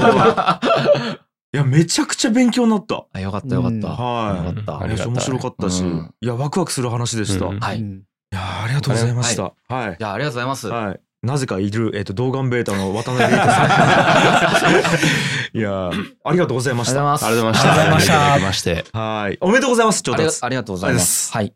[1.58, 3.88] やめちゃくちゃ勉強になったあ、よかったよかっうんた。
[3.88, 4.86] はいよかった。
[4.86, 7.80] い面白かったし、うんいやワクワクする話でした、うんいはい。
[7.80, 8.02] うん
[8.32, 10.68] やありがとうございましたはいじゃあ、ありがとうございます。
[10.68, 11.00] はい。
[11.24, 14.78] なぜかいる、えっ、と、童顔ベータの渡辺玲太さん。
[15.58, 17.14] いやーありがとうございました。
[17.14, 17.68] ありがとうございます。
[17.68, 18.14] ありがとうございました。
[18.14, 19.00] ありがとうございました。
[19.00, 19.38] はい。
[19.42, 20.24] おめでとうございます、調達。
[20.24, 21.34] ありがありがとうございまありがとうございますす。
[21.34, 21.54] はい。